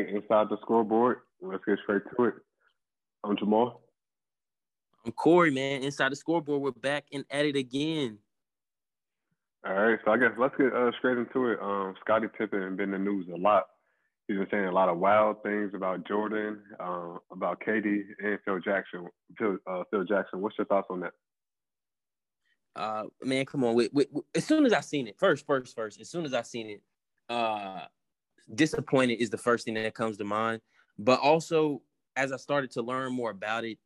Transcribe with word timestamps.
inside 0.00 0.48
the 0.48 0.58
scoreboard. 0.62 1.18
Let's 1.40 1.64
get 1.64 1.78
straight 1.82 2.02
to 2.16 2.24
it. 2.24 2.34
I'm 3.24 3.36
Jamal. 3.36 3.82
I'm 5.04 5.12
Corey, 5.12 5.50
man. 5.50 5.82
Inside 5.82 6.12
the 6.12 6.16
scoreboard, 6.16 6.62
we're 6.62 6.70
back 6.70 7.06
and 7.12 7.24
at 7.30 7.44
it 7.44 7.56
again. 7.56 8.18
All 9.64 9.74
right, 9.74 9.98
so 10.04 10.10
I 10.10 10.16
guess 10.16 10.32
let's 10.38 10.56
get 10.56 10.72
uh, 10.72 10.90
straight 10.98 11.18
into 11.18 11.48
it. 11.48 11.58
Um, 11.60 11.94
Scottie 12.00 12.26
Pippen 12.36 12.62
has 12.62 12.76
been 12.76 12.92
in 12.94 13.04
the 13.04 13.10
news 13.10 13.26
a 13.32 13.36
lot. 13.36 13.66
He's 14.26 14.36
been 14.36 14.46
saying 14.50 14.64
a 14.64 14.72
lot 14.72 14.88
of 14.88 14.98
wild 14.98 15.42
things 15.42 15.72
about 15.74 16.06
Jordan, 16.06 16.60
uh, 16.80 17.16
about 17.30 17.60
KD, 17.60 18.02
and 18.18 18.38
Phil 18.44 18.60
Jackson. 18.60 19.06
Phil, 19.38 19.58
uh, 19.66 19.82
Phil 19.90 20.04
Jackson, 20.04 20.40
what's 20.40 20.56
your 20.58 20.66
thoughts 20.66 20.88
on 20.90 21.00
that? 21.00 21.12
Uh, 22.74 23.04
man, 23.22 23.44
come 23.44 23.64
on. 23.64 23.74
Wait, 23.74 23.92
wait, 23.92 24.08
wait. 24.12 24.24
As 24.34 24.44
soon 24.44 24.64
as 24.66 24.72
I 24.72 24.80
seen 24.80 25.06
it, 25.06 25.16
first, 25.18 25.46
first, 25.46 25.74
first. 25.74 26.00
As 26.00 26.08
soon 26.08 26.24
as 26.24 26.34
I 26.34 26.42
seen 26.42 26.70
it, 26.70 26.82
uh, 27.28 27.82
disappointed 28.54 29.14
is 29.14 29.30
the 29.30 29.38
first 29.38 29.64
thing 29.64 29.74
that 29.74 29.94
comes 29.94 30.16
to 30.18 30.24
mind. 30.24 30.60
But 30.98 31.20
also, 31.20 31.82
as 32.16 32.32
I 32.32 32.36
started 32.36 32.70
to 32.72 32.82
learn 32.82 33.12
more 33.12 33.30
about 33.30 33.64
it, 33.64 33.78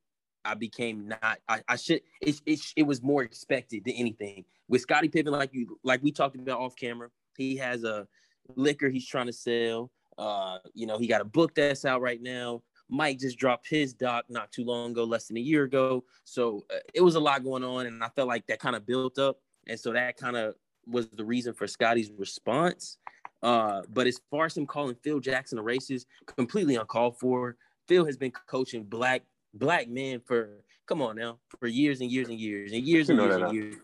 I 0.45 0.55
became 0.55 1.09
not. 1.09 1.39
I, 1.49 1.63
I 1.69 1.77
should. 1.77 2.03
It, 2.21 2.41
it 2.47 2.61
it 2.77 2.83
was 2.85 3.03
more 3.03 3.23
expected 3.23 3.85
than 3.85 3.95
anything. 3.95 4.45
With 4.69 4.81
Scottie 4.81 5.09
Pippen, 5.09 5.33
like 5.33 5.53
you, 5.53 5.79
like 5.83 6.03
we 6.03 6.13
talked 6.13 6.37
about 6.37 6.61
off 6.61 6.77
camera, 6.77 7.09
he 7.37 7.57
has 7.57 7.85
a 7.85 8.07
liquor 8.55 8.89
he's 8.89 9.07
trying 9.07 9.27
to 9.27 9.33
sell. 9.33 9.91
Uh, 10.17 10.59
you 10.73 10.87
know, 10.87 10.99
he 10.99 11.07
got 11.07 11.21
a 11.21 11.25
book 11.25 11.55
that's 11.55 11.85
out 11.85 12.01
right 12.01 12.23
now. 12.23 12.63
Mike 12.89 13.19
just 13.19 13.39
dropped 13.39 13.69
his 13.69 13.93
doc 13.93 14.25
not 14.29 14.53
too 14.53 14.65
long 14.65 14.93
ago, 14.93 15.05
less 15.05 15.27
than 15.27 15.37
a 15.37 15.41
year 15.41 15.65
ago. 15.65 16.05
So 16.25 16.65
uh, 16.73 16.79
it 16.95 17.01
was 17.01 17.17
a 17.17 17.21
lot 17.21 17.43
going 17.43 17.65
on, 17.65 17.87
and 17.87 18.03
I 18.03 18.09
felt 18.09 18.29
like 18.29 18.47
that 18.47 18.61
kind 18.61 18.77
of 18.77 18.87
built 18.87 19.19
up, 19.19 19.39
and 19.67 19.79
so 19.79 19.93
that 19.93 20.17
kind 20.17 20.37
of 20.37 20.55
was 20.87 21.09
the 21.09 21.25
reason 21.25 21.53
for 21.53 21.67
Scottie's 21.67 22.13
response. 22.17 22.99
Uh, 23.43 23.83
but 23.93 24.07
as 24.07 24.21
far 24.31 24.47
as 24.47 24.57
him 24.57 24.67
calling 24.67 24.97
Phil 25.03 25.21
Jackson 25.21 25.59
a 25.59 25.63
racist, 25.63 26.07
completely 26.27 26.77
uncalled 26.77 27.19
for. 27.19 27.57
Phil 27.87 28.05
has 28.05 28.17
been 28.17 28.33
coaching 28.49 28.83
black 28.83 29.23
black 29.55 29.89
men 29.89 30.21
for 30.27 30.65
come 30.87 31.03
on 31.03 31.17
now 31.17 31.39
for 31.59 31.67
years 31.67 32.01
and 32.01 32.11
years 32.11 32.29
and 32.29 32.39
years 32.39 32.73
and 32.73 32.83
years 32.87 33.09
and 33.09 33.19
years 33.19 33.37
and 33.37 33.55
years. 33.55 33.77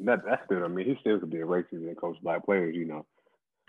That 0.00 0.20
that's 0.24 0.44
still 0.44 0.64
I 0.64 0.68
mean 0.68 0.86
he 0.86 0.96
still 1.00 1.18
could 1.18 1.30
be 1.30 1.40
a 1.40 1.46
racist 1.46 1.72
and 1.72 1.96
coach 1.96 2.16
black 2.22 2.44
players, 2.44 2.76
you 2.76 2.84
know. 2.84 3.06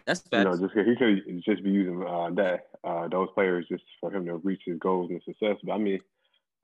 That's 0.06 0.24
You 0.32 0.44
know, 0.44 0.58
just 0.58 0.74
he 0.74 0.96
could 0.96 1.44
just 1.46 1.64
be 1.64 1.70
using 1.70 2.04
uh, 2.06 2.30
that 2.32 2.68
uh, 2.84 3.08
those 3.08 3.30
players 3.34 3.66
just 3.70 3.84
for 4.02 4.14
him 4.14 4.26
to 4.26 4.36
reach 4.38 4.62
his 4.66 4.78
goals 4.80 5.10
and 5.12 5.22
success. 5.24 5.56
But 5.64 5.74
I 5.74 5.78
mean, 5.78 6.00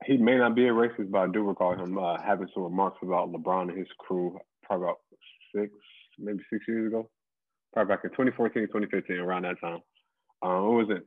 he 0.04 0.18
may 0.18 0.36
not 0.36 0.54
be 0.54 0.66
a 0.68 0.72
racist, 0.72 1.10
but 1.10 1.20
I 1.20 1.26
do 1.28 1.42
recall 1.42 1.74
him 1.74 1.96
uh, 1.96 2.20
having 2.20 2.48
some 2.52 2.64
remarks 2.64 2.98
about 3.02 3.32
LeBron 3.32 3.70
and 3.70 3.78
his 3.78 3.88
crew 3.98 4.38
probably 4.62 4.88
about 4.88 4.98
six, 5.54 5.72
maybe 6.18 6.40
six 6.52 6.66
years 6.68 6.88
ago, 6.88 7.08
probably 7.72 7.94
back 7.94 8.04
in 8.04 8.10
2014, 8.10 8.64
2015, 8.64 9.16
around 9.16 9.42
that 9.42 9.60
time. 9.60 9.80
Um, 10.42 10.62
what 10.64 10.86
was 10.86 10.90
it? 10.90 11.06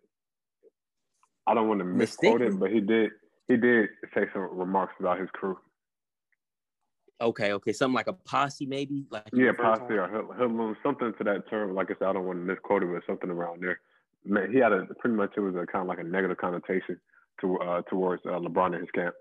I 1.45 1.53
don't 1.53 1.67
want 1.67 1.79
to 1.79 1.85
misquote 1.85 2.41
it, 2.41 2.57
but 2.57 2.71
he 2.71 2.79
did 2.79 3.11
he 3.47 3.57
did 3.57 3.89
say 4.13 4.21
some 4.31 4.47
remarks 4.57 4.93
about 4.99 5.19
his 5.19 5.29
crew. 5.33 5.57
Okay, 7.21 7.53
okay, 7.53 7.73
something 7.73 7.95
like 7.95 8.07
a 8.07 8.13
posse, 8.13 8.65
maybe. 8.65 9.05
Like 9.11 9.29
yeah, 9.33 9.51
posse 9.51 9.93
or 9.93 10.07
hoodlum, 10.07 10.75
something 10.83 11.13
to 11.17 11.23
that 11.25 11.49
term. 11.49 11.75
Like 11.75 11.91
I 11.91 11.95
said, 11.99 12.07
I 12.07 12.13
don't 12.13 12.25
want 12.25 12.39
to 12.39 12.45
misquote 12.45 12.83
it, 12.83 12.89
but 12.91 13.03
something 13.07 13.29
around 13.29 13.61
there. 13.61 13.79
Man, 14.25 14.51
he 14.51 14.59
had 14.59 14.71
a 14.71 14.85
pretty 14.99 15.15
much 15.15 15.31
it 15.35 15.41
was 15.41 15.55
a 15.55 15.65
kind 15.65 15.81
of 15.81 15.87
like 15.87 15.99
a 15.99 16.03
negative 16.03 16.37
connotation 16.37 16.99
to 17.41 17.57
uh, 17.59 17.81
towards 17.83 18.23
uh, 18.25 18.39
LeBron 18.39 18.67
and 18.67 18.81
his 18.81 18.91
camp. 18.91 19.15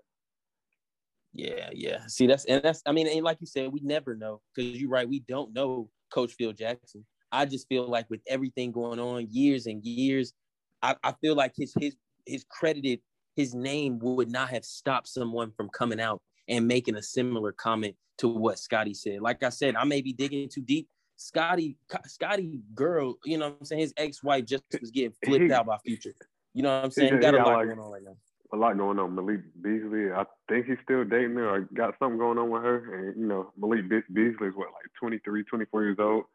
Yeah, 1.33 1.69
yeah. 1.73 2.05
See, 2.07 2.27
that's 2.27 2.45
and 2.45 2.61
that's. 2.63 2.81
I 2.85 2.91
mean, 2.91 3.07
and 3.07 3.23
like 3.23 3.37
you 3.41 3.47
said, 3.47 3.71
we 3.71 3.81
never 3.81 4.15
know 4.15 4.41
because 4.55 4.79
you're 4.79 4.89
right. 4.89 5.07
We 5.07 5.19
don't 5.19 5.53
know 5.53 5.89
Coach 6.11 6.33
Phil 6.33 6.53
Jackson. 6.53 7.05
I 7.33 7.45
just 7.45 7.67
feel 7.67 7.87
like 7.87 8.09
with 8.09 8.21
everything 8.27 8.71
going 8.71 8.99
on, 8.99 9.27
years 9.29 9.65
and 9.65 9.83
years, 9.83 10.33
I, 10.81 10.95
I 11.03 11.13
feel 11.13 11.35
like 11.35 11.53
his 11.57 11.73
his 11.79 11.95
his 12.25 12.45
credited 12.49 12.99
his 13.35 13.53
name 13.55 13.99
would 13.99 14.31
not 14.31 14.49
have 14.49 14.63
stopped 14.63 15.07
someone 15.07 15.51
from 15.57 15.69
coming 15.69 15.99
out 15.99 16.21
and 16.47 16.67
making 16.67 16.95
a 16.95 17.01
similar 17.01 17.51
comment 17.51 17.95
to 18.19 18.27
what 18.27 18.59
Scottie 18.59 18.93
said. 18.93 19.21
Like 19.21 19.43
I 19.43 19.49
said, 19.49 19.75
I 19.75 19.83
may 19.85 20.01
be 20.01 20.13
digging 20.13 20.49
too 20.49 20.61
deep. 20.61 20.87
Scottie, 21.15 21.77
Scottie 22.05 22.61
girl, 22.75 23.15
you 23.25 23.37
know 23.37 23.49
what 23.49 23.57
I'm 23.61 23.65
saying? 23.65 23.81
His 23.81 23.93
ex-wife 23.97 24.45
just 24.45 24.63
was 24.79 24.91
getting 24.91 25.13
flipped 25.25 25.51
out 25.51 25.65
by 25.65 25.77
future. 25.77 26.13
You 26.53 26.63
know 26.63 26.75
what 26.75 26.85
I'm 26.85 26.91
saying? 26.91 27.13
He 27.13 27.19
got, 27.19 27.33
a 27.33 27.37
lot 27.37 27.47
like, 27.47 27.67
going 27.67 27.79
on 27.79 27.91
right 27.91 28.03
now. 28.03 28.17
A 28.51 28.57
lot 28.57 28.77
going 28.77 28.99
on. 28.99 29.15
Malik 29.15 29.41
Beasley, 29.61 30.11
I 30.11 30.25
think 30.49 30.67
he's 30.67 30.77
still 30.83 31.03
dating 31.03 31.35
her 31.35 31.49
or 31.49 31.61
got 31.73 31.95
something 31.97 32.19
going 32.19 32.37
on 32.37 32.49
with 32.49 32.61
her. 32.61 33.09
And, 33.09 33.19
you 33.19 33.27
know, 33.27 33.51
Malik 33.57 33.89
Beasley 33.89 34.47
is 34.47 34.55
what, 34.55 34.67
like 34.67 34.91
23, 34.99 35.43
24 35.43 35.83
years 35.83 35.97
old. 35.99 36.25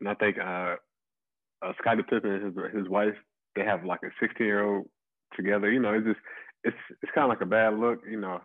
And 0.00 0.08
I 0.08 0.14
think 0.14 0.36
uh, 0.38 0.76
uh, 1.62 1.72
Scottie 1.78 2.02
Pippen 2.08 2.30
and 2.30 2.44
his, 2.44 2.74
his 2.74 2.88
wife, 2.88 3.14
they 3.56 3.64
have 3.64 3.84
like 3.84 4.00
a 4.04 4.10
16 4.20 4.46
year 4.46 4.64
old 4.64 4.86
together. 5.36 5.70
You 5.70 5.80
know, 5.80 5.94
it's 5.94 6.06
just, 6.06 6.20
it's, 6.64 6.76
it's 7.02 7.12
kind 7.14 7.24
of 7.24 7.30
like 7.30 7.40
a 7.40 7.46
bad 7.46 7.78
look. 7.78 8.00
You 8.08 8.20
know, 8.20 8.40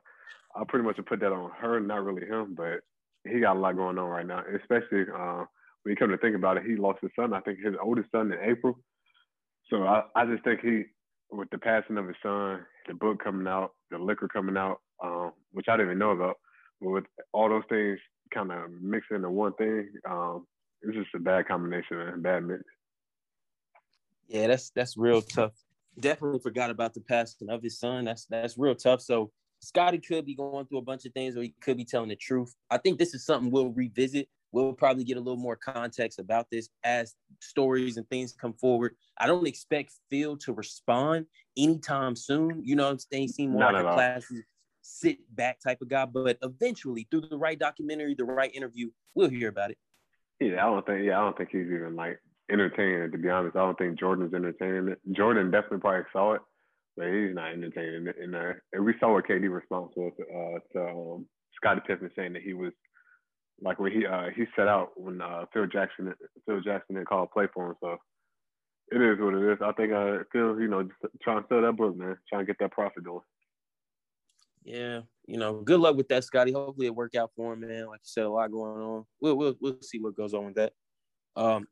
I 0.56 0.64
pretty 0.68 0.86
much 0.86 0.98
put 1.08 1.20
that 1.20 1.32
on 1.32 1.52
her, 1.60 1.80
not 1.80 2.04
really 2.04 2.28
him, 2.28 2.56
but 2.56 2.82
he 3.26 3.40
got 3.40 3.56
a 3.56 3.60
lot 3.60 3.76
going 3.76 3.98
on 3.98 4.10
right 4.10 4.26
now, 4.26 4.44
especially 4.62 5.04
uh, 5.16 5.46
when 5.84 5.92
you 5.92 5.96
come 5.96 6.10
to 6.10 6.18
think 6.18 6.36
about 6.36 6.58
it. 6.58 6.64
He 6.66 6.76
lost 6.76 7.00
his 7.02 7.12
son, 7.16 7.34
I 7.34 7.40
think 7.42 7.60
his 7.64 7.76
oldest 7.82 8.12
son 8.12 8.32
in 8.32 8.40
April. 8.50 8.80
So 9.70 9.84
I, 9.84 10.04
I 10.16 10.26
just 10.26 10.44
think 10.44 10.60
he, 10.62 10.84
with 11.32 11.50
the 11.52 11.58
passing 11.58 11.98
of 11.98 12.08
his 12.08 12.18
son, 12.22 12.66
the 12.88 12.94
book 12.94 13.24
coming 13.24 13.48
out, 13.48 13.72
the 13.92 13.98
liquor 13.98 14.28
coming 14.28 14.58
out, 14.58 14.78
um, 15.04 15.32
which 15.52 15.66
I 15.70 15.78
didn't 15.78 15.88
even 15.88 16.00
know 16.00 16.12
about, 16.12 16.36
but 16.82 16.90
with 16.90 17.06
all 17.34 17.50
those 17.50 17.64
things 17.70 18.00
kind 18.34 18.52
of 18.52 18.70
mixed 18.82 19.12
into 19.12 19.30
one 19.30 19.54
thing, 19.54 19.90
um, 20.10 20.46
it's 20.84 20.96
just 20.96 21.16
a 21.16 21.20
bad 21.20 21.48
combination 21.48 22.00
and 22.00 22.22
bad 22.24 22.44
mix. 22.46 22.64
Yeah, 24.28 24.48
that's 24.48 24.70
that's 24.72 24.98
real 24.98 25.22
tough. 25.22 25.54
Definitely 26.00 26.40
forgot 26.40 26.70
about 26.70 26.94
the 26.94 27.02
passing 27.02 27.50
of 27.50 27.62
his 27.62 27.80
son. 27.80 28.06
That's 28.06 28.26
that's 28.26 28.58
real 28.58 28.76
tough. 28.76 29.02
So 29.02 29.32
Scottie 29.60 30.00
could 30.00 30.26
be 30.26 30.36
going 30.36 30.66
through 30.66 30.80
a 30.80 30.84
bunch 30.84 31.06
of 31.06 31.14
things, 31.14 31.38
or 31.38 31.42
he 31.42 31.54
could 31.62 31.78
be 31.78 31.86
telling 31.86 32.10
the 32.10 32.16
truth. 32.16 32.54
I 32.70 32.78
think 32.78 33.00
this 33.00 33.14
is 33.14 33.26
something 33.26 33.52
we'll 33.52 33.70
revisit. 33.70 34.28
We'll 34.52 34.74
probably 34.74 35.04
get 35.04 35.18
a 35.18 35.20
little 35.20 35.38
more 35.38 35.56
context 35.56 36.20
about 36.20 36.48
this 36.52 36.70
as 36.84 37.16
stories 37.40 37.98
and 37.98 38.08
things 38.10 38.34
come 38.34 38.54
forward. 38.54 38.96
I 39.18 39.26
don't 39.26 39.48
expect 39.48 39.94
Phil 40.12 40.38
to 40.38 40.54
respond 40.54 41.26
anytime 41.58 42.16
soon. 42.16 42.62
You 42.64 42.76
know, 42.76 42.96
they 43.10 43.26
seem 43.28 43.52
more 43.52 43.62
Not 43.62 43.74
like 43.74 43.86
a 43.86 43.94
classy, 43.94 44.44
sit 44.82 45.18
back 45.36 45.60
type 45.60 45.82
of 45.82 45.88
guy. 45.88 46.06
But 46.06 46.38
eventually, 46.44 47.08
through 47.10 47.22
the 47.30 47.38
right 47.38 47.58
documentary, 47.58 48.14
the 48.16 48.26
right 48.26 48.54
interview, 48.54 48.92
we'll 49.16 49.30
hear 49.30 49.50
about 49.50 49.72
it. 49.72 49.78
Yeah, 50.52 50.66
I 50.66 50.70
don't 50.70 50.86
think. 50.86 51.06
Yeah, 51.06 51.20
I 51.20 51.24
don't 51.24 51.38
think 51.38 51.50
he's 51.52 51.68
even 51.68 51.96
like 51.96 52.20
entertaining 52.52 53.02
it. 53.04 53.12
To 53.12 53.18
be 53.18 53.30
honest, 53.30 53.56
I 53.56 53.60
don't 53.60 53.78
think 53.78 54.00
Jordan's 54.00 54.34
entertaining 54.34 54.90
it. 54.90 55.00
Jordan 55.12 55.52
definitely 55.52 55.80
probably 55.80 56.04
saw 56.12 56.34
it, 56.34 56.42
but 56.98 57.08
he's 57.08 57.36
not 57.36 57.54
entertaining 57.54 58.08
it. 58.08 58.16
And, 58.22 58.36
uh, 58.36 58.54
and 58.74 58.86
we 58.86 58.94
saw 59.00 59.14
what 59.14 59.28
KD 59.28 59.54
response 59.54 59.92
was 59.96 60.14
uh, 60.20 60.60
to 60.74 60.88
um, 60.88 61.26
Scottie 61.56 61.82
Pippen 61.88 62.12
saying 62.16 62.34
that 62.34 62.44
he 62.44 62.54
was 62.54 62.74
like 63.62 63.80
when 63.80 63.92
he 63.92 64.06
uh, 64.06 64.28
he 64.36 64.46
set 64.56 64.68
out 64.68 64.90
when 64.96 65.22
uh, 65.22 65.46
Phil 65.54 65.68
Jackson 65.68 66.14
Phil 66.46 66.62
Jackson 66.62 66.96
didn't 66.96 67.08
call 67.08 67.28
play 67.28 67.46
for 67.54 67.70
him. 67.70 67.76
So 67.82 67.98
it 68.92 69.02
is 69.02 69.20
what 69.20 69.34
it 69.34 69.52
is. 69.54 69.60
I 69.64 69.72
think 69.74 69.94
uh, 69.94 70.24
Phil, 70.32 70.60
you 70.60 70.68
know, 70.68 70.84
just 70.84 71.14
trying 71.24 71.42
to 71.42 71.48
sell 71.48 71.62
that 71.62 71.78
book, 71.78 71.96
man, 71.96 72.18
trying 72.30 72.42
to 72.42 72.46
get 72.46 72.58
that 72.60 72.72
profit 72.72 73.04
going. 73.04 73.22
Yeah, 74.64 75.02
you 75.26 75.38
know, 75.38 75.62
good 75.62 75.80
luck 75.80 75.96
with 75.96 76.08
that, 76.10 76.24
Scottie. 76.24 76.54
Hopefully 76.54 76.88
it 76.88 76.96
work 76.96 77.16
out 77.16 77.32
for 77.36 77.54
him, 77.54 77.62
man. 77.62 77.88
Like 77.88 78.00
you 78.00 78.06
said, 78.06 78.24
a 78.24 78.30
lot 78.30 78.52
going 78.52 78.82
on. 78.82 79.06
We'll 79.22 79.36
we'll 79.36 79.56
we'll 79.60 79.78
see 79.82 80.00
what 80.00 80.16
goes 80.16 80.34
on 80.34 80.46
with 80.46 80.56
that. 80.56 80.74
Um, 81.36 81.68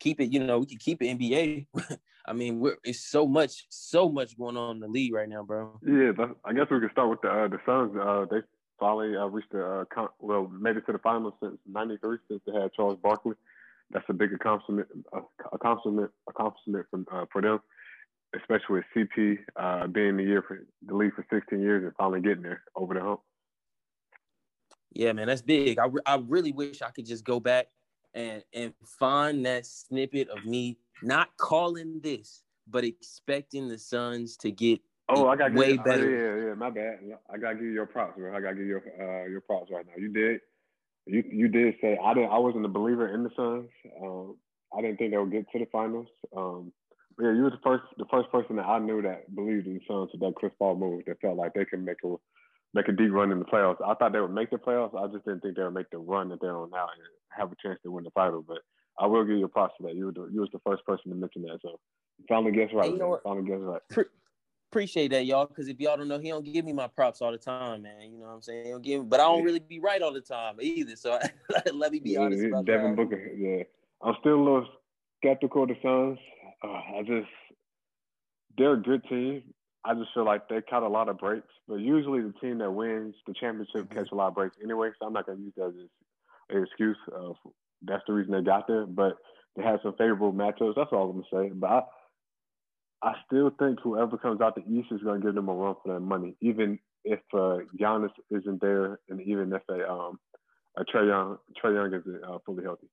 keep 0.00 0.20
it, 0.20 0.32
you 0.32 0.40
know, 0.40 0.58
we 0.58 0.66
can 0.66 0.78
keep 0.78 1.02
it 1.02 1.18
NBA. 1.18 1.66
I 2.26 2.32
mean, 2.32 2.60
we're 2.60 2.76
it's 2.84 3.08
so 3.08 3.26
much, 3.26 3.66
so 3.70 4.08
much 4.08 4.36
going 4.36 4.56
on 4.56 4.76
in 4.76 4.80
the 4.80 4.88
league 4.88 5.14
right 5.14 5.28
now, 5.28 5.42
bro. 5.42 5.78
Yeah, 5.86 6.12
I 6.44 6.52
guess 6.52 6.66
we 6.70 6.80
can 6.80 6.90
start 6.92 7.08
with 7.08 7.20
the 7.22 7.30
uh, 7.30 7.48
the 7.48 7.58
Suns. 7.64 7.96
Uh, 7.96 8.26
they 8.30 8.42
finally 8.78 9.16
uh, 9.16 9.26
reached 9.26 9.52
the 9.52 9.64
uh, 9.64 9.84
con- 9.92 10.08
well, 10.18 10.46
made 10.48 10.76
it 10.76 10.84
to 10.86 10.92
the 10.92 10.98
finals 10.98 11.34
since 11.42 11.56
'93 11.66 12.18
since 12.28 12.42
they 12.46 12.52
had 12.52 12.72
Charles 12.74 12.98
Barkley. 13.02 13.34
That's 13.90 14.04
a 14.10 14.12
big 14.12 14.34
accomplishment, 14.34 14.88
uh, 15.16 15.20
accomplishment, 15.52 16.10
accomplishment 16.28 16.86
for 16.90 17.22
uh, 17.22 17.24
for 17.32 17.40
them, 17.40 17.60
especially 18.36 18.82
with 18.82 18.84
CP 18.96 19.38
uh, 19.56 19.86
being 19.86 20.16
the 20.16 20.22
year 20.22 20.42
for 20.46 20.66
the 20.86 20.94
league 20.94 21.14
for 21.14 21.24
16 21.32 21.60
years 21.60 21.84
and 21.84 21.92
finally 21.96 22.20
getting 22.20 22.42
there 22.42 22.62
over 22.76 22.94
the 22.94 23.00
hump. 23.00 23.20
Yeah, 24.92 25.12
man, 25.12 25.26
that's 25.26 25.42
big. 25.42 25.78
I, 25.78 25.86
re- 25.86 26.02
I 26.06 26.22
really 26.26 26.52
wish 26.52 26.82
I 26.82 26.90
could 26.90 27.06
just 27.06 27.24
go 27.24 27.40
back 27.40 27.68
and 28.14 28.42
and 28.54 28.72
find 28.98 29.44
that 29.44 29.66
snippet 29.66 30.28
of 30.28 30.44
me 30.44 30.78
not 31.02 31.28
calling 31.36 32.00
this, 32.02 32.42
but 32.66 32.84
expecting 32.84 33.68
the 33.68 33.78
Suns 33.78 34.36
to 34.38 34.50
get 34.50 34.80
oh, 35.08 35.28
I 35.28 35.36
got 35.36 35.52
way 35.52 35.72
you, 35.72 35.82
better. 35.82 36.04
Oh, 36.04 36.40
yeah, 36.40 36.48
yeah, 36.48 36.54
my 36.54 36.70
bad. 36.70 36.98
I 37.32 37.36
gotta 37.36 37.56
give 37.56 37.64
you 37.64 37.72
your 37.72 37.86
props, 37.86 38.16
bro. 38.16 38.34
I 38.34 38.40
gotta 38.40 38.54
give 38.54 38.64
you 38.64 38.80
your 38.98 39.24
uh, 39.24 39.28
your 39.28 39.40
props 39.40 39.70
right 39.70 39.86
now. 39.86 39.92
You 39.96 40.08
did, 40.12 40.40
you 41.06 41.22
you 41.30 41.48
did 41.48 41.74
say 41.80 41.98
I 42.02 42.14
didn't. 42.14 42.30
I 42.30 42.38
wasn't 42.38 42.64
a 42.64 42.68
believer 42.68 43.14
in 43.14 43.24
the 43.24 43.30
Suns. 43.36 43.68
Um, 44.02 44.36
I 44.76 44.80
didn't 44.82 44.98
think 44.98 45.12
they 45.12 45.18
would 45.18 45.32
get 45.32 45.50
to 45.52 45.58
the 45.58 45.66
finals. 45.70 46.08
Um, 46.36 46.72
yeah, 47.20 47.32
you 47.32 47.42
were 47.42 47.50
the 47.50 47.60
first 47.64 47.84
the 47.96 48.06
first 48.10 48.30
person 48.30 48.56
that 48.56 48.66
I 48.66 48.78
knew 48.78 49.02
that 49.02 49.34
believed 49.34 49.66
in 49.66 49.74
the 49.74 49.80
Suns 49.88 50.10
with 50.12 50.20
that 50.20 50.34
Chris 50.36 50.52
Paul 50.58 50.76
move. 50.76 51.04
That 51.06 51.20
felt 51.20 51.36
like 51.36 51.54
they 51.54 51.64
could 51.64 51.84
make 51.84 51.98
a 52.04 52.14
make 52.74 52.88
a 52.88 52.92
deep 52.92 53.12
run 53.12 53.32
in 53.32 53.38
the 53.38 53.44
playoffs. 53.44 53.84
I 53.84 53.94
thought 53.94 54.12
they 54.12 54.20
would 54.20 54.34
make 54.34 54.50
the 54.50 54.56
playoffs. 54.56 54.96
I 54.96 55.12
just 55.12 55.24
didn't 55.24 55.40
think 55.40 55.56
they 55.56 55.64
would 55.64 55.74
make 55.74 55.90
the 55.90 55.98
run 55.98 56.28
that 56.28 56.40
they're 56.40 56.56
on 56.56 56.70
now 56.70 56.84
and 56.84 57.02
have 57.30 57.50
a 57.50 57.56
chance 57.62 57.78
to 57.82 57.90
win 57.90 58.04
the 58.04 58.10
title. 58.10 58.44
But 58.46 58.58
I 58.98 59.06
will 59.06 59.24
give 59.24 59.36
you 59.36 59.44
a 59.44 59.48
props 59.48 59.74
for 59.78 59.88
that. 59.88 59.96
You 59.96 60.06
were 60.06 60.12
the, 60.12 60.28
you 60.32 60.40
was 60.40 60.50
the 60.52 60.60
first 60.64 60.84
person 60.84 61.10
to 61.10 61.16
mention 61.16 61.42
that, 61.42 61.58
so 61.62 61.80
finally 62.28 62.52
guess 62.52 62.70
right. 62.72 62.90
You 62.90 62.98
know 62.98 63.18
finally 63.24 63.48
guess 63.48 63.58
right. 63.60 63.82
Pre- 63.90 64.04
appreciate 64.70 65.08
that, 65.08 65.24
y'all. 65.24 65.46
Because 65.46 65.68
if 65.68 65.80
y'all 65.80 65.96
don't 65.96 66.08
know, 66.08 66.18
he 66.18 66.28
don't 66.28 66.44
give 66.44 66.64
me 66.64 66.72
my 66.72 66.86
props 66.86 67.22
all 67.22 67.32
the 67.32 67.38
time, 67.38 67.82
man. 67.82 68.12
You 68.12 68.18
know 68.18 68.26
what 68.26 68.34
I'm 68.34 68.42
saying? 68.42 68.64
He 68.64 68.70
don't 68.70 68.82
give 68.82 69.00
me, 69.02 69.06
but 69.08 69.20
I 69.20 69.24
don't 69.24 69.44
really 69.44 69.60
be 69.60 69.80
right 69.80 70.00
all 70.02 70.12
the 70.12 70.20
time 70.20 70.56
either. 70.60 70.96
So 70.96 71.18
let 71.72 71.92
me 71.92 72.00
be 72.00 72.10
yeah, 72.10 72.20
honest 72.20 72.44
about 72.44 72.66
Devin 72.66 72.90
that. 72.90 72.96
Booker, 72.96 73.32
yeah. 73.36 73.62
I'm 74.02 74.14
still 74.20 74.34
a 74.34 74.42
little 74.42 74.66
skeptical 75.20 75.64
of 75.64 75.70
the 75.70 75.76
Suns. 75.82 76.18
Uh, 76.62 76.98
I 76.98 77.02
just 77.06 77.28
they're 78.56 78.74
a 78.74 78.82
good 78.82 79.04
team. 79.08 79.42
I 79.84 79.94
just 79.94 80.10
feel 80.12 80.24
like 80.24 80.48
they 80.48 80.60
caught 80.60 80.82
a 80.82 80.88
lot 80.88 81.08
of 81.08 81.18
breaks, 81.18 81.46
but 81.68 81.76
usually 81.76 82.20
the 82.20 82.34
team 82.40 82.58
that 82.58 82.70
wins 82.70 83.14
the 83.26 83.34
championship 83.34 83.88
mm-hmm. 83.88 83.98
catch 83.98 84.08
a 84.12 84.14
lot 84.14 84.28
of 84.28 84.34
breaks 84.34 84.56
anyway. 84.62 84.90
So 84.98 85.06
I'm 85.06 85.12
not 85.12 85.26
gonna 85.26 85.38
use 85.40 85.52
that 85.56 85.68
as 85.68 85.74
an 86.50 86.62
excuse. 86.62 86.96
Uh, 87.14 87.32
that's 87.82 88.02
the 88.06 88.12
reason 88.12 88.32
they 88.32 88.42
got 88.42 88.66
there, 88.66 88.86
but 88.86 89.16
they 89.56 89.62
had 89.62 89.80
some 89.82 89.92
favorable 89.92 90.32
matchups. 90.32 90.74
That's 90.76 90.90
all 90.92 91.10
I'm 91.10 91.22
gonna 91.22 91.48
say. 91.48 91.52
But 91.54 91.70
I, 91.70 91.82
I 93.02 93.14
still 93.26 93.50
think 93.58 93.78
whoever 93.80 94.18
comes 94.18 94.40
out 94.40 94.56
the 94.56 94.68
East 94.68 94.88
is 94.90 95.02
gonna 95.02 95.20
give 95.20 95.34
them 95.34 95.48
a 95.48 95.54
run 95.54 95.76
for 95.82 95.92
their 95.92 96.00
money, 96.00 96.36
even 96.40 96.78
if 97.04 97.20
uh, 97.32 97.58
Giannis 97.80 98.10
isn't 98.30 98.60
there, 98.60 98.98
and 99.08 99.20
even 99.22 99.52
if 99.52 99.62
a 99.70 99.88
um 99.90 100.18
a 100.76 100.84
Trae 100.84 101.06
Young 101.06 101.38
Trae 101.62 101.74
Young 101.74 102.00
isn't 102.00 102.24
uh, 102.24 102.38
fully 102.44 102.64
healthy. 102.64 102.88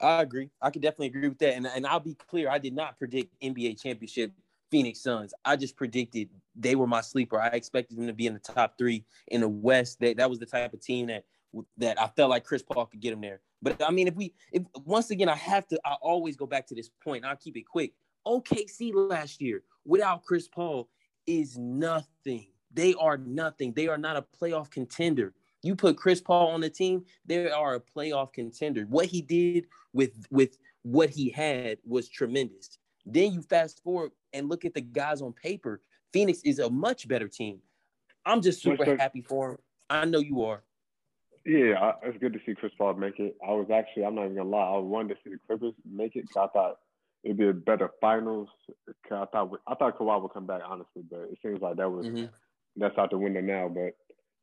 I 0.00 0.22
agree. 0.22 0.50
I 0.60 0.70
could 0.70 0.82
definitely 0.82 1.06
agree 1.06 1.28
with 1.28 1.38
that. 1.38 1.54
And, 1.54 1.66
and 1.66 1.86
I'll 1.86 2.00
be 2.00 2.14
clear, 2.14 2.50
I 2.50 2.58
did 2.58 2.74
not 2.74 2.98
predict 2.98 3.34
NBA 3.40 3.80
championship 3.80 4.32
Phoenix 4.70 5.00
Suns. 5.00 5.32
I 5.44 5.56
just 5.56 5.76
predicted 5.76 6.28
they 6.54 6.74
were 6.74 6.86
my 6.86 7.00
sleeper. 7.00 7.40
I 7.40 7.48
expected 7.48 7.98
them 7.98 8.06
to 8.06 8.12
be 8.12 8.26
in 8.26 8.34
the 8.34 8.40
top 8.40 8.76
three 8.78 9.04
in 9.28 9.40
the 9.40 9.48
West. 9.48 10.00
That 10.00 10.16
that 10.16 10.28
was 10.28 10.38
the 10.38 10.46
type 10.46 10.72
of 10.74 10.80
team 10.80 11.06
that 11.06 11.24
that 11.78 12.00
I 12.00 12.08
felt 12.08 12.30
like 12.30 12.44
Chris 12.44 12.62
Paul 12.62 12.86
could 12.86 13.00
get 13.00 13.10
them 13.10 13.20
there. 13.20 13.40
But 13.62 13.82
I 13.82 13.90
mean, 13.90 14.08
if 14.08 14.14
we 14.14 14.34
if 14.52 14.62
once 14.84 15.10
again 15.10 15.28
I 15.28 15.36
have 15.36 15.66
to, 15.68 15.80
I 15.84 15.94
always 16.02 16.36
go 16.36 16.46
back 16.46 16.66
to 16.68 16.74
this 16.74 16.90
point. 17.02 17.24
I'll 17.24 17.36
keep 17.36 17.56
it 17.56 17.66
quick. 17.66 17.92
OKC 18.26 18.92
last 18.94 19.40
year 19.40 19.62
without 19.84 20.24
Chris 20.24 20.48
Paul 20.48 20.88
is 21.26 21.56
nothing. 21.56 22.48
They 22.72 22.94
are 22.94 23.16
nothing. 23.16 23.72
They 23.72 23.88
are 23.88 23.98
not 23.98 24.16
a 24.16 24.24
playoff 24.38 24.70
contender. 24.70 25.32
You 25.62 25.74
put 25.74 25.96
Chris 25.96 26.20
Paul 26.20 26.48
on 26.48 26.60
the 26.60 26.70
team, 26.70 27.04
they 27.24 27.50
are 27.50 27.74
a 27.74 27.80
playoff 27.80 28.32
contender. 28.32 28.86
What 28.88 29.06
he 29.06 29.20
did 29.20 29.66
with 29.92 30.26
with 30.30 30.58
what 30.82 31.10
he 31.10 31.30
had 31.30 31.78
was 31.84 32.08
tremendous. 32.08 32.78
Then 33.04 33.32
you 33.32 33.42
fast 33.42 33.82
forward 33.82 34.12
and 34.32 34.48
look 34.48 34.64
at 34.64 34.74
the 34.74 34.80
guys 34.80 35.22
on 35.22 35.32
paper. 35.32 35.80
Phoenix 36.12 36.40
is 36.44 36.58
a 36.58 36.70
much 36.70 37.08
better 37.08 37.28
team. 37.28 37.60
I'm 38.24 38.42
just 38.42 38.62
super 38.62 38.96
happy 38.96 39.22
for 39.22 39.52
him. 39.52 39.58
I 39.88 40.04
know 40.04 40.18
you 40.18 40.42
are. 40.42 40.62
Yeah, 41.44 41.92
it's 42.02 42.18
good 42.18 42.32
to 42.32 42.40
see 42.44 42.56
Chris 42.56 42.72
Paul 42.76 42.94
make 42.94 43.20
it. 43.20 43.36
I 43.46 43.52
was 43.52 43.68
actually, 43.72 44.04
I'm 44.04 44.16
not 44.16 44.24
even 44.24 44.36
gonna 44.36 44.48
lie, 44.48 44.74
I 44.74 44.78
wanted 44.78 45.10
to 45.10 45.14
see 45.22 45.30
the 45.30 45.38
Clippers 45.46 45.74
make 45.88 46.16
it 46.16 46.22
because 46.22 46.48
I 46.50 46.52
thought 46.52 46.78
it'd 47.22 47.36
be 47.36 47.48
a 47.48 47.52
better 47.52 47.90
finals. 48.00 48.48
I 49.10 49.24
thought 49.26 49.50
I 49.66 49.74
thought 49.76 49.98
Kawhi 49.98 50.22
would 50.22 50.32
come 50.32 50.46
back 50.46 50.62
honestly, 50.66 51.02
but 51.08 51.28
it 51.30 51.38
seems 51.42 51.60
like 51.60 51.76
that 51.76 51.90
was 51.90 52.06
mm-hmm. 52.06 52.26
that's 52.76 52.98
out 52.98 53.10
the 53.10 53.18
window 53.18 53.40
now. 53.40 53.68
But 53.68 53.96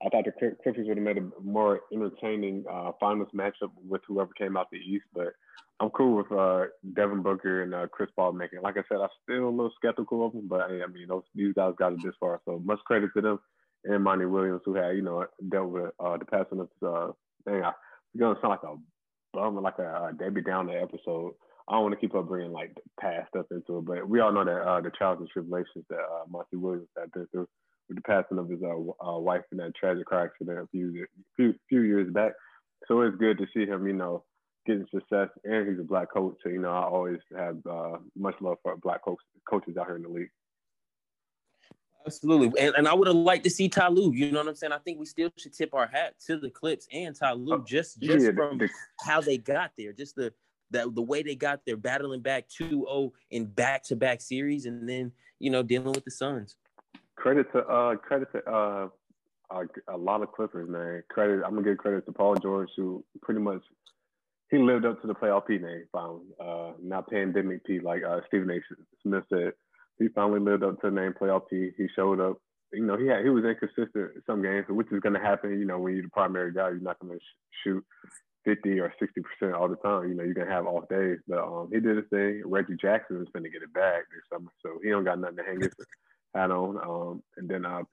I 0.05 0.09
thought 0.09 0.25
the 0.25 0.55
Clippers 0.63 0.87
would 0.87 0.97
have 0.97 1.05
made 1.05 1.17
a 1.17 1.29
more 1.41 1.81
entertaining 1.93 2.65
uh, 2.69 2.91
finals 2.99 3.29
matchup 3.33 3.71
with 3.87 4.01
whoever 4.07 4.31
came 4.37 4.57
out 4.57 4.67
the 4.71 4.77
East. 4.77 5.05
But 5.13 5.33
I'm 5.79 5.89
cool 5.91 6.17
with 6.17 6.31
uh, 6.31 6.65
Devin 6.93 7.21
Booker 7.21 7.63
and 7.63 7.73
uh, 7.73 7.87
Chris 7.87 8.09
Paul 8.15 8.33
making. 8.33 8.61
Like 8.61 8.77
I 8.77 8.83
said, 8.89 9.01
I'm 9.01 9.09
still 9.23 9.47
a 9.47 9.49
little 9.49 9.71
skeptical 9.77 10.25
of 10.25 10.33
them, 10.33 10.47
but 10.47 10.61
I 10.61 10.87
mean, 10.87 11.07
those 11.07 11.23
these 11.33 11.53
guys 11.53 11.73
got 11.77 11.93
it 11.93 12.03
this 12.03 12.15
far, 12.19 12.41
so 12.45 12.61
much 12.63 12.79
credit 12.85 13.11
to 13.15 13.21
them 13.21 13.39
and 13.85 14.03
Monty 14.03 14.25
Williams, 14.25 14.61
who 14.65 14.75
had 14.75 14.95
you 14.95 15.01
know 15.01 15.25
dealt 15.49 15.69
with 15.69 15.91
uh, 15.99 16.17
the 16.17 16.25
passing 16.25 16.59
of 16.59 16.69
uh, 16.85 17.11
dang, 17.45 17.63
I, 17.63 17.69
it's 17.69 18.19
gonna 18.19 18.35
sound 18.41 18.51
like 18.51 18.63
a 18.63 18.75
bum, 19.33 19.61
like 19.61 19.79
a 19.79 19.83
uh, 19.83 20.11
Debbie 20.11 20.41
Downer 20.41 20.77
episode. 20.77 21.33
I 21.67 21.73
don't 21.73 21.83
want 21.83 21.93
to 21.93 21.99
keep 21.99 22.15
up 22.15 22.27
bringing 22.27 22.51
like 22.51 22.75
past 22.99 23.29
stuff 23.29 23.45
into 23.51 23.77
it, 23.77 23.85
but 23.85 24.07
we 24.07 24.19
all 24.19 24.33
know 24.33 24.45
that 24.45 24.61
uh, 24.61 24.81
the 24.81 24.89
trials 24.91 25.19
and 25.19 25.29
tribulations 25.29 25.85
that 25.89 25.99
uh, 25.99 26.25
Monty 26.29 26.57
Williams 26.57 26.89
had 26.97 27.11
been 27.11 27.27
through 27.31 27.47
with 27.93 28.03
the 28.03 28.07
passing 28.07 28.37
of 28.37 28.49
his 28.49 28.61
uh, 28.63 29.07
uh, 29.07 29.19
wife 29.19 29.43
in 29.51 29.57
that 29.59 29.75
tragic 29.75 30.07
car 30.07 30.25
accident 30.25 30.59
a 30.59 30.67
few, 30.67 31.05
few 31.35 31.53
few 31.69 31.81
years 31.81 32.11
back. 32.11 32.33
So 32.87 33.01
it's 33.01 33.15
good 33.17 33.37
to 33.37 33.47
see 33.53 33.65
him, 33.65 33.87
you 33.87 33.93
know, 33.93 34.23
getting 34.65 34.85
success. 34.93 35.29
And 35.43 35.67
he's 35.67 35.79
a 35.79 35.83
black 35.83 36.11
coach, 36.13 36.35
so 36.43 36.49
you 36.49 36.59
know 36.59 36.71
I 36.71 36.83
always 36.83 37.19
have 37.35 37.57
uh, 37.69 37.97
much 38.15 38.35
love 38.41 38.57
for 38.63 38.75
black 38.77 39.03
coach, 39.03 39.19
coaches 39.49 39.77
out 39.77 39.87
here 39.87 39.95
in 39.95 40.03
the 40.03 40.09
league. 40.09 40.31
Absolutely. 42.05 42.51
And, 42.59 42.75
and 42.75 42.87
I 42.87 42.93
would 42.93 43.07
have 43.07 43.15
liked 43.15 43.45
to 43.45 43.49
see 43.49 43.69
Ty 43.69 43.87
Lue. 43.87 44.11
You 44.13 44.29
know 44.31 44.39
what 44.39 44.49
I'm 44.49 44.55
saying? 44.55 44.73
I 44.73 44.77
think 44.79 44.99
we 44.99 45.05
still 45.05 45.29
should 45.37 45.53
tip 45.53 45.73
our 45.73 45.87
hat 45.87 46.15
to 46.27 46.37
the 46.37 46.49
Clips 46.49 46.85
and 46.91 47.15
Ty 47.15 47.33
Lue 47.33 47.53
oh, 47.53 47.63
just 47.65 48.01
just 48.01 48.25
yeah, 48.25 48.31
from 48.35 48.57
the, 48.57 48.67
how 48.99 49.21
they 49.21 49.37
got 49.37 49.71
there. 49.77 49.93
Just 49.93 50.15
the 50.15 50.33
the, 50.73 50.91
the 50.93 51.01
way 51.01 51.23
they 51.23 51.35
got 51.35 51.61
there, 51.65 51.77
battling 51.77 52.21
back 52.21 52.49
2-0 52.49 53.11
in 53.29 53.45
back-to-back 53.45 54.19
series 54.21 54.65
and 54.65 54.89
then, 54.89 55.11
you 55.39 55.51
know, 55.51 55.61
dealing 55.61 55.93
with 55.93 56.03
the 56.03 56.11
Suns. 56.11 56.55
Credit 57.15 57.51
to 57.53 57.59
uh 57.59 57.95
credit 57.95 58.31
to 58.33 58.49
uh 58.49 58.87
a, 59.51 59.93
a 59.93 59.97
lot 59.97 60.21
of 60.21 60.31
Clippers, 60.31 60.69
man. 60.69 61.03
Credit 61.09 61.43
I'm 61.45 61.55
gonna 61.55 61.63
give 61.63 61.77
credit 61.77 62.05
to 62.05 62.11
Paul 62.11 62.35
George 62.35 62.69
who 62.75 63.03
pretty 63.21 63.41
much 63.41 63.61
he 64.49 64.57
lived 64.57 64.85
up 64.85 65.01
to 65.01 65.07
the 65.07 65.15
playoff 65.15 65.47
P 65.47 65.57
name 65.57 65.85
finally. 65.91 66.25
Uh 66.39 66.71
not 66.81 67.09
pandemic 67.09 67.65
P 67.65 67.79
like 67.79 68.03
uh 68.03 68.21
Stephen 68.27 68.49
A. 68.49 68.59
Smith 69.03 69.23
said 69.29 69.53
he 69.99 70.07
finally 70.09 70.39
lived 70.39 70.63
up 70.63 70.81
to 70.81 70.89
the 70.89 70.95
name 70.95 71.13
playoff 71.13 71.49
P. 71.49 71.71
He 71.77 71.87
showed 71.95 72.19
up. 72.19 72.37
You 72.71 72.85
know, 72.85 72.97
he 72.97 73.07
had 73.07 73.23
he 73.23 73.29
was 73.29 73.45
inconsistent 73.45 74.15
in 74.15 74.23
some 74.25 74.41
games, 74.41 74.65
which 74.67 74.91
is 74.91 75.01
to 75.13 75.19
happen. 75.19 75.59
You 75.59 75.65
know, 75.65 75.77
when 75.77 75.93
you're 75.93 76.03
the 76.03 76.09
primary 76.09 76.51
guy, 76.51 76.69
you're 76.69 76.79
not 76.79 76.99
to 77.13 77.19
sh- 77.19 77.63
shoot 77.63 77.85
50 78.45 78.79
or 78.79 78.93
60 78.99 79.21
percent 79.21 79.55
all 79.55 79.67
the 79.67 79.75
time. 79.77 80.09
You 80.09 80.15
know, 80.15 80.23
you're 80.23 80.33
gonna 80.33 80.49
have 80.49 80.65
off 80.65 80.89
days. 80.89 81.19
But 81.27 81.39
um, 81.39 81.69
he 81.71 81.79
did 81.79 81.97
his 81.97 82.07
thing. 82.09 82.41
Reggie 82.45 82.75
Jackson 82.81 83.21
is 83.21 83.27
to 83.43 83.49
get 83.51 83.61
it 83.61 83.73
back 83.73 84.03
this 84.09 84.23
summer, 84.31 84.49
so 84.63 84.79
he 84.83 84.89
don't 84.89 85.03
got 85.03 85.19
nothing 85.19 85.37
to 85.37 85.43
hang 85.43 85.61
his 85.61 85.73
hat 86.33 86.51
on. 86.51 86.77
Um, 86.77 87.23
and 87.37 87.49
then 87.49 87.65
uh, 87.65 87.83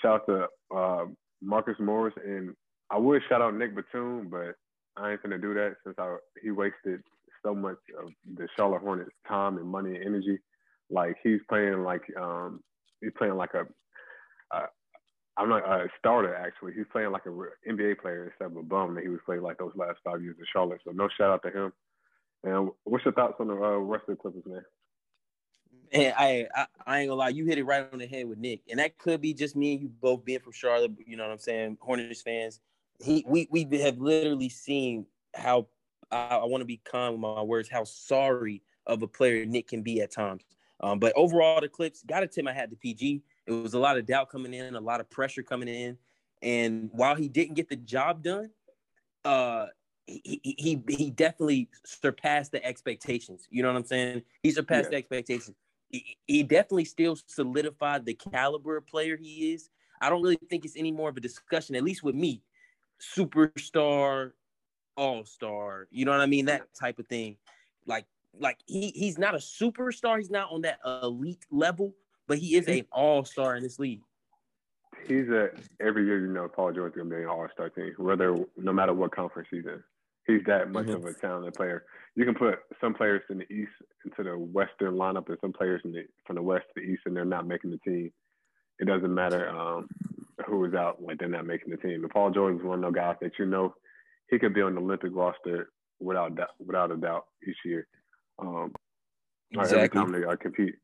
shout 0.00 0.22
out 0.22 0.26
to 0.26 0.76
uh, 0.76 1.04
Marcus 1.42 1.76
Morris 1.78 2.14
and 2.24 2.54
I 2.90 2.98
would 2.98 3.22
shout 3.28 3.42
out 3.42 3.54
Nick 3.54 3.74
Batum, 3.74 4.28
but 4.30 4.54
I 4.96 5.12
ain't 5.12 5.22
gonna 5.22 5.38
do 5.38 5.54
that 5.54 5.76
since 5.84 5.96
I 5.98 6.16
he 6.42 6.50
wasted 6.50 7.00
so 7.44 7.54
much 7.54 7.76
of 8.02 8.10
the 8.36 8.48
Charlotte 8.56 8.80
Hornets' 8.80 9.10
time 9.26 9.58
and 9.58 9.66
money 9.66 9.94
and 9.94 10.04
energy 10.04 10.38
like 10.90 11.16
he's 11.22 11.40
playing 11.48 11.84
like 11.84 12.02
um 12.18 12.60
he's 13.00 13.12
playing 13.16 13.36
like 13.36 13.54
a 13.54 13.66
I'm 15.38 15.48
not 15.48 15.64
a 15.64 15.88
starter 15.98 16.34
actually. 16.34 16.72
He's 16.74 16.86
playing 16.90 17.12
like 17.12 17.24
a 17.26 17.70
NBA 17.70 18.00
player 18.00 18.24
instead 18.24 18.50
of 18.50 18.56
a 18.56 18.62
bum 18.62 18.96
that 18.96 19.04
he 19.04 19.08
was 19.08 19.20
playing 19.24 19.42
like 19.42 19.58
those 19.58 19.72
last 19.76 19.98
five 20.04 20.20
years 20.20 20.36
in 20.38 20.44
Charlotte. 20.52 20.80
So 20.84 20.90
no 20.90 21.08
shout 21.16 21.30
out 21.30 21.42
to 21.44 21.50
him. 21.50 21.72
And 22.42 22.70
what's 22.82 23.04
your 23.04 23.14
thoughts 23.14 23.36
on 23.38 23.46
the 23.46 23.54
uh, 23.54 23.78
rest 23.78 24.04
of 24.08 24.16
the 24.16 24.20
Clippers, 24.20 24.42
man? 24.46 24.64
And 25.92 26.14
I, 26.16 26.46
I, 26.54 26.66
I 26.86 26.98
ain't 27.00 27.08
gonna 27.08 27.18
lie, 27.18 27.28
you 27.30 27.46
hit 27.46 27.58
it 27.58 27.64
right 27.64 27.86
on 27.92 27.98
the 27.98 28.06
head 28.06 28.28
with 28.28 28.38
Nick, 28.38 28.60
and 28.70 28.78
that 28.78 28.98
could 28.98 29.20
be 29.20 29.32
just 29.32 29.56
me 29.56 29.72
and 29.72 29.82
you 29.82 29.88
both 29.88 30.24
being 30.24 30.40
from 30.40 30.52
Charlotte. 30.52 30.92
You 31.06 31.16
know 31.16 31.24
what 31.24 31.32
I'm 31.32 31.38
saying? 31.38 31.78
Hornets 31.80 32.22
fans. 32.22 32.60
He, 33.00 33.24
we, 33.26 33.48
we 33.50 33.64
have 33.78 33.98
literally 33.98 34.48
seen 34.48 35.06
how 35.34 35.68
I, 36.10 36.38
I 36.42 36.44
want 36.44 36.62
to 36.62 36.66
be 36.66 36.80
calm 36.84 37.12
with 37.12 37.20
my 37.20 37.42
words. 37.42 37.68
How 37.68 37.84
sorry 37.84 38.62
of 38.86 39.02
a 39.02 39.06
player 39.06 39.44
Nick 39.46 39.68
can 39.68 39.82
be 39.82 40.00
at 40.00 40.10
times. 40.10 40.42
Um, 40.80 40.98
but 40.98 41.12
overall, 41.16 41.60
the 41.60 41.68
clips 41.68 42.02
got 42.02 42.20
to 42.20 42.26
tip 42.26 42.44
my 42.44 42.52
hat 42.52 42.70
to 42.70 42.76
PG. 42.76 43.22
It 43.46 43.52
was 43.52 43.74
a 43.74 43.78
lot 43.78 43.98
of 43.98 44.06
doubt 44.06 44.30
coming 44.30 44.54
in, 44.54 44.74
a 44.74 44.80
lot 44.80 45.00
of 45.00 45.10
pressure 45.10 45.42
coming 45.42 45.68
in, 45.68 45.96
and 46.42 46.90
while 46.92 47.14
he 47.14 47.28
didn't 47.28 47.54
get 47.54 47.68
the 47.68 47.76
job 47.76 48.22
done, 48.22 48.50
uh, 49.24 49.66
he, 50.06 50.40
he 50.42 50.82
he 50.88 51.10
definitely 51.10 51.68
surpassed 51.84 52.52
the 52.52 52.64
expectations. 52.64 53.46
You 53.50 53.62
know 53.62 53.72
what 53.72 53.78
I'm 53.78 53.84
saying? 53.84 54.22
He 54.42 54.50
surpassed 54.50 54.86
yeah. 54.86 54.90
the 54.90 54.96
expectations. 54.96 55.56
He, 55.90 56.42
definitely 56.42 56.84
still 56.84 57.16
solidified 57.26 58.04
the 58.04 58.14
caliber 58.14 58.76
of 58.76 58.86
player 58.86 59.16
he 59.16 59.52
is. 59.54 59.70
I 60.00 60.10
don't 60.10 60.22
really 60.22 60.38
think 60.50 60.64
it's 60.64 60.76
any 60.76 60.92
more 60.92 61.08
of 61.08 61.16
a 61.16 61.20
discussion, 61.20 61.74
at 61.76 61.82
least 61.82 62.02
with 62.02 62.14
me. 62.14 62.42
Superstar, 63.00 64.32
all 64.96 65.24
star, 65.24 65.88
you 65.90 66.04
know 66.04 66.10
what 66.10 66.20
I 66.20 66.26
mean? 66.26 66.46
That 66.46 66.62
type 66.78 66.98
of 66.98 67.06
thing. 67.06 67.36
Like 67.86 68.04
like 68.38 68.58
he 68.66 68.90
he's 68.94 69.18
not 69.18 69.34
a 69.34 69.38
superstar. 69.38 70.18
He's 70.18 70.30
not 70.30 70.50
on 70.52 70.62
that 70.62 70.80
elite 70.84 71.46
level, 71.50 71.94
but 72.26 72.38
he 72.38 72.56
is 72.56 72.66
an 72.68 72.84
all 72.92 73.24
star 73.24 73.56
in 73.56 73.62
this 73.62 73.78
league. 73.78 74.02
He's 75.06 75.28
a 75.28 75.50
every 75.80 76.04
year 76.04 76.20
you 76.20 76.32
know 76.32 76.48
Paul 76.48 76.72
George 76.72 76.94
gonna 76.94 77.08
be 77.08 77.16
an 77.16 77.26
all 77.26 77.46
star 77.52 77.70
team, 77.70 77.94
whether 77.96 78.36
no 78.56 78.72
matter 78.72 78.92
what 78.92 79.12
conference 79.12 79.48
he's 79.50 79.64
in. 79.64 79.82
He's 80.28 80.44
that 80.46 80.70
much 80.70 80.86
mm-hmm. 80.86 80.96
of 80.96 81.04
a 81.06 81.14
talented 81.14 81.54
player. 81.54 81.84
You 82.14 82.26
can 82.26 82.34
put 82.34 82.58
some 82.82 82.92
players 82.92 83.22
in 83.30 83.38
the 83.38 83.50
East 83.50 83.72
into 84.04 84.22
the 84.22 84.36
Western 84.38 84.94
lineup, 84.94 85.28
and 85.28 85.38
some 85.40 85.54
players 85.54 85.80
in 85.84 85.92
the, 85.92 86.04
from 86.26 86.36
the 86.36 86.42
West 86.42 86.66
to 86.74 86.82
the 86.82 86.86
East, 86.86 87.02
and 87.06 87.16
they're 87.16 87.24
not 87.24 87.46
making 87.46 87.70
the 87.70 87.78
team. 87.78 88.12
It 88.78 88.84
doesn't 88.84 89.12
matter 89.12 89.48
um, 89.48 89.88
who 90.46 90.66
is 90.66 90.74
out; 90.74 91.02
like 91.02 91.18
they're 91.18 91.28
not 91.28 91.46
making 91.46 91.70
the 91.70 91.78
team. 91.78 92.02
And 92.02 92.10
Paul 92.10 92.30
George 92.30 92.56
is 92.56 92.62
one 92.62 92.84
of 92.84 92.92
those 92.92 93.00
guys 93.00 93.16
that 93.22 93.32
you 93.38 93.46
know 93.46 93.74
he 94.28 94.38
could 94.38 94.52
be 94.52 94.60
on 94.60 94.74
the 94.74 94.82
Olympic 94.82 95.12
roster 95.14 95.70
without 95.98 96.36
doubt, 96.36 96.50
without 96.64 96.92
a 96.92 96.96
doubt 96.96 97.24
each 97.48 97.56
year. 97.64 97.86
Um, 98.38 98.74
exactly. 99.50 99.78
Every 99.78 99.88
time 99.88 100.12
they 100.12 100.36
compete. 100.36 100.74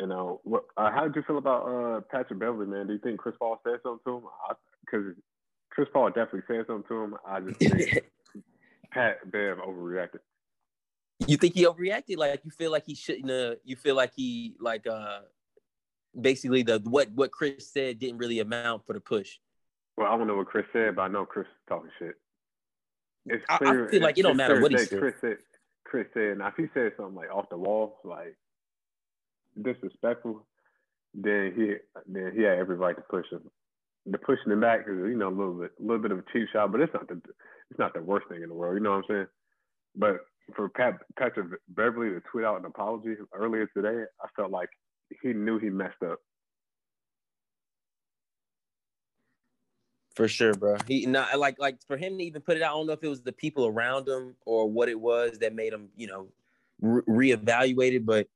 You 0.00 0.06
know, 0.06 0.40
what, 0.44 0.64
uh, 0.78 0.90
how 0.90 1.02
did 1.02 1.14
you 1.14 1.22
feel 1.26 1.36
about 1.36 1.66
uh, 1.66 2.00
Patrick 2.10 2.40
Beverley, 2.40 2.66
man? 2.66 2.86
Do 2.86 2.94
you 2.94 2.98
think 2.98 3.20
Chris 3.20 3.34
Paul 3.38 3.60
said 3.62 3.80
something 3.82 4.00
to 4.06 4.16
him? 4.16 4.24
Because 4.80 5.14
Chris 5.70 5.88
Paul 5.92 6.08
definitely 6.08 6.40
said 6.48 6.64
something 6.66 6.88
to 6.88 7.02
him. 7.02 7.14
I 7.26 7.40
just 7.40 7.58
think 7.58 8.04
Pat 8.92 9.30
Bev 9.30 9.58
overreacted. 9.58 10.20
You 11.26 11.36
think 11.36 11.54
he 11.54 11.64
overreacted? 11.64 12.16
Like 12.16 12.40
you 12.44 12.50
feel 12.50 12.70
like 12.70 12.84
he 12.84 12.94
shouldn't 12.94 13.30
have 13.30 13.56
you 13.64 13.76
feel 13.76 13.94
like 13.94 14.12
he 14.14 14.54
like 14.60 14.86
uh 14.86 15.20
basically 16.18 16.62
the 16.62 16.80
what 16.84 17.10
what 17.12 17.30
Chris 17.30 17.70
said 17.70 17.98
didn't 17.98 18.18
really 18.18 18.40
amount 18.40 18.86
for 18.86 18.92
the 18.92 19.00
push. 19.00 19.38
Well, 19.96 20.10
I 20.10 20.16
don't 20.16 20.26
know 20.26 20.36
what 20.36 20.46
Chris 20.46 20.66
said, 20.72 20.96
but 20.96 21.02
I 21.02 21.08
know 21.08 21.24
Chris 21.24 21.46
is 21.46 21.52
talking 21.68 21.90
shit. 21.98 22.14
It's 23.26 23.44
clear. 23.46 23.84
I, 23.84 23.86
I 23.86 23.90
feel 23.90 24.02
like 24.02 24.18
it 24.18 24.22
don't 24.22 24.36
matter 24.36 24.60
what 24.60 24.72
he 24.72 24.78
said. 24.78 24.98
Chris 24.98 25.14
said. 25.20 25.36
Chris 25.84 26.06
said, 26.14 26.38
now 26.38 26.46
if 26.46 26.54
he 26.56 26.68
said 26.72 26.92
something 26.96 27.14
like 27.14 27.30
off 27.30 27.50
the 27.50 27.58
wall, 27.58 27.98
like 28.02 28.34
disrespectful, 29.60 30.46
then 31.12 31.52
he 31.54 31.74
then 32.06 32.32
he 32.34 32.42
had 32.42 32.58
every 32.58 32.76
right 32.76 32.96
to 32.96 33.02
push 33.02 33.26
him. 33.30 33.42
The 34.06 34.18
pushing 34.18 34.50
him 34.50 34.60
back 34.60 34.80
is 34.80 34.96
you 34.96 35.16
know 35.16 35.28
a 35.28 35.30
little 35.30 35.54
bit 35.54 35.70
a 35.78 35.82
little 35.82 36.02
bit 36.02 36.10
of 36.10 36.18
a 36.18 36.24
cheap 36.32 36.48
shot, 36.52 36.72
but 36.72 36.80
it's 36.80 36.92
not 36.92 37.08
the 37.08 37.20
it's 37.70 37.78
not 37.78 37.94
the 37.94 38.02
worst 38.02 38.28
thing 38.28 38.42
in 38.42 38.48
the 38.48 38.54
world. 38.54 38.74
You 38.74 38.82
know 38.82 38.90
what 38.90 38.96
I'm 38.96 39.04
saying? 39.08 39.26
But 39.94 40.16
for 40.56 40.68
Pat 40.68 40.94
Patrick 41.18 41.46
Beverley 41.68 42.10
to 42.10 42.20
tweet 42.30 42.44
out 42.44 42.58
an 42.58 42.66
apology 42.66 43.14
earlier 43.32 43.68
today, 43.76 44.04
I 44.20 44.26
felt 44.36 44.50
like 44.50 44.68
he 45.22 45.32
knew 45.32 45.58
he 45.58 45.70
messed 45.70 46.02
up. 46.04 46.18
For 50.14 50.28
sure, 50.28 50.52
bro. 50.54 50.76
He 50.86 51.06
not 51.06 51.38
like 51.38 51.58
like 51.58 51.78
for 51.86 51.96
him 51.96 52.18
to 52.18 52.24
even 52.24 52.42
put 52.42 52.56
it 52.56 52.62
out. 52.62 52.72
I 52.72 52.76
don't 52.76 52.86
know 52.86 52.92
if 52.92 53.02
it 53.02 53.08
was 53.08 53.22
the 53.22 53.32
people 53.32 53.66
around 53.66 54.08
him 54.08 54.36
or 54.44 54.68
what 54.68 54.88
it 54.88 55.00
was 55.00 55.38
that 55.38 55.54
made 55.54 55.72
him, 55.72 55.88
you 55.96 56.06
know, 56.06 56.28
re- 56.80 57.36
reevaluated. 57.36 58.04
But 58.04 58.28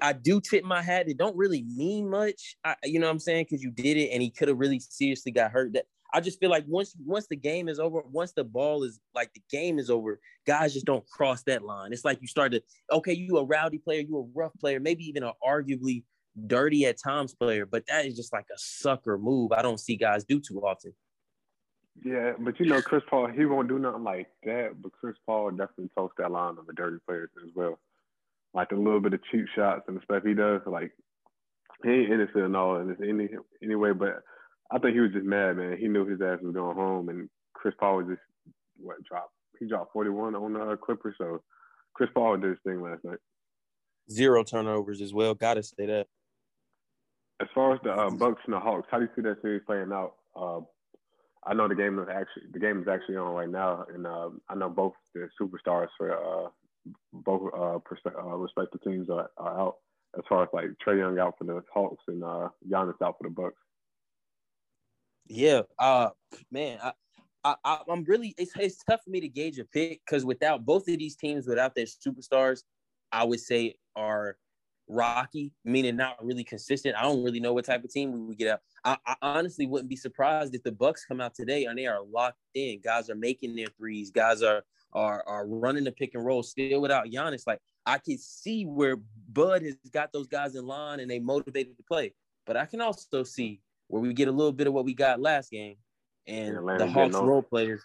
I 0.00 0.12
do 0.12 0.40
tip 0.40 0.64
my 0.64 0.82
hat. 0.82 1.08
It 1.08 1.18
don't 1.18 1.36
really 1.36 1.62
mean 1.62 2.08
much. 2.08 2.56
I, 2.64 2.76
you 2.84 2.98
know 2.98 3.06
what 3.06 3.12
I'm 3.12 3.18
saying? 3.18 3.46
Because 3.48 3.62
you 3.62 3.70
did 3.70 3.96
it, 3.96 4.10
and 4.10 4.22
he 4.22 4.30
could 4.30 4.48
have 4.48 4.58
really 4.58 4.80
seriously 4.80 5.32
got 5.32 5.50
hurt. 5.50 5.72
That 5.72 5.86
I 6.12 6.20
just 6.20 6.40
feel 6.40 6.50
like 6.50 6.64
once 6.66 6.96
once 7.04 7.26
the 7.28 7.36
game 7.36 7.68
is 7.68 7.78
over, 7.78 8.02
once 8.10 8.32
the 8.32 8.44
ball 8.44 8.82
is 8.82 9.00
like 9.14 9.32
the 9.34 9.42
game 9.50 9.78
is 9.78 9.90
over, 9.90 10.20
guys 10.46 10.74
just 10.74 10.86
don't 10.86 11.06
cross 11.08 11.42
that 11.44 11.62
line. 11.62 11.92
It's 11.92 12.04
like 12.04 12.20
you 12.20 12.28
start 12.28 12.52
to 12.52 12.62
okay, 12.92 13.12
you 13.12 13.36
a 13.36 13.44
rowdy 13.44 13.78
player, 13.78 14.00
you 14.00 14.18
a 14.18 14.38
rough 14.38 14.52
player, 14.60 14.80
maybe 14.80 15.04
even 15.04 15.22
an 15.22 15.32
arguably 15.46 16.04
dirty 16.46 16.86
at 16.86 16.96
times 17.02 17.34
player, 17.34 17.66
but 17.66 17.84
that 17.88 18.06
is 18.06 18.16
just 18.16 18.32
like 18.32 18.46
a 18.54 18.58
sucker 18.58 19.18
move. 19.18 19.52
I 19.52 19.62
don't 19.62 19.80
see 19.80 19.96
guys 19.96 20.24
do 20.24 20.40
too 20.40 20.60
often. 20.60 20.94
Yeah, 22.04 22.32
but 22.38 22.58
you 22.58 22.66
know, 22.66 22.80
Chris 22.80 23.02
Paul, 23.10 23.28
he 23.28 23.44
won't 23.44 23.68
do 23.68 23.78
nothing 23.78 24.04
like 24.04 24.28
that. 24.44 24.80
But 24.80 24.92
Chris 24.92 25.16
Paul 25.26 25.50
definitely 25.50 25.90
toast 25.96 26.14
that 26.18 26.30
line 26.30 26.56
of 26.58 26.68
a 26.68 26.72
dirty 26.72 26.98
player 27.06 27.30
as 27.44 27.50
well. 27.54 27.78
Like 28.52 28.72
a 28.72 28.76
little 28.76 29.00
bit 29.00 29.14
of 29.14 29.20
cheap 29.30 29.46
shots 29.54 29.82
and 29.86 29.96
the 29.96 30.02
stuff 30.04 30.24
he 30.24 30.34
does. 30.34 30.60
Like 30.66 30.92
he 31.84 31.90
ain't 31.90 32.12
innocent 32.12 32.44
and 32.44 32.56
all 32.56 32.76
in 32.76 32.88
this 32.88 32.98
any 33.02 33.28
anyway. 33.62 33.92
But 33.92 34.22
I 34.70 34.78
think 34.78 34.94
he 34.94 35.00
was 35.00 35.12
just 35.12 35.26
mad, 35.26 35.56
man. 35.56 35.76
He 35.78 35.88
knew 35.88 36.06
his 36.06 36.20
ass 36.20 36.38
was 36.42 36.54
going 36.54 36.76
home, 36.76 37.08
and 37.08 37.28
Chris 37.54 37.74
Paul 37.78 37.98
was 37.98 38.06
just 38.08 38.20
what 38.80 39.02
dropped. 39.04 39.32
He 39.58 39.66
dropped 39.66 39.92
41 39.92 40.34
on 40.34 40.52
the 40.54 40.60
uh, 40.60 40.76
Clippers. 40.76 41.14
So 41.18 41.42
Chris 41.94 42.10
Paul 42.14 42.38
did 42.38 42.50
his 42.50 42.58
thing 42.64 42.82
last 42.82 43.04
night. 43.04 43.18
Zero 44.10 44.42
turnovers 44.42 45.00
as 45.00 45.12
well. 45.12 45.34
Got 45.34 45.54
to 45.54 45.62
say 45.62 45.86
that. 45.86 46.06
As 47.40 47.48
far 47.54 47.74
as 47.74 47.80
the 47.82 47.92
uh, 47.92 48.10
Bucks 48.10 48.42
and 48.44 48.54
the 48.54 48.60
Hawks, 48.60 48.88
how 48.90 48.98
do 48.98 49.04
you 49.04 49.10
see 49.14 49.22
that 49.22 49.40
series 49.40 49.62
playing 49.66 49.92
out? 49.92 50.14
Uh, 50.36 50.60
I 51.46 51.54
know 51.54 51.68
the 51.68 51.74
game 51.74 51.98
is 51.98 52.08
actually 52.08 52.44
the 52.52 52.58
game 52.58 52.82
is 52.82 52.88
actually 52.88 53.16
on 53.16 53.34
right 53.34 53.48
now, 53.48 53.86
and 53.92 54.06
uh, 54.06 54.28
I 54.48 54.54
know 54.54 54.68
both 54.68 54.92
the 55.14 55.28
superstars 55.40 55.88
for 55.96 56.12
uh, 56.12 56.48
both 57.12 57.52
uh, 57.54 57.76
uh, 57.76 58.36
respective 58.36 58.82
teams 58.82 59.10
are, 59.10 59.30
are, 59.36 59.60
out. 59.60 59.76
As 60.18 60.24
far 60.28 60.42
as 60.42 60.48
like 60.52 60.66
Trae 60.84 60.98
Young 60.98 61.18
out 61.20 61.34
for 61.38 61.44
the 61.44 61.62
Hawks 61.72 62.02
and 62.08 62.24
uh, 62.24 62.48
Giannis 62.68 63.00
out 63.02 63.16
for 63.18 63.24
the 63.24 63.30
Bucks. 63.30 63.56
Yeah, 65.28 65.62
uh, 65.78 66.10
man, 66.50 66.80
I, 67.44 67.54
I, 67.64 67.78
I'm 67.88 68.04
really 68.04 68.34
it's, 68.36 68.52
it's 68.58 68.82
tough 68.82 69.04
for 69.04 69.10
me 69.10 69.20
to 69.20 69.28
gauge 69.28 69.58
a 69.60 69.64
pick 69.64 70.00
because 70.04 70.24
without 70.24 70.66
both 70.66 70.88
of 70.88 70.98
these 70.98 71.14
teams, 71.14 71.46
without 71.46 71.76
their 71.76 71.84
superstars, 71.86 72.62
I 73.12 73.24
would 73.24 73.40
say 73.40 73.76
are 73.94 74.36
rocky, 74.90 75.52
meaning 75.64 75.96
not 75.96 76.22
really 76.24 76.44
consistent. 76.44 76.96
I 76.96 77.02
don't 77.02 77.22
really 77.22 77.40
know 77.40 77.52
what 77.52 77.64
type 77.64 77.84
of 77.84 77.90
team 77.90 78.12
we 78.12 78.20
would 78.20 78.38
get 78.38 78.48
out. 78.48 78.60
I, 78.84 78.96
I, 79.06 79.14
honestly 79.22 79.66
wouldn't 79.66 79.88
be 79.88 79.96
surprised 79.96 80.54
if 80.54 80.62
the 80.62 80.72
Bucks 80.72 81.04
come 81.04 81.20
out 81.20 81.34
today 81.34 81.64
and 81.64 81.78
they 81.78 81.86
are 81.86 82.02
locked 82.02 82.40
in. 82.54 82.80
Guys 82.82 83.08
are 83.08 83.14
making 83.14 83.54
their 83.54 83.68
threes. 83.78 84.10
Guys 84.10 84.42
are 84.42 84.64
are 84.92 85.22
are 85.26 85.46
running 85.46 85.84
the 85.84 85.92
pick 85.92 86.14
and 86.14 86.24
roll 86.24 86.42
still 86.42 86.80
without 86.80 87.06
Giannis. 87.06 87.46
Like 87.46 87.60
I 87.86 87.98
can 87.98 88.18
see 88.18 88.64
where 88.64 88.96
Bud 89.32 89.62
has 89.62 89.76
got 89.92 90.12
those 90.12 90.26
guys 90.26 90.56
in 90.56 90.66
line 90.66 91.00
and 91.00 91.10
they 91.10 91.18
motivated 91.18 91.76
to 91.76 91.82
play. 91.84 92.14
But 92.46 92.56
I 92.56 92.66
can 92.66 92.80
also 92.80 93.22
see 93.22 93.60
where 93.88 94.02
we 94.02 94.12
get 94.12 94.28
a 94.28 94.32
little 94.32 94.52
bit 94.52 94.66
of 94.66 94.72
what 94.72 94.84
we 94.84 94.94
got 94.94 95.20
last 95.20 95.50
game 95.50 95.76
and 96.26 96.54
yeah, 96.54 96.76
the 96.78 96.86
Hawks 96.88 97.14
role 97.14 97.42
players 97.42 97.82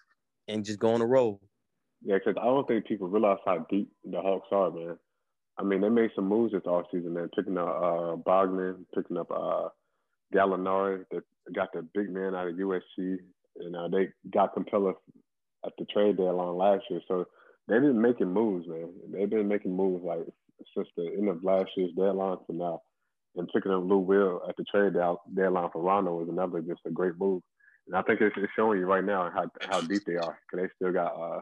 and 0.47 0.63
just 0.63 0.79
go 0.79 0.93
on 0.93 1.01
a 1.01 1.05
roll. 1.05 1.41
Yeah, 2.03 2.17
because 2.17 2.39
I 2.39 2.45
don't 2.45 2.67
think 2.67 2.85
people 2.85 3.07
realize 3.07 3.37
how 3.45 3.65
deep 3.69 3.91
the 4.03 4.21
Hawks 4.21 4.47
are, 4.51 4.71
man. 4.71 4.97
I 5.57 5.63
mean, 5.63 5.81
they 5.81 5.89
made 5.89 6.11
some 6.15 6.27
moves 6.27 6.53
this 6.53 6.63
offseason, 6.63 7.11
man, 7.11 7.29
picking 7.35 7.57
up 7.57 7.67
uh, 7.81 8.15
Bogdan, 8.17 8.85
picking 8.93 9.17
up 9.17 9.31
uh, 9.31 9.69
Gallinari, 10.33 11.05
that 11.11 11.23
got 11.53 11.69
the 11.73 11.87
big 11.93 12.09
man 12.09 12.35
out 12.35 12.47
of 12.47 12.55
USC, 12.55 13.17
and 13.57 13.75
uh, 13.75 13.87
they 13.87 14.09
got 14.31 14.55
Capela 14.55 14.93
at 15.65 15.73
the 15.77 15.85
trade 15.85 16.17
deadline 16.17 16.57
last 16.57 16.83
year. 16.89 17.01
So 17.07 17.25
they've 17.67 17.81
been 17.81 18.01
making 18.01 18.31
moves, 18.31 18.67
man. 18.67 18.89
They've 19.11 19.29
been 19.29 19.47
making 19.47 19.75
moves 19.75 20.03
like 20.03 20.25
since 20.75 20.87
the 20.95 21.11
end 21.17 21.29
of 21.29 21.43
last 21.43 21.71
year's 21.75 21.91
deadline 21.95 22.37
to 22.47 22.55
now. 22.55 22.81
And 23.35 23.49
picking 23.53 23.71
up 23.71 23.83
Lou 23.83 23.97
Will 23.97 24.41
at 24.47 24.55
the 24.55 24.63
trade 24.63 24.93
deadline 24.93 25.69
for 25.73 25.81
Rondo 25.81 26.15
was 26.15 26.29
another 26.29 26.61
just 26.61 26.81
a 26.85 26.91
great 26.91 27.19
move. 27.19 27.41
And 27.87 27.95
I 27.95 28.01
think 28.01 28.21
it's, 28.21 28.35
it's 28.37 28.51
showing 28.55 28.79
you 28.79 28.85
right 28.85 29.03
now 29.03 29.29
how 29.33 29.45
how 29.69 29.81
deep 29.81 30.03
they 30.05 30.15
are 30.15 30.39
because 30.49 30.65
they 30.65 30.69
still 30.75 30.93
got 30.93 31.13
uh, 31.19 31.41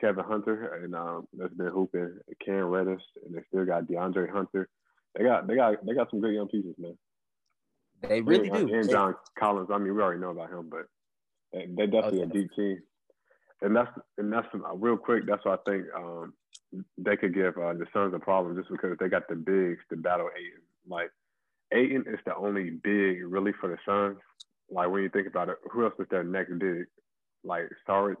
Kevin 0.00 0.24
Huerter 0.24 0.84
and 0.84 0.94
um, 0.94 1.26
that's 1.36 1.52
been 1.54 1.66
hooping 1.66 2.18
Cam 2.44 2.66
Reddish, 2.66 3.02
and 3.24 3.34
they 3.34 3.42
still 3.48 3.66
got 3.66 3.84
DeAndre 3.84 4.30
Hunter. 4.30 4.68
They 5.16 5.24
got 5.24 5.46
they 5.46 5.56
got 5.56 5.84
they 5.84 5.94
got 5.94 6.10
some 6.10 6.20
good 6.20 6.34
young 6.34 6.48
pieces, 6.48 6.74
man. 6.78 6.96
They 8.02 8.20
really 8.20 8.48
and, 8.48 8.68
do. 8.68 8.74
And 8.74 8.88
John 8.88 9.14
Collins. 9.38 9.68
I 9.72 9.78
mean, 9.78 9.94
we 9.94 10.02
already 10.02 10.20
know 10.20 10.30
about 10.30 10.50
him, 10.50 10.70
but 10.70 10.86
they, 11.52 11.82
are 11.82 11.86
definitely 11.86 12.22
okay. 12.22 12.30
a 12.30 12.32
deep 12.32 12.50
team. 12.54 12.82
And 13.62 13.74
that's 13.74 13.90
and 14.18 14.32
that's 14.32 14.46
uh, 14.54 14.74
real 14.76 14.96
quick. 14.96 15.24
That's 15.26 15.44
why 15.44 15.54
I 15.54 15.58
think 15.66 15.86
um, 15.96 16.34
they 16.98 17.16
could 17.16 17.34
give 17.34 17.56
uh, 17.56 17.72
the 17.72 17.86
Suns 17.92 18.14
a 18.14 18.18
problem 18.18 18.56
just 18.56 18.70
because 18.70 18.96
they 19.00 19.08
got 19.08 19.28
the 19.28 19.34
bigs 19.34 19.80
to 19.90 19.96
battle 19.96 20.28
Ayton. 20.36 20.62
Like 20.86 21.10
Ayton 21.72 22.04
is 22.06 22.20
the 22.26 22.36
only 22.36 22.70
big 22.70 23.24
really 23.24 23.52
for 23.60 23.68
the 23.68 23.78
Suns. 23.86 24.18
Like 24.70 24.90
when 24.90 25.02
you 25.02 25.08
think 25.08 25.26
about 25.26 25.48
it, 25.48 25.56
who 25.70 25.84
else 25.84 25.94
is 25.98 26.06
their 26.10 26.24
next 26.24 26.58
big? 26.58 26.86
Like 27.44 27.70
Saric, 27.88 28.16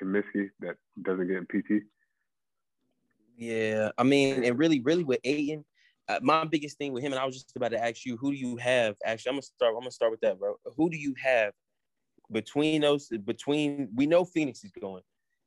Kaminsky 0.00 0.50
that 0.60 0.76
doesn't 1.02 1.26
get 1.26 1.38
in 1.38 1.46
PT. 1.46 1.84
Yeah, 3.36 3.90
I 3.96 4.02
mean, 4.02 4.44
and 4.44 4.58
really, 4.58 4.80
really 4.80 5.04
with 5.04 5.20
Ayton, 5.24 5.64
uh, 6.08 6.20
my 6.22 6.44
biggest 6.44 6.76
thing 6.76 6.92
with 6.92 7.02
him, 7.02 7.12
and 7.12 7.20
I 7.20 7.24
was 7.24 7.34
just 7.34 7.56
about 7.56 7.70
to 7.70 7.82
ask 7.82 8.04
you, 8.04 8.16
who 8.16 8.30
do 8.30 8.36
you 8.36 8.56
have? 8.56 8.94
Actually, 9.04 9.30
I'm 9.30 9.34
gonna 9.36 9.42
start. 9.42 9.74
I'm 9.74 9.80
gonna 9.80 9.90
start 9.90 10.10
with 10.10 10.20
that, 10.20 10.38
bro. 10.38 10.56
Who 10.76 10.90
do 10.90 10.96
you 10.96 11.14
have 11.22 11.52
between 12.32 12.80
those? 12.80 13.08
Between 13.08 13.88
we 13.94 14.06
know 14.06 14.24
Phoenix 14.24 14.64
is 14.64 14.72
going. 14.72 15.02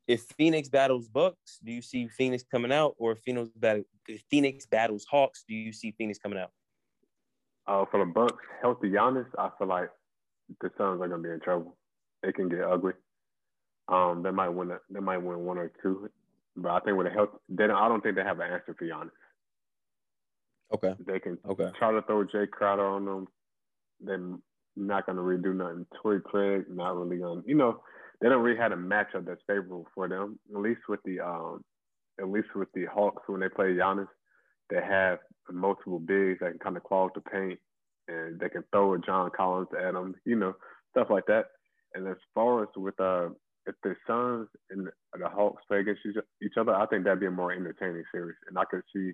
If 0.07 0.21
Phoenix 0.37 0.69
battles 0.69 1.07
Bucks, 1.07 1.59
do 1.63 1.71
you 1.71 1.81
see 1.81 2.07
Phoenix 2.07 2.43
coming 2.49 2.71
out, 2.71 2.95
or 2.97 3.13
if 3.13 3.19
Phoenix 3.19 3.49
battle 3.55 3.83
if 4.07 4.21
Phoenix 4.29 4.65
battles 4.65 5.05
Hawks, 5.09 5.43
do 5.47 5.55
you 5.55 5.71
see 5.71 5.91
Phoenix 5.91 6.19
coming 6.19 6.39
out? 6.39 6.51
Uh, 7.67 7.85
for 7.89 8.05
the 8.05 8.11
Bucks, 8.11 8.43
healthy 8.61 8.89
Giannis, 8.89 9.25
I 9.39 9.49
feel 9.57 9.67
like 9.67 9.89
the 10.61 10.69
Suns 10.77 11.01
are 11.01 11.07
gonna 11.07 11.23
be 11.23 11.31
in 11.31 11.39
trouble. 11.39 11.75
It 12.21 12.35
can 12.35 12.49
get 12.49 12.63
ugly. 12.63 12.93
Um, 13.87 14.23
they 14.23 14.31
might 14.31 14.49
win. 14.49 14.71
A, 14.71 14.79
they 14.89 14.99
might 14.99 15.17
win 15.17 15.39
one 15.39 15.57
or 15.57 15.71
two, 15.81 16.09
but 16.55 16.71
I 16.71 16.79
think 16.81 16.97
with 16.97 17.07
a 17.07 17.11
health, 17.11 17.29
they 17.49 17.67
don't, 17.67 17.75
I 17.75 17.87
don't 17.87 18.01
think 18.01 18.15
they 18.15 18.23
have 18.23 18.39
an 18.39 18.51
answer 18.51 18.75
for 18.77 18.85
Giannis. 18.85 19.09
Okay. 20.73 20.95
They 21.05 21.19
can 21.19 21.37
okay. 21.47 21.69
try 21.77 21.91
to 21.91 22.01
throw 22.03 22.25
Jae 22.25 22.49
Crowder 22.49 22.85
on 22.85 23.05
them. 23.05 23.27
They're 24.01 24.37
not 24.75 25.05
going 25.05 25.17
to 25.17 25.21
really 25.21 25.41
do 25.41 25.53
nothing. 25.53 25.85
Torrey 26.01 26.21
Craig, 26.21 26.65
not 26.69 26.95
really 26.95 27.17
going. 27.17 27.41
to 27.43 27.47
You 27.47 27.55
know, 27.55 27.81
they 28.21 28.29
don't 28.29 28.43
really 28.43 28.57
have 28.57 28.71
a 28.71 28.75
matchup 28.75 29.25
that's 29.25 29.41
favorable 29.47 29.87
for 29.93 30.07
them. 30.07 30.39
At 30.53 30.61
least 30.61 30.81
with 30.87 31.01
the 31.05 31.19
um, 31.19 31.63
at 32.19 32.29
least 32.29 32.47
with 32.55 32.69
the 32.73 32.85
Hawks 32.85 33.23
when 33.27 33.41
they 33.41 33.49
play 33.49 33.73
Giannis, 33.73 34.07
they 34.69 34.81
have 34.81 35.19
multiple 35.51 35.99
bigs 35.99 36.39
that 36.39 36.51
can 36.51 36.59
kind 36.59 36.77
of 36.77 36.83
clog 36.83 37.11
the 37.13 37.21
paint 37.21 37.59
and 38.07 38.39
they 38.39 38.49
can 38.49 38.63
throw 38.71 38.93
a 38.93 38.99
John 38.99 39.29
Collins 39.35 39.67
at 39.77 39.93
them. 39.93 40.15
You 40.25 40.35
know, 40.35 40.53
stuff 40.91 41.07
like 41.09 41.25
that. 41.27 41.45
And 41.93 42.07
as 42.07 42.17
far 42.33 42.63
as 42.63 42.69
with 42.75 42.99
uh, 42.99 43.29
if 43.65 43.75
the 43.83 43.95
Suns 44.07 44.47
and 44.69 44.87
the 45.19 45.29
Hawks 45.29 45.63
play 45.67 45.79
against 45.79 46.01
each 46.41 46.57
other, 46.59 46.73
I 46.75 46.85
think 46.87 47.03
that'd 47.03 47.19
be 47.19 47.25
a 47.25 47.31
more 47.31 47.51
entertaining 47.51 48.03
series. 48.11 48.35
And 48.47 48.57
I 48.57 48.65
could 48.65 48.83
see 48.93 49.11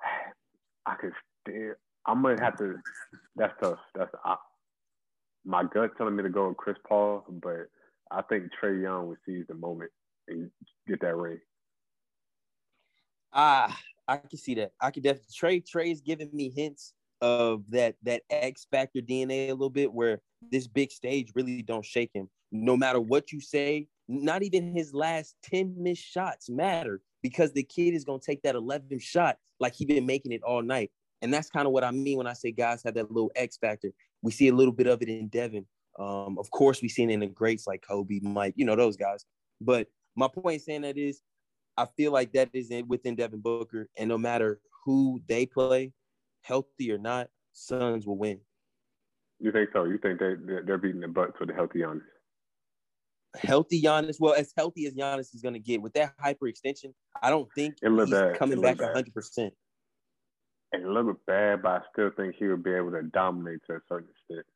I 0.86 0.94
could 0.94 1.12
still. 1.40 1.74
I'm 2.06 2.22
gonna 2.22 2.42
have 2.42 2.56
to. 2.58 2.74
That's 3.36 3.54
tough. 3.62 3.78
That's 3.94 4.10
I, 4.24 4.36
my 5.44 5.64
gut 5.64 5.90
telling 5.96 6.16
me 6.16 6.22
to 6.22 6.28
go 6.30 6.48
with 6.48 6.56
Chris 6.56 6.76
Paul, 6.88 7.24
but 7.28 7.68
I 8.10 8.22
think 8.22 8.50
Trae 8.62 8.82
Young 8.82 9.08
would 9.08 9.18
seize 9.26 9.46
the 9.48 9.54
moment 9.54 9.90
and 10.28 10.50
get 10.86 11.00
that 11.00 11.16
ring. 11.16 11.40
Ah, 13.32 13.76
I 14.06 14.18
can 14.18 14.38
see 14.38 14.54
that. 14.56 14.72
I 14.80 14.90
can 14.90 15.02
definitely 15.02 15.32
Trae. 15.32 15.64
Trae's 15.64 16.00
giving 16.00 16.30
me 16.32 16.50
hints 16.54 16.92
of 17.20 17.64
that 17.70 17.96
that 18.02 18.22
X 18.30 18.66
Factor 18.70 19.00
DNA 19.00 19.48
a 19.48 19.52
little 19.52 19.70
bit, 19.70 19.92
where 19.92 20.20
this 20.50 20.66
big 20.66 20.90
stage 20.90 21.32
really 21.34 21.62
don't 21.62 21.84
shake 21.84 22.10
him. 22.12 22.28
No 22.50 22.76
matter 22.76 23.00
what 23.00 23.32
you 23.32 23.40
say, 23.40 23.88
Not 24.08 24.42
even 24.42 24.74
his 24.74 24.92
last 24.92 25.36
10 25.44 25.74
missed 25.78 26.02
shots 26.04 26.50
matter 26.50 27.00
because 27.22 27.52
the 27.52 27.62
kid 27.62 27.94
is 27.94 28.04
to 28.04 28.18
take 28.18 28.42
that 28.42 28.54
11th 28.54 29.00
shot 29.00 29.38
like 29.60 29.74
he 29.74 29.86
been 29.86 30.06
making 30.06 30.32
it 30.32 30.42
all 30.42 30.62
night. 30.62 30.90
And 31.22 31.32
that's 31.32 31.48
kind 31.48 31.66
of 31.66 31.72
what 31.72 31.84
I 31.84 31.92
mean 31.92 32.18
when 32.18 32.26
I 32.26 32.32
say 32.32 32.50
guys 32.50 32.82
have 32.84 32.94
that 32.94 33.10
little 33.10 33.30
X 33.36 33.56
factor. 33.56 33.92
We 34.22 34.30
see 34.30 34.48
a 34.48 34.54
little 34.54 34.72
bit 34.72 34.86
of 34.86 35.02
it 35.02 35.08
in 35.08 35.28
Devin. 35.28 35.66
Um, 35.98 36.38
of 36.38 36.50
course, 36.50 36.80
we've 36.80 36.90
seen 36.90 37.10
it 37.10 37.14
in 37.14 37.20
the 37.20 37.26
greats 37.26 37.66
like 37.66 37.84
Kobe, 37.86 38.20
Mike, 38.22 38.54
you 38.56 38.64
know, 38.64 38.76
those 38.76 38.96
guys. 38.96 39.24
But 39.60 39.88
my 40.16 40.28
point 40.28 40.62
saying 40.62 40.82
that 40.82 40.96
is, 40.96 41.20
I 41.76 41.86
feel 41.96 42.12
like 42.12 42.32
that 42.32 42.50
is 42.52 42.70
within 42.86 43.16
Devin 43.16 43.40
Booker. 43.40 43.88
And 43.98 44.08
no 44.08 44.18
matter 44.18 44.60
who 44.84 45.20
they 45.28 45.46
play, 45.46 45.92
healthy 46.42 46.92
or 46.92 46.98
not, 46.98 47.28
Suns 47.52 48.06
will 48.06 48.16
win. 48.16 48.40
You 49.38 49.52
think 49.52 49.70
so? 49.72 49.84
You 49.84 49.98
think 49.98 50.20
they 50.20 50.34
they're 50.64 50.78
beating 50.78 51.00
the 51.00 51.08
Bucks 51.08 51.38
with 51.40 51.50
a 51.50 51.54
healthy 51.54 51.80
Giannis? 51.80 52.00
Healthy 53.36 53.82
Giannis, 53.82 54.16
well, 54.20 54.34
as 54.34 54.52
healthy 54.56 54.86
as 54.86 54.94
Giannis 54.94 55.34
is 55.34 55.42
going 55.42 55.54
to 55.54 55.60
get 55.60 55.82
with 55.82 55.92
that 55.94 56.14
hyperextension, 56.22 56.92
I 57.22 57.30
don't 57.30 57.48
think 57.54 57.74
he's 57.82 58.38
coming 58.38 58.60
back 58.60 58.80
hundred 58.80 59.12
percent. 59.12 59.52
It 60.72 60.84
looked 60.84 61.26
bad, 61.26 61.62
but 61.62 61.68
I 61.68 61.80
still 61.92 62.10
think 62.16 62.34
he 62.36 62.46
would 62.46 62.62
be 62.62 62.72
able 62.72 62.92
to 62.92 63.02
dominate 63.02 63.60
to 63.66 63.74
a 63.74 63.80
certain 63.88 64.08
extent. 64.08 64.46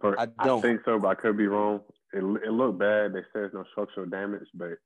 But 0.00 0.18
I 0.18 0.26
don't 0.44 0.58
I 0.58 0.62
think 0.62 0.80
so, 0.84 0.98
but 0.98 1.08
I 1.08 1.14
could 1.14 1.36
be 1.36 1.46
wrong. 1.46 1.80
It 2.12 2.18
it 2.18 2.50
looked 2.50 2.78
bad. 2.78 3.12
They 3.12 3.20
said 3.20 3.28
there's 3.34 3.54
no 3.54 3.64
structural 3.70 4.06
damage, 4.06 4.48
but 4.54 4.78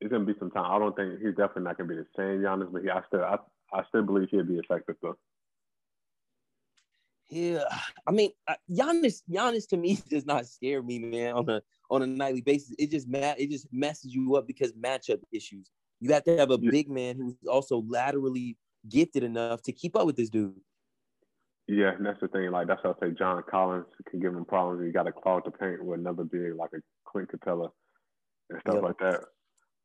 it's 0.00 0.10
gonna 0.10 0.24
be 0.24 0.34
some 0.38 0.50
time. 0.50 0.72
I 0.72 0.78
don't 0.78 0.96
think 0.96 1.20
he's 1.20 1.34
definitely 1.34 1.64
not 1.64 1.76
gonna 1.76 1.90
be 1.90 1.96
the 1.96 2.06
same 2.16 2.40
Giannis, 2.40 2.72
but 2.72 2.82
he, 2.82 2.88
I 2.88 3.02
still 3.08 3.22
I, 3.22 3.36
I 3.72 3.84
still 3.88 4.02
believe 4.02 4.28
he'll 4.30 4.44
be 4.44 4.58
effective 4.58 4.96
though. 5.02 5.18
Yeah, 7.28 7.64
I 8.08 8.10
mean, 8.10 8.30
Giannis, 8.70 9.22
Giannis 9.30 9.68
to 9.68 9.76
me 9.76 9.98
does 10.08 10.26
not 10.26 10.46
scare 10.46 10.82
me, 10.82 10.98
man. 10.98 11.34
On 11.34 11.48
a 11.48 11.62
on 11.90 12.02
a 12.02 12.06
nightly 12.06 12.40
basis, 12.40 12.74
it 12.78 12.90
just 12.90 13.06
ma- 13.06 13.34
it 13.36 13.50
just 13.50 13.66
messes 13.70 14.14
you 14.14 14.34
up 14.36 14.46
because 14.46 14.72
matchup 14.72 15.20
issues. 15.30 15.70
You 16.00 16.12
have 16.12 16.24
to 16.24 16.36
have 16.36 16.50
a 16.50 16.58
yeah. 16.60 16.70
big 16.70 16.90
man 16.90 17.16
who's 17.16 17.36
also 17.48 17.84
laterally 17.86 18.56
gifted 18.88 19.22
enough 19.22 19.62
to 19.62 19.72
keep 19.72 19.96
up 19.96 20.06
with 20.06 20.16
this 20.16 20.30
dude. 20.30 20.54
Yeah, 21.68 21.92
and 21.92 22.04
that's 22.04 22.20
the 22.20 22.28
thing. 22.28 22.50
Like 22.50 22.66
that's 22.66 22.82
why 22.82 22.90
I 22.90 22.94
say 23.00 23.14
John 23.16 23.42
Collins 23.48 23.86
can 24.08 24.18
give 24.18 24.34
him 24.34 24.44
problems. 24.44 24.84
You 24.84 24.92
got 24.92 25.04
to 25.04 25.12
clog 25.12 25.44
the 25.44 25.52
paint 25.52 25.84
with 25.84 26.00
another 26.00 26.24
big 26.24 26.56
like 26.56 26.70
a 26.74 26.80
Clint 27.06 27.30
Capela 27.30 27.68
and 28.48 28.60
stuff 28.60 28.74
yep. 28.74 28.82
like 28.82 28.98
that. 28.98 29.20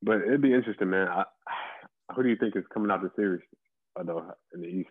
But 0.02 0.22
it'd 0.22 0.42
be 0.42 0.54
interesting, 0.54 0.90
man. 0.90 1.08
I, 1.08 1.26
who 2.16 2.24
do 2.24 2.30
you 2.30 2.38
think 2.38 2.56
is 2.56 2.64
coming 2.74 2.90
out 2.90 3.02
the 3.02 3.12
series, 3.16 3.44
uh, 4.00 4.04
though, 4.04 4.32
in 4.54 4.62
the 4.62 4.68
East? 4.68 4.90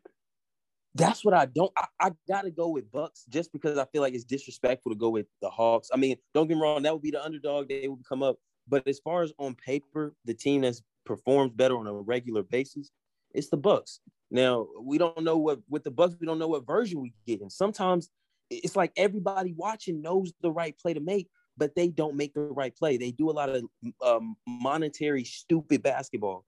That's 0.95 1.25
what 1.25 1.35
I 1.35 1.47
don't. 1.47 1.73
I, 1.76 1.87
I 2.00 2.11
gotta 2.28 2.52
go 2.52 2.69
with 2.69 2.90
Bucks 2.93 3.25
just 3.28 3.52
because 3.52 3.76
I 3.76 3.87
feel 3.87 4.02
like 4.02 4.14
it's 4.14 4.25
disrespectful 4.25 4.93
to 4.93 4.99
go 4.99 5.11
with 5.11 5.26
the 5.43 5.50
Hawks. 5.50 5.90
I 5.93 5.97
mean, 5.97 6.16
don't 6.33 6.47
get 6.47 6.57
me 6.57 6.62
wrong, 6.62 6.83
that 6.83 6.93
would 6.93 7.02
be 7.02 7.11
the 7.11 7.25
underdog. 7.25 7.69
They 7.69 7.88
would 7.88 8.04
come 8.09 8.23
up. 8.23 8.37
But 8.69 8.87
as 8.87 9.00
far 9.00 9.23
as 9.23 9.33
on 9.38 9.57
paper, 9.57 10.14
the 10.25 10.35
team 10.35 10.62
that's 10.62 10.83
performs 11.04 11.52
better 11.52 11.76
on 11.76 11.87
a 11.87 11.92
regular 11.92 12.42
basis, 12.42 12.90
it's 13.32 13.49
the 13.49 13.56
Bucks. 13.56 14.00
Now 14.30 14.66
we 14.80 14.99
don't 14.99 15.23
know 15.23 15.37
what 15.37 15.61
with 15.68 15.84
the 15.84 15.90
Bucks. 15.90 16.16
We 16.20 16.26
don't 16.26 16.38
know 16.38 16.49
what 16.49 16.66
version 16.66 17.00
we 17.00 17.14
get, 17.26 17.40
and 17.40 17.52
sometimes 17.52 18.11
it's 18.50 18.76
like 18.76 18.92
everybody 18.96 19.54
watching 19.56 20.02
knows 20.02 20.32
the 20.40 20.50
right 20.50 20.76
play 20.78 20.94
to 20.94 21.00
make, 21.00 21.28
but 21.56 21.75
they 21.75 21.88
don't 21.88 22.16
make 22.16 22.34
the 22.34 22.40
right 22.40 22.75
play. 22.75 22.96
They 22.96 23.11
do 23.11 23.30
a 23.30 23.32
lot 23.32 23.49
of 23.49 23.62
um, 24.04 24.37
monetary 24.46 25.25
stupid 25.25 25.82
basketball. 25.82 26.44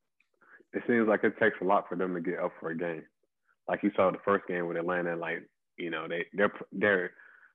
It 0.73 0.83
seems 0.87 1.09
like 1.09 1.25
it 1.25 1.39
takes 1.39 1.57
a 1.61 1.65
lot 1.65 1.89
for 1.89 1.97
them 1.97 2.15
to 2.15 2.21
get 2.21 2.39
up 2.39 2.53
for 2.61 2.71
a 2.71 2.77
game 2.77 3.05
like 3.69 3.83
you 3.83 3.91
saw 3.97 4.11
the 4.11 4.19
first 4.25 4.47
game 4.47 4.67
with 4.67 4.77
Atlanta, 4.77 5.17
like 5.17 5.43
you 5.77 5.91
know 5.91 6.07
they 6.09 6.27
they're 6.33 6.53
they're 6.73 7.11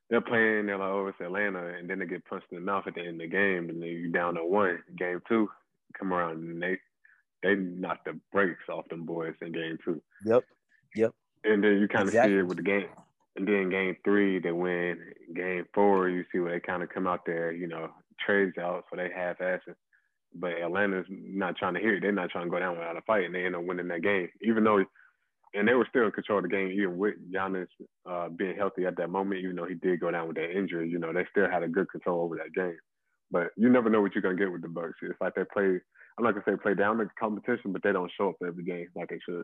they're 0.09 0.21
playing 0.21 0.65
they're 0.65 0.77
like 0.77 0.89
oh 0.89 1.07
it's 1.07 1.21
Atlanta, 1.21 1.73
and 1.77 1.89
then 1.89 1.99
they 1.99 2.05
get 2.05 2.25
punched 2.25 2.47
in 2.51 2.57
the 2.57 2.63
mouth 2.63 2.85
at 2.87 2.95
the 2.95 3.01
end 3.01 3.09
of 3.09 3.17
the 3.19 3.27
game, 3.27 3.69
and 3.69 3.81
then 3.81 3.89
you 3.89 4.11
down 4.11 4.35
to 4.35 4.45
one. 4.45 4.79
Game 4.97 5.21
two 5.27 5.49
come 5.97 6.13
around 6.13 6.37
and 6.37 6.61
they 6.61 6.77
they 7.43 7.55
knocked 7.55 8.05
the 8.05 8.19
brakes 8.31 8.63
off 8.69 8.87
them 8.89 9.05
boys 9.05 9.33
in 9.41 9.51
game 9.51 9.77
two. 9.83 10.01
Yep, 10.25 10.43
yep. 10.95 11.11
And 11.43 11.63
then 11.63 11.79
you 11.79 11.87
kind 11.87 12.03
of 12.03 12.09
exactly. 12.09 12.33
see 12.33 12.39
it 12.39 12.47
with 12.47 12.57
the 12.57 12.63
game. 12.63 12.87
And 13.35 13.47
then 13.47 13.69
game 13.69 13.95
three, 14.03 14.39
they 14.39 14.51
win. 14.51 14.99
Game 15.33 15.65
four, 15.73 16.09
you 16.09 16.23
see 16.31 16.39
where 16.39 16.51
they 16.51 16.59
kind 16.59 16.83
of 16.83 16.89
come 16.89 17.07
out 17.07 17.25
there, 17.25 17.51
you 17.51 17.67
know, 17.67 17.89
trades 18.25 18.57
out, 18.57 18.85
so 18.89 18.97
they 18.97 19.09
half 19.13 19.39
assing. 19.39 19.75
But 20.33 20.61
Atlanta's 20.61 21.05
not 21.09 21.57
trying 21.57 21.73
to 21.73 21.79
hear 21.79 21.95
it. 21.95 22.01
They're 22.01 22.11
not 22.11 22.29
trying 22.29 22.45
to 22.45 22.51
go 22.51 22.59
down 22.59 22.77
without 22.77 22.97
a 22.97 23.01
fight, 23.01 23.25
and 23.25 23.33
they 23.33 23.45
end 23.45 23.55
up 23.55 23.63
winning 23.63 23.87
that 23.87 24.03
game. 24.03 24.29
Even 24.41 24.63
though 24.63 24.83
and 25.53 25.67
they 25.67 25.73
were 25.73 25.87
still 25.89 26.05
in 26.05 26.11
control 26.11 26.39
of 26.39 26.43
the 26.43 26.49
game, 26.49 26.71
even 26.71 26.97
with 26.97 27.15
Giannis 27.31 27.67
uh, 28.09 28.29
being 28.29 28.55
healthy 28.55 28.85
at 28.85 28.95
that 28.97 29.09
moment. 29.09 29.41
Even 29.43 29.55
though 29.55 29.65
he 29.65 29.75
did 29.75 29.99
go 29.99 30.11
down 30.11 30.27
with 30.27 30.37
that 30.37 30.55
injury, 30.57 30.89
you 30.89 30.99
know, 30.99 31.11
they 31.11 31.25
still 31.29 31.49
had 31.49 31.63
a 31.63 31.67
good 31.67 31.89
control 31.91 32.23
over 32.23 32.37
that 32.37 32.53
game. 32.53 32.77
But 33.29 33.49
you 33.57 33.69
never 33.69 33.89
know 33.89 34.01
what 34.01 34.15
you're 34.15 34.21
gonna 34.21 34.35
get 34.35 34.51
with 34.51 34.61
the 34.61 34.69
Bucks. 34.69 34.99
It's 35.01 35.19
like 35.19 35.35
they 35.35 35.43
play. 35.51 35.79
I'm 36.17 36.23
not 36.23 36.31
gonna 36.31 36.43
say 36.45 36.61
play 36.61 36.73
down 36.73 36.97
the 36.97 37.07
competition, 37.19 37.71
but 37.71 37.83
they 37.83 37.91
don't 37.91 38.11
show 38.17 38.29
up 38.29 38.35
every 38.45 38.63
game 38.63 38.87
like 38.95 39.09
they 39.09 39.19
should. 39.25 39.43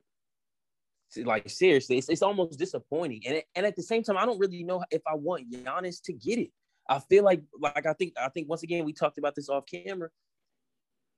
Like 1.26 1.50
seriously, 1.50 1.98
it's, 1.98 2.10
it's 2.10 2.22
almost 2.22 2.60
disappointing. 2.60 3.22
And 3.26 3.42
and 3.56 3.66
at 3.66 3.76
the 3.76 3.84
same 3.84 4.04
time, 4.04 4.18
I 4.18 4.26
don't 4.26 4.40
really 4.40 4.64
know 4.64 4.84
if 4.92 5.02
I 5.08 5.16
want 5.16 5.52
Giannis 5.52 6.02
to 6.04 6.14
get 6.14 6.40
it. 6.40 6.52
I 6.90 7.00
feel 7.00 7.24
like 7.24 7.42
like 7.60 7.86
I 7.86 7.94
think 7.94 8.14
I 8.22 8.30
think 8.30 8.50
once 8.50 8.64
again 8.64 8.86
we 8.86 8.94
talked 8.94 9.18
about 9.18 9.36
this 9.36 9.50
off 9.50 9.64
camera. 9.66 10.10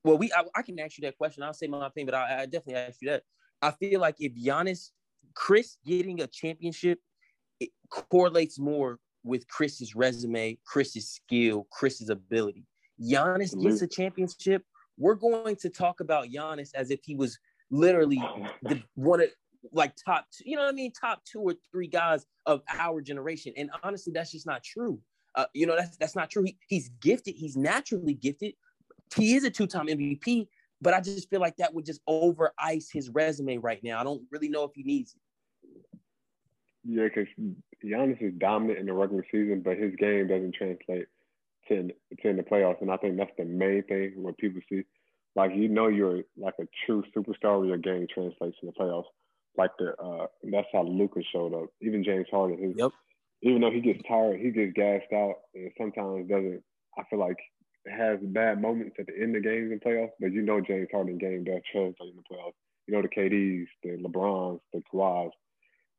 Well, 0.03 0.17
we 0.17 0.31
I, 0.31 0.43
I 0.55 0.61
can 0.61 0.79
ask 0.79 0.97
you 0.97 1.03
that 1.03 1.17
question. 1.17 1.43
I'll 1.43 1.53
say 1.53 1.67
my 1.67 1.87
opinion, 1.87 2.11
but 2.11 2.15
I, 2.15 2.41
I 2.41 2.45
definitely 2.45 2.75
ask 2.75 3.01
you 3.01 3.09
that. 3.09 3.23
I 3.61 3.71
feel 3.71 3.99
like 3.99 4.15
if 4.19 4.33
Giannis, 4.33 4.91
Chris 5.35 5.77
getting 5.85 6.21
a 6.21 6.27
championship, 6.27 6.99
it 7.59 7.69
correlates 7.89 8.59
more 8.59 8.99
with 9.23 9.47
Chris's 9.47 9.95
resume, 9.95 10.57
Chris's 10.65 11.09
skill, 11.09 11.67
Chris's 11.71 12.09
ability. 12.09 12.65
Giannis 13.01 13.59
gets 13.61 13.81
a 13.81 13.87
championship. 13.87 14.63
We're 14.99 15.15
going 15.15 15.55
to 15.55 15.69
talk 15.69 16.01
about 16.01 16.27
Giannis 16.27 16.69
as 16.75 16.91
if 16.91 16.99
he 17.03 17.15
was 17.15 17.39
literally 17.71 18.21
the 18.61 18.83
one 18.95 19.21
of 19.21 19.29
like 19.71 19.93
top 19.95 20.25
two, 20.31 20.43
you 20.45 20.55
know 20.55 20.63
what 20.63 20.69
I 20.69 20.73
mean? 20.73 20.91
Top 20.91 21.23
two 21.25 21.39
or 21.41 21.55
three 21.71 21.87
guys 21.87 22.25
of 22.45 22.61
our 22.69 23.01
generation. 23.01 23.53
And 23.57 23.71
honestly, 23.83 24.13
that's 24.13 24.31
just 24.31 24.45
not 24.45 24.63
true. 24.63 24.99
Uh, 25.35 25.45
you 25.53 25.65
know, 25.65 25.75
that's 25.75 25.97
that's 25.97 26.15
not 26.15 26.29
true. 26.29 26.43
He, 26.43 26.57
he's 26.67 26.89
gifted, 27.01 27.35
he's 27.35 27.55
naturally 27.55 28.13
gifted. 28.13 28.53
He 29.15 29.35
is 29.35 29.43
a 29.43 29.49
two-time 29.49 29.87
MVP, 29.87 30.47
but 30.81 30.93
I 30.93 31.01
just 31.01 31.29
feel 31.29 31.39
like 31.39 31.57
that 31.57 31.73
would 31.73 31.85
just 31.85 32.01
over 32.05 32.53
ice 32.59 32.89
his 32.91 33.09
resume 33.09 33.57
right 33.57 33.83
now. 33.83 33.99
I 33.99 34.03
don't 34.03 34.21
really 34.31 34.49
know 34.49 34.63
if 34.65 34.71
he 34.75 34.83
needs 34.83 35.15
it. 35.15 35.21
Yeah, 36.83 37.03
because 37.03 37.27
Giannis 37.83 38.21
is 38.21 38.33
dominant 38.37 38.79
in 38.79 38.85
the 38.85 38.93
regular 38.93 39.25
season, 39.31 39.61
but 39.63 39.77
his 39.77 39.95
game 39.95 40.27
doesn't 40.27 40.55
translate 40.55 41.07
to, 41.69 41.83
to 42.21 42.29
in 42.29 42.37
the 42.37 42.43
playoffs. 42.43 42.81
And 42.81 42.91
I 42.91 42.97
think 42.97 43.17
that's 43.17 43.31
the 43.37 43.45
main 43.45 43.83
thing 43.83 44.13
what 44.17 44.37
people 44.37 44.61
see. 44.69 44.83
Like 45.35 45.51
you 45.55 45.69
know 45.69 45.87
you're 45.87 46.23
like 46.37 46.55
a 46.59 46.67
true 46.85 47.03
superstar 47.15 47.65
your 47.65 47.77
game 47.77 48.07
translates 48.13 48.57
in 48.61 48.67
the 48.67 48.73
playoffs. 48.73 49.05
Like 49.57 49.71
the 49.77 49.95
uh 50.01 50.27
that's 50.43 50.67
how 50.73 50.83
Luka 50.83 51.21
showed 51.31 51.53
up. 51.53 51.69
Even 51.81 52.03
James 52.03 52.27
Harden, 52.31 52.61
his 52.61 52.75
yep. 52.77 52.91
even 53.41 53.61
though 53.61 53.71
he 53.71 53.81
gets 53.81 54.01
tired, 54.07 54.39
he 54.39 54.51
gets 54.51 54.73
gassed 54.73 55.13
out 55.13 55.35
and 55.53 55.71
sometimes 55.77 56.27
doesn't 56.29 56.63
I 56.97 57.03
feel 57.09 57.19
like 57.19 57.37
has 57.87 58.19
bad 58.21 58.61
moments 58.61 58.95
at 58.99 59.07
the 59.07 59.13
end 59.21 59.35
of 59.35 59.43
games 59.43 59.71
in 59.71 59.79
playoffs, 59.79 60.11
but 60.19 60.33
you 60.33 60.41
know 60.41 60.61
James 60.61 60.89
Harden 60.91 61.17
game 61.17 61.43
does 61.43 61.61
translate 61.71 62.11
in 62.11 62.17
the 62.17 62.35
playoffs. 62.35 62.53
You 62.87 62.95
know 62.95 63.01
the 63.01 63.07
KDs, 63.07 63.67
the 63.83 64.03
LeBrons, 64.03 64.59
the 64.73 64.81
Kawhis, 64.91 65.31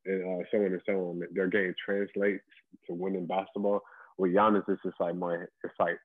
and 0.06 0.22
uh, 0.22 0.44
so 0.50 0.58
on 0.58 0.66
and 0.66 0.82
so 0.86 0.92
on. 0.92 1.22
Their 1.32 1.48
game 1.48 1.74
translates 1.84 2.44
to 2.86 2.94
winning 2.94 3.26
basketball. 3.26 3.82
With 4.20 4.34
Giannis, 4.34 4.68
it's 4.68 4.82
just 4.82 5.00
like 5.00 5.14
more. 5.14 5.48
It's 5.64 5.80
like 5.80 5.98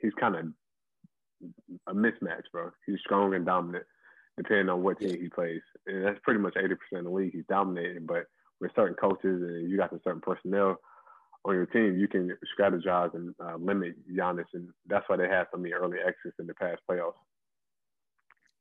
he's 0.00 0.12
kind 0.20 0.36
of 0.36 0.44
a 1.88 1.92
mismatch, 1.92 2.46
bro. 2.52 2.70
He's 2.86 3.00
strong 3.00 3.34
and 3.34 3.44
dominant, 3.44 3.84
depending 4.36 4.68
on 4.68 4.84
what 4.84 5.00
team 5.00 5.20
he 5.20 5.28
plays, 5.28 5.60
and 5.88 6.04
that's 6.06 6.20
pretty 6.22 6.38
much 6.38 6.54
eighty 6.56 6.76
percent 6.76 7.04
of 7.04 7.04
the 7.06 7.10
league. 7.10 7.32
He's 7.32 7.44
dominating, 7.48 8.06
but 8.06 8.26
with 8.60 8.70
certain 8.76 8.94
coaches 8.94 9.42
and 9.42 9.68
you 9.68 9.76
got 9.76 9.90
the 9.90 9.98
certain 10.04 10.20
personnel 10.20 10.76
on 11.44 11.54
your 11.54 11.66
team, 11.66 11.98
you 11.98 12.06
can 12.06 12.30
strategize 12.56 13.12
and 13.14 13.34
uh, 13.44 13.56
limit 13.56 13.96
Giannis, 14.08 14.44
and 14.54 14.68
that's 14.86 15.08
why 15.08 15.16
they 15.16 15.26
had 15.26 15.48
so 15.50 15.58
many 15.58 15.74
early 15.74 15.98
exits 15.98 16.36
in 16.38 16.46
the 16.46 16.54
past 16.54 16.80
playoffs. 16.88 17.18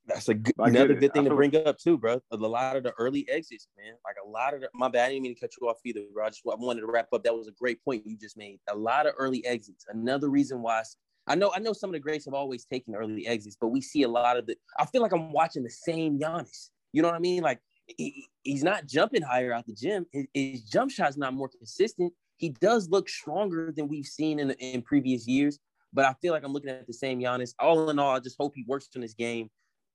That's 0.07 0.29
a 0.29 0.33
good, 0.33 0.55
another 0.57 0.95
good 0.95 1.13
thing 1.13 1.25
to 1.25 1.35
bring 1.35 1.55
up 1.55 1.77
too, 1.77 1.97
bro. 1.97 2.21
A 2.31 2.35
lot 2.35 2.75
of 2.75 2.83
the 2.83 2.91
early 2.97 3.27
exits, 3.29 3.67
man. 3.77 3.93
Like 4.03 4.15
a 4.23 4.27
lot 4.27 4.53
of 4.53 4.61
the, 4.61 4.69
my 4.73 4.89
bad. 4.89 5.05
I 5.05 5.09
didn't 5.09 5.23
mean 5.23 5.35
to 5.35 5.39
cut 5.39 5.51
you 5.59 5.67
off 5.69 5.77
either, 5.85 6.01
bro. 6.13 6.25
I 6.25 6.29
just 6.29 6.41
I 6.45 6.55
wanted 6.55 6.81
to 6.81 6.87
wrap 6.87 7.07
up. 7.13 7.23
That 7.23 7.35
was 7.35 7.47
a 7.47 7.51
great 7.51 7.83
point 7.83 8.05
you 8.05 8.17
just 8.17 8.37
made. 8.37 8.59
A 8.69 8.75
lot 8.75 9.05
of 9.05 9.13
early 9.17 9.45
exits. 9.45 9.85
Another 9.89 10.29
reason 10.29 10.61
why 10.61 10.83
I 11.27 11.35
know 11.35 11.51
I 11.55 11.59
know 11.59 11.73
some 11.73 11.91
of 11.91 11.93
the 11.93 11.99
greats 11.99 12.25
have 12.25 12.33
always 12.33 12.65
taken 12.65 12.95
early 12.95 13.27
exits, 13.27 13.57
but 13.59 13.67
we 13.67 13.81
see 13.81 14.03
a 14.03 14.09
lot 14.09 14.37
of 14.37 14.47
the. 14.47 14.55
I 14.79 14.85
feel 14.85 15.01
like 15.01 15.13
I'm 15.13 15.31
watching 15.31 15.63
the 15.63 15.69
same 15.69 16.19
Giannis. 16.19 16.69
You 16.93 17.01
know 17.01 17.09
what 17.09 17.15
I 17.15 17.19
mean? 17.19 17.43
Like 17.43 17.59
he, 17.85 18.27
he's 18.43 18.63
not 18.63 18.87
jumping 18.87 19.21
higher 19.21 19.53
out 19.53 19.65
the 19.67 19.73
gym. 19.73 20.05
His, 20.11 20.25
his 20.33 20.63
jump 20.63 20.91
shot's 20.91 21.17
not 21.17 21.33
more 21.33 21.49
consistent 21.49 22.11
he 22.41 22.49
does 22.49 22.89
look 22.89 23.07
stronger 23.07 23.71
than 23.71 23.87
we've 23.87 24.07
seen 24.07 24.39
in, 24.39 24.49
in 24.51 24.81
previous 24.81 25.27
years. 25.27 25.59
But 25.93 26.05
I 26.05 26.15
feel 26.21 26.33
like 26.33 26.43
I'm 26.43 26.53
looking 26.53 26.71
at 26.71 26.87
the 26.87 26.93
same 26.93 27.19
Giannis. 27.19 27.53
All 27.59 27.89
in 27.91 27.99
all, 27.99 28.15
I 28.15 28.19
just 28.19 28.35
hope 28.39 28.53
he 28.55 28.65
works 28.67 28.89
on 28.95 29.01
his 29.01 29.13
game, 29.13 29.49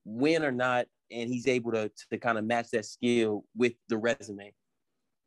win 0.07 0.45
or 0.45 0.53
not, 0.53 0.87
and 1.11 1.29
he's 1.29 1.47
able 1.47 1.73
to 1.73 1.91
to 2.11 2.19
kind 2.19 2.39
of 2.39 2.45
match 2.45 2.71
that 2.71 2.87
skill 2.87 3.45
with 3.55 3.75
the 3.89 3.99
resume. 3.99 4.55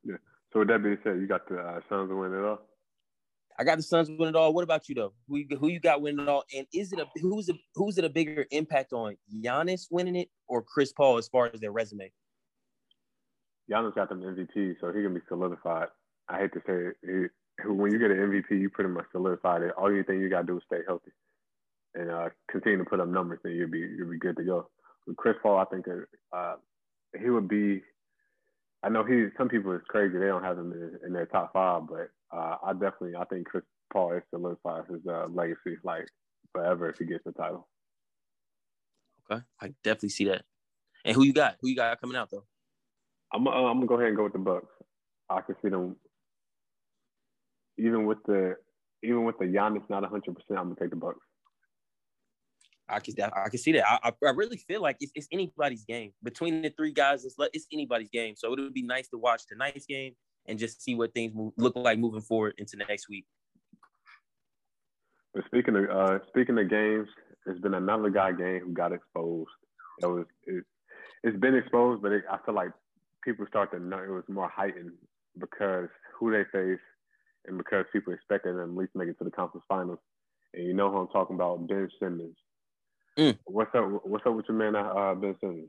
Yeah. 0.04 0.16
So 0.52 0.60
with 0.60 0.70
that 0.70 0.82
being 0.82 0.98
said, 1.04 1.18
you 1.20 1.28
got 1.28 1.48
the 1.48 1.60
uh, 1.60 1.80
Suns 1.90 2.10
to 2.10 2.16
win 2.16 2.34
it 2.34 2.44
all. 2.44 2.60
I 3.60 3.66
got 3.66 3.76
the 3.76 3.84
Suns 3.84 4.10
winning 4.10 4.30
it 4.30 4.36
all. 4.36 4.54
What 4.54 4.64
about 4.64 4.88
you 4.88 4.96
though? 4.96 5.14
Who 5.28 5.38
you, 5.38 5.58
who 5.60 5.68
you 5.68 5.82
got 5.82 6.02
winning 6.02 6.22
it 6.22 6.30
all? 6.30 6.46
And 6.56 6.66
is 6.74 6.94
it 6.94 7.00
a 7.00 7.06
who's 7.20 7.50
a 7.50 7.54
who's 7.76 7.98
it 7.98 8.06
a 8.06 8.10
bigger 8.10 8.46
impact 8.52 8.94
on 8.94 9.18
Giannis 9.44 9.88
winning 9.92 10.16
it 10.16 10.30
or 10.48 10.64
Chris 10.64 10.94
Paul 10.94 11.18
as 11.18 11.28
far 11.28 11.52
as 11.54 11.60
their 11.60 11.74
resume? 11.74 12.12
Giannis 13.70 13.94
got 13.94 14.10
them 14.10 14.22
MVP, 14.22 14.78
so 14.82 14.92
he 14.92 15.04
can 15.04 15.14
be 15.14 15.20
solidified. 15.28 15.90
I 16.28 16.40
hate 16.40 16.54
to 16.54 16.60
say 16.66 16.74
it. 16.74 16.96
He, 17.04 17.68
when 17.68 17.92
you 17.92 18.00
get 18.00 18.10
an 18.10 18.18
MVP, 18.18 18.52
you 18.52 18.70
pretty 18.70 18.90
much 18.90 19.06
solidified 19.12 19.62
it. 19.62 19.72
All 19.78 19.94
you 19.94 20.04
think 20.04 20.22
you 20.22 20.30
got 20.30 20.42
to 20.42 20.48
do 20.48 20.58
is 20.58 20.64
stay 20.66 20.80
healthy 20.88 21.12
and 21.96 22.12
uh, 22.12 22.30
continue 22.50 22.78
to 22.78 22.86
put 22.86 23.00
up 23.00 23.08
numbers, 23.08 23.40
then 23.44 23.54
you'll 23.54 23.70
be 23.70 23.80
you'll 23.80 24.10
be 24.10 24.18
good 24.20 24.38
to 24.38 24.44
go. 24.44 24.70
With 25.08 25.18
Chris 25.18 25.36
Paul, 25.42 25.58
I 25.58 25.66
think 25.66 25.86
uh, 26.34 26.56
he 27.20 27.30
would 27.30 27.48
be. 27.48 27.82
I 28.84 28.90
know 28.90 29.04
he. 29.04 29.28
Some 29.38 29.50
people 29.50 29.74
is 29.74 29.82
crazy; 29.88 30.18
they 30.18 30.28
don't 30.28 30.44
have 30.44 30.58
him 30.58 30.72
in, 30.72 31.08
in 31.08 31.14
their 31.14 31.26
top 31.26 31.54
five, 31.54 31.84
but 31.88 32.10
uh, 32.36 32.56
I 32.64 32.74
definitely 32.74 33.16
I 33.16 33.26
think 33.26 33.48
Chris 33.48 33.64
Paul 33.92 34.14
is 34.14 34.24
solidified 34.30 34.84
his 34.90 35.02
uh, 35.08 35.28
legacy 35.30 35.78
like 35.84 36.08
forever 36.54 36.90
if 36.90 36.98
he 36.98 37.06
gets 37.06 37.24
the 37.26 37.32
title. 37.32 37.68
Okay, 39.30 39.44
I 39.62 39.74
definitely 39.84 40.10
see 40.10 40.26
that. 40.26 40.44
And 41.06 41.16
who 41.16 41.24
you 41.24 41.34
got? 41.34 41.58
Who 41.62 41.70
you 41.70 41.76
got 41.76 42.00
coming 42.00 42.18
out 42.18 42.30
though? 42.30 42.46
I'm 43.34 43.48
uh, 43.48 43.52
I'm 43.52 43.78
gonna 43.78 43.88
go 43.88 43.96
ahead 43.96 44.08
and 44.08 44.18
go 44.18 44.24
with 44.24 44.34
the 44.34 44.40
Bucks. 44.40 44.74
I 45.30 45.42
can 45.42 45.56
see 45.62 45.70
them 45.70 45.96
even 47.78 48.06
with 48.06 48.20
the 48.26 48.56
even 49.04 49.24
with 49.26 49.38
the 49.40 49.46
Giannis 49.46 49.90
not 49.90 50.02
100. 50.02 50.36
percent 50.36 50.60
I'm 50.60 50.66
gonna 50.66 50.76
take 50.80 50.90
the 50.90 50.96
Bucks. 50.96 51.20
I 52.90 53.00
can 53.00 53.14
I 53.22 53.50
can 53.50 53.60
see 53.60 53.72
that. 53.74 53.86
I, 53.88 54.12
I 54.26 54.32
really 54.32 54.58
feel 54.58 54.82
like 54.82 54.98
it's, 55.00 55.12
it's 55.16 55.28
anybody's 55.32 55.86
game 55.86 56.12
between 56.24 56.62
the 56.62 56.70
three 56.70 56.92
guys. 56.92 57.26
It's 57.26 57.36
it's 57.54 57.68
anybody's 57.72 58.10
game. 58.10 58.36
So 58.36 58.54
it 58.54 58.60
would 58.60 58.74
be 58.74 58.84
nice 58.84 59.08
to 59.10 59.18
watch 59.18 59.44
tonight's 59.48 59.86
game 59.86 60.14
and 60.48 60.58
just 60.58 60.82
see 60.82 60.96
what 60.96 61.14
things 61.14 61.34
move, 61.34 61.54
look 61.58 61.76
like 61.76 62.00
moving 62.00 62.22
forward 62.22 62.56
into 62.58 62.78
next 62.78 63.08
week. 63.10 63.26
But 65.34 65.46
speaking 65.46 65.76
of 65.76 65.90
uh, 65.90 66.20
speaking 66.28 66.58
of 66.58 66.70
games, 66.70 67.08
there's 67.46 67.60
been 67.62 67.76
another 67.76 68.10
guy 68.10 68.32
game 68.32 68.62
who 68.66 68.74
got 68.74 68.92
exposed. 68.92 69.50
It 70.02 70.08
was 70.08 70.26
it, 70.46 70.64
has 71.24 71.36
been 71.40 71.56
exposed, 71.56 72.02
but 72.02 72.12
it, 72.12 72.24
I 72.32 72.38
feel 72.46 72.56
like 72.56 72.72
people 73.24 73.46
start 73.48 73.72
to 73.72 73.80
know 73.80 74.00
it 74.00 74.10
was 74.10 74.24
more 74.28 74.50
heightened 74.50 74.92
because 75.40 75.90
who 76.18 76.32
they 76.32 76.44
face 76.52 76.80
and 77.46 77.58
because 77.58 77.86
people 77.94 78.14
expected 78.14 78.56
them 78.56 78.72
at 78.72 78.78
least 78.78 78.96
make 78.96 79.10
it 79.10 79.18
to 79.20 79.24
the 79.24 79.32
conference 79.32 79.66
finals. 79.68 80.00
And 80.54 80.66
you 80.66 80.74
know 80.74 80.90
who 80.90 80.98
I'm 80.98 81.08
talking 81.08 81.36
about, 81.36 81.68
Ben 81.68 81.90
Simmons. 82.00 82.36
Mm. 83.20 83.38
What's 83.44 83.76
up? 83.76 83.84
What's 84.06 84.26
up 84.26 84.34
with 84.34 84.46
your 84.48 84.58
man, 84.58 84.78
uh, 84.78 85.14
Ben 85.14 85.36
Simmons? 85.42 85.68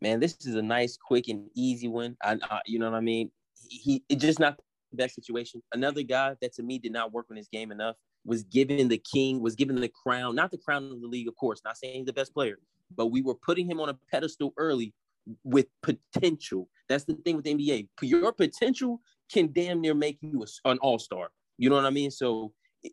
Man, 0.00 0.18
this 0.18 0.36
is 0.40 0.56
a 0.56 0.62
nice, 0.62 0.96
quick, 0.96 1.28
and 1.28 1.48
easy 1.54 1.86
one. 1.86 2.16
I, 2.20 2.32
uh, 2.32 2.58
you 2.66 2.80
know 2.80 2.90
what 2.90 2.96
I 2.96 3.00
mean. 3.00 3.30
He, 3.68 4.02
he 4.08 4.16
just 4.16 4.40
not 4.40 4.56
the 4.90 4.96
best 4.96 5.14
situation. 5.14 5.62
Another 5.72 6.02
guy 6.02 6.34
that 6.40 6.54
to 6.54 6.64
me 6.64 6.80
did 6.80 6.90
not 6.90 7.12
work 7.12 7.26
on 7.30 7.36
his 7.36 7.46
game 7.46 7.70
enough 7.70 7.94
was 8.24 8.42
given 8.42 8.88
the 8.88 8.98
king, 8.98 9.40
was 9.40 9.54
given 9.54 9.80
the 9.80 9.88
crown, 10.04 10.34
not 10.34 10.50
the 10.50 10.58
crown 10.58 10.90
of 10.90 11.00
the 11.00 11.06
league, 11.06 11.28
of 11.28 11.36
course. 11.36 11.60
Not 11.64 11.76
saying 11.76 11.94
he's 11.94 12.06
the 12.06 12.12
best 12.12 12.34
player, 12.34 12.58
but 12.96 13.06
we 13.06 13.22
were 13.22 13.36
putting 13.36 13.70
him 13.70 13.78
on 13.78 13.88
a 13.88 13.98
pedestal 14.10 14.52
early 14.56 14.92
with 15.44 15.66
potential. 15.84 16.68
That's 16.88 17.04
the 17.04 17.14
thing 17.14 17.36
with 17.36 17.44
the 17.44 17.54
NBA. 17.54 17.88
Your 18.02 18.32
potential 18.32 19.00
can 19.32 19.52
damn 19.52 19.80
near 19.80 19.94
make 19.94 20.18
you 20.22 20.44
an 20.64 20.78
all 20.78 20.98
star. 20.98 21.28
You 21.56 21.70
know 21.70 21.76
what 21.76 21.84
I 21.84 21.90
mean? 21.90 22.10
So 22.10 22.52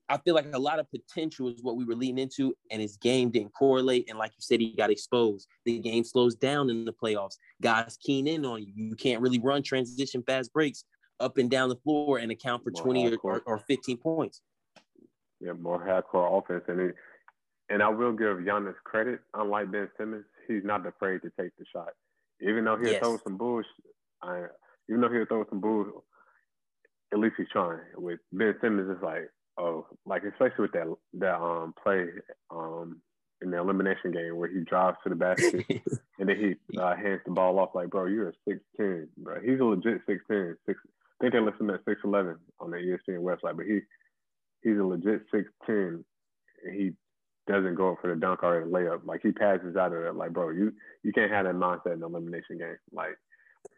I 0.09 0.17
feel 0.17 0.33
like 0.33 0.47
a 0.53 0.59
lot 0.59 0.79
of 0.79 0.87
potential 0.89 1.47
is 1.47 1.61
what 1.61 1.77
we 1.77 1.85
were 1.85 1.95
leading 1.95 2.17
into, 2.17 2.55
and 2.71 2.81
his 2.81 2.97
game 2.97 3.29
didn't 3.29 3.53
correlate. 3.53 4.09
And 4.09 4.17
like 4.17 4.31
you 4.31 4.41
said, 4.41 4.59
he 4.59 4.75
got 4.75 4.89
exposed. 4.89 5.47
The 5.65 5.79
game 5.79 6.03
slows 6.03 6.35
down 6.35 6.69
in 6.69 6.85
the 6.85 6.93
playoffs. 6.93 7.37
Guys 7.61 7.97
keen 8.01 8.27
in 8.27 8.45
on 8.45 8.63
you. 8.63 8.73
You 8.75 8.95
can't 8.95 9.21
really 9.21 9.39
run 9.39 9.61
transition 9.61 10.23
fast 10.25 10.51
breaks 10.53 10.83
up 11.19 11.37
and 11.37 11.49
down 11.49 11.69
the 11.69 11.75
floor 11.77 12.17
and 12.17 12.31
account 12.31 12.63
for 12.63 12.71
more 12.71 12.83
20 12.83 13.17
or, 13.23 13.41
or, 13.45 13.59
15 13.59 13.97
points. 13.97 14.41
Yeah, 15.39 15.53
more 15.53 15.79
hardcore 15.79 16.43
offense. 16.43 16.63
And, 16.67 16.79
it, 16.79 16.95
and 17.69 17.81
I 17.81 17.89
will 17.89 18.11
give 18.11 18.37
Giannis 18.37 18.75
credit. 18.83 19.19
Unlike 19.33 19.71
Ben 19.71 19.89
Simmons, 19.97 20.25
he's 20.47 20.63
not 20.63 20.85
afraid 20.85 21.21
to 21.21 21.31
take 21.39 21.51
the 21.57 21.65
shot. 21.71 21.89
Even 22.41 22.65
though 22.65 22.77
he'll 22.77 22.91
yes. 22.91 22.99
throw 22.99 23.17
some 23.23 23.37
bullshit, 23.37 23.69
I, 24.21 24.45
even 24.89 25.01
though 25.01 25.09
he'll 25.09 25.25
throw 25.25 25.45
some 25.49 25.61
bull, 25.61 26.03
at 27.13 27.19
least 27.19 27.35
he's 27.37 27.47
trying. 27.51 27.79
With 27.95 28.19
Ben 28.33 28.55
Simmons, 28.61 28.89
it's 28.91 29.03
like, 29.03 29.29
oh, 29.57 29.85
like 30.05 30.23
especially 30.23 30.63
with 30.63 30.71
that 30.73 30.93
that 31.13 31.35
um 31.35 31.73
play 31.81 32.05
um 32.51 33.01
in 33.41 33.51
the 33.51 33.57
elimination 33.57 34.11
game 34.11 34.37
where 34.37 34.49
he 34.49 34.61
drives 34.61 34.97
to 35.03 35.09
the 35.09 35.15
basket 35.15 35.65
and 36.19 36.29
then 36.29 36.37
he 36.37 36.79
uh, 36.79 36.95
hands 36.95 37.21
the 37.25 37.31
ball 37.31 37.59
off. 37.59 37.75
Like, 37.75 37.89
bro, 37.89 38.05
you're 38.05 38.29
a 38.29 38.33
six 38.47 38.59
ten, 38.77 39.07
bro. 39.17 39.39
He's 39.41 39.59
a 39.59 39.63
legit 39.63 40.01
six 40.07 40.23
ten. 40.29 40.55
Six. 40.65 40.79
I 40.85 41.23
think 41.23 41.33
they 41.33 41.39
listed 41.39 41.61
him 41.61 41.69
at 41.69 41.85
six 41.85 42.01
eleven 42.03 42.37
on 42.59 42.71
the 42.71 42.77
ESPN 42.77 43.21
website, 43.21 43.57
but 43.57 43.65
he 43.65 43.79
he's 44.63 44.77
a 44.77 44.83
legit 44.83 45.23
six 45.31 45.49
ten. 45.65 46.03
And 46.63 46.75
he 46.75 46.93
doesn't 47.47 47.75
go 47.75 47.91
up 47.91 47.99
for 48.01 48.13
the 48.13 48.19
dunk 48.19 48.41
or 48.43 48.61
the 48.61 48.71
layup. 48.71 49.05
Like 49.05 49.21
he 49.21 49.31
passes 49.31 49.75
out 49.75 49.93
of 49.93 50.03
it. 50.03 50.15
Like, 50.15 50.33
bro, 50.33 50.49
you 50.49 50.73
you 51.03 51.11
can't 51.11 51.31
have 51.31 51.45
that 51.45 51.55
mindset 51.55 51.93
in 51.93 51.99
the 51.99 52.07
elimination 52.07 52.57
game. 52.57 52.77
Like 52.91 53.17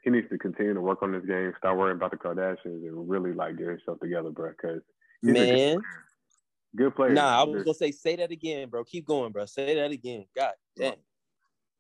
he 0.04 0.10
needs 0.10 0.30
to 0.30 0.38
continue 0.38 0.74
to 0.74 0.82
work 0.82 1.02
on 1.02 1.12
this 1.12 1.26
game, 1.26 1.54
start 1.58 1.78
worrying 1.78 1.98
about 1.98 2.12
the 2.12 2.18
Kardashians, 2.18 2.88
and 2.88 3.10
really 3.10 3.34
like 3.34 3.58
get 3.58 3.68
himself 3.68 4.00
together, 4.00 4.30
bro. 4.30 4.52
Because 4.52 4.82
man, 5.22 5.80
good 6.76 6.96
player. 6.96 7.12
Nah, 7.12 7.42
I 7.42 7.44
was 7.44 7.64
gonna 7.64 7.74
say 7.74 7.92
say 7.92 8.16
that 8.18 8.32
again, 8.32 8.70
bro. 8.70 8.84
Keep 8.84 9.06
going, 9.06 9.32
bro. 9.32 9.46
Say 9.46 9.76
that 9.76 9.92
again. 9.92 10.26
God 10.36 10.54
damn. 10.76 10.96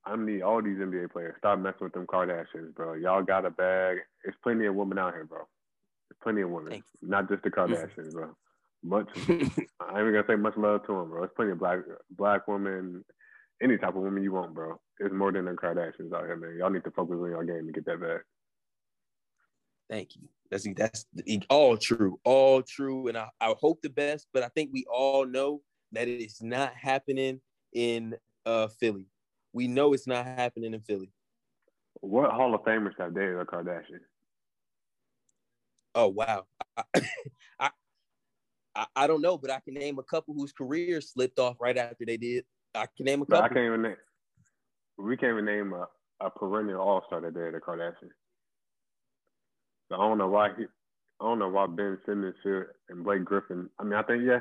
I 0.05 0.15
need 0.15 0.41
all 0.41 0.61
these 0.61 0.77
NBA 0.77 1.11
players. 1.11 1.35
Stop 1.37 1.59
messing 1.59 1.79
with 1.81 1.93
them 1.93 2.07
Kardashians, 2.07 2.73
bro. 2.73 2.93
Y'all 2.93 3.23
got 3.23 3.45
a 3.45 3.49
bag. 3.49 3.97
There's 4.23 4.35
plenty 4.41 4.65
of 4.65 4.75
women 4.75 4.97
out 4.97 5.13
here, 5.13 5.25
bro. 5.25 5.39
There's 6.09 6.19
plenty 6.23 6.41
of 6.41 6.49
women, 6.49 6.81
not 7.01 7.27
just 7.27 7.43
the 7.43 7.49
mm. 7.49 7.67
Kardashians, 7.67 8.13
bro. 8.13 8.29
Much, 8.83 9.09
I 9.27 9.31
ain't 9.31 9.51
even 9.51 10.13
gonna 10.13 10.23
say 10.27 10.35
much 10.35 10.55
love 10.55 10.85
to 10.85 10.93
them, 10.93 11.09
bro. 11.09 11.21
There's 11.21 11.33
plenty 11.35 11.51
of 11.51 11.59
black 11.59 11.79
black 12.11 12.47
women, 12.47 13.03
any 13.61 13.77
type 13.77 13.95
of 13.95 14.03
woman 14.03 14.23
you 14.23 14.31
want, 14.31 14.53
bro. 14.53 14.79
It's 14.99 15.13
more 15.13 15.31
than 15.31 15.45
the 15.45 15.51
Kardashians 15.51 16.13
out 16.13 16.25
here, 16.25 16.37
man. 16.37 16.55
Y'all 16.57 16.69
need 16.69 16.85
to 16.85 16.91
focus 16.91 17.17
on 17.19 17.29
your 17.29 17.43
game 17.43 17.67
to 17.67 17.73
get 17.73 17.85
that 17.85 17.99
back. 17.99 18.21
Thank 19.89 20.15
you. 20.15 20.23
That's 20.49 20.67
that's 20.75 21.05
all 21.49 21.77
true, 21.77 22.19
all 22.23 22.61
true, 22.61 23.07
and 23.07 23.17
I, 23.17 23.29
I 23.41 23.53
hope 23.59 23.81
the 23.81 23.89
best. 23.89 24.27
But 24.33 24.43
I 24.43 24.49
think 24.49 24.69
we 24.71 24.85
all 24.89 25.25
know 25.25 25.61
that 25.91 26.07
it 26.07 26.21
is 26.21 26.41
not 26.41 26.73
happening 26.73 27.41
in 27.73 28.15
uh, 28.45 28.67
Philly. 28.67 29.07
We 29.53 29.67
know 29.67 29.93
it's 29.93 30.07
not 30.07 30.25
happening 30.25 30.73
in 30.73 30.81
Philly. 30.81 31.11
What 32.01 32.31
Hall 32.31 32.53
of 32.53 32.61
Famers 32.61 32.93
have 32.97 33.13
dated 33.13 33.37
a 33.37 33.45
Kardashian? 33.45 33.99
Oh 35.95 36.09
wow, 36.09 36.45
I, 37.59 37.69
I 38.75 38.85
I 38.95 39.07
don't 39.07 39.21
know, 39.21 39.37
but 39.37 39.51
I 39.51 39.59
can 39.59 39.73
name 39.73 39.99
a 39.99 40.03
couple 40.03 40.33
whose 40.33 40.53
careers 40.53 41.11
slipped 41.11 41.39
off 41.39 41.57
right 41.59 41.77
after 41.77 42.05
they 42.05 42.17
did. 42.17 42.45
I 42.75 42.85
can 42.95 43.05
name 43.05 43.21
a 43.21 43.25
couple. 43.25 43.43
I 43.43 43.47
can't 43.49 43.65
even 43.65 43.81
name. 43.81 43.95
We 44.97 45.17
can't 45.17 45.33
even 45.33 45.45
name 45.45 45.73
a, 45.73 45.87
a 46.25 46.29
perennial 46.29 46.81
All 46.81 47.03
Star 47.07 47.19
that 47.21 47.33
dated 47.33 47.55
a 47.55 47.59
Kardashian. 47.59 48.09
So 49.89 49.95
I 49.95 50.07
don't 50.07 50.17
know 50.17 50.27
why 50.27 50.49
he, 50.57 50.65
I 51.19 51.23
don't 51.23 51.39
know 51.39 51.49
why 51.49 51.67
Ben 51.67 51.97
Simmons 52.05 52.35
here 52.43 52.75
and 52.89 53.03
Blake 53.03 53.23
Griffin. 53.23 53.69
I 53.79 53.83
mean, 53.83 53.93
I 53.93 54.03
think 54.03 54.23
yeah, 54.25 54.39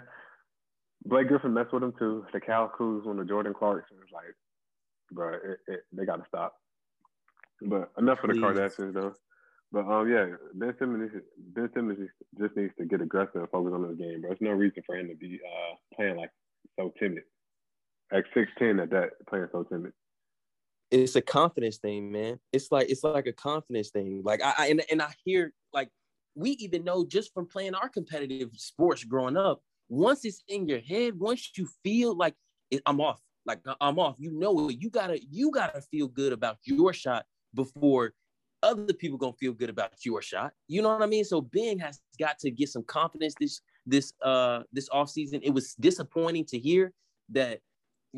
Blake 1.05 1.29
Griffin 1.29 1.55
messed 1.55 1.73
with 1.73 1.83
him 1.83 1.95
too. 1.99 2.25
The 2.33 2.41
Cal 2.41 2.73
Kuz 2.79 3.07
on 3.07 3.17
the 3.17 3.25
Jordan 3.25 3.55
Clarkson 3.55 3.97
was 3.99 4.09
like, 4.13 4.35
bro, 5.13 5.35
it, 5.35 5.59
it, 5.69 5.81
they 5.93 6.05
got 6.05 6.17
to 6.17 6.25
stop. 6.29 6.55
But 7.63 7.91
enough 7.97 8.19
for 8.21 8.27
the 8.27 8.35
Kardashians 8.35 8.95
though. 8.95 9.15
But 9.73 9.87
um, 9.87 10.11
yeah, 10.11 10.27
Ben 10.55 10.75
Simmons, 10.79 11.11
Ben 11.55 11.71
Simmons 11.75 11.99
just 12.39 12.57
needs 12.57 12.73
to 12.79 12.85
get 12.85 13.01
aggressive 13.01 13.37
and 13.37 13.51
focus 13.51 13.73
on 13.75 13.83
this 13.89 13.99
game, 13.99 14.21
bro. 14.21 14.31
There's 14.31 14.41
no 14.41 14.53
reason 14.53 14.83
for 14.87 14.97
him 14.97 15.09
to 15.09 15.15
be 15.15 15.41
uh 15.45 15.75
playing 15.95 16.17
like 16.17 16.31
so 16.79 16.93
timid. 17.01 17.23
At 18.13 18.25
six 18.35 18.51
ten, 18.59 18.79
at 18.79 18.91
that 18.91 19.11
playing 19.29 19.49
so 19.53 19.65
timid 19.65 19.93
it's 21.03 21.17
a 21.17 21.23
confidence 21.23 21.79
thing, 21.79 22.11
man. 22.11 22.39
It's 22.53 22.71
like 22.71 22.89
it's 22.91 23.05
like 23.05 23.27
a 23.27 23.33
confidence 23.33 23.91
thing. 23.91 24.23
Like 24.25 24.43
I, 24.43 24.55
I 24.59 24.67
and, 24.69 24.83
and 24.91 25.03
I 25.03 25.13
hear 25.25 25.53
like 25.73 25.91
we 26.35 26.51
even 26.53 26.85
know 26.85 27.05
just 27.05 27.33
from 27.35 27.47
playing 27.47 27.75
our 27.75 27.89
competitive 27.89 28.51
sports 28.55 29.05
growing 29.05 29.37
up, 29.37 29.63
once 29.89 30.25
it's 30.25 30.43
in 30.49 30.69
your 30.69 30.81
head, 30.81 31.19
once 31.19 31.53
you 31.57 31.69
feel 31.83 32.17
like 32.17 32.35
I'm 32.85 33.01
off, 33.01 33.21
like 33.47 33.61
I'm 33.81 33.99
off, 33.99 34.17
you 34.19 34.33
know 34.33 34.69
it. 34.69 34.77
You 34.81 34.91
gotta 34.91 35.21
you 35.31 35.51
gotta 35.51 35.81
feel 35.81 36.09
good 36.09 36.33
about 36.33 36.59
your 36.65 36.93
shot 36.93 37.25
before 37.55 38.13
other 38.63 38.93
people 38.93 39.19
gonna 39.19 39.33
feel 39.39 39.53
good 39.53 39.71
about 39.71 39.93
your 40.05 40.23
shot. 40.23 40.53
You 40.69 40.83
know 40.83 40.91
what 40.91 41.03
I 41.03 41.07
mean? 41.07 41.25
So 41.25 41.41
Ben 41.41 41.79
has 41.79 42.01
got 42.19 42.39
to 42.41 42.51
get 42.51 42.69
some 42.69 42.85
confidence 42.85 43.35
this 43.39 43.61
this 43.87 44.13
uh 44.23 44.63
this 44.73 44.89
off 44.91 45.11
season. 45.11 45.41
It 45.43 45.51
was 45.51 45.75
disappointing 45.75 46.45
to 46.47 46.59
hear 46.59 46.93
that 47.31 47.61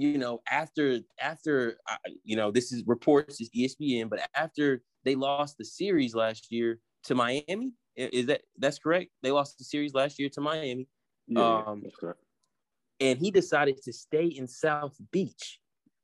you 0.00 0.18
know, 0.18 0.40
after 0.50 0.98
after 1.20 1.78
uh, 1.90 1.96
you 2.24 2.36
know, 2.36 2.50
this 2.50 2.72
is 2.72 2.82
reports 2.86 3.40
is 3.40 3.50
ESPN, 3.50 4.08
but 4.08 4.20
after 4.34 4.82
they 5.04 5.14
lost 5.14 5.58
the 5.58 5.64
series 5.64 6.14
last 6.14 6.50
year 6.50 6.78
to 7.04 7.14
Miami, 7.14 7.72
is 7.96 8.26
that 8.26 8.42
that's 8.58 8.78
correct? 8.78 9.10
They 9.22 9.30
lost 9.30 9.58
the 9.58 9.64
series 9.64 9.94
last 9.94 10.18
year 10.18 10.28
to 10.30 10.40
Miami. 10.40 10.88
Yeah, 11.26 11.62
um, 11.66 11.80
that's 11.82 11.96
correct. 11.96 12.20
And 13.00 13.18
he 13.18 13.30
decided 13.30 13.80
to 13.82 13.92
stay 13.92 14.26
in 14.26 14.46
South 14.46 14.96
Beach 15.12 15.60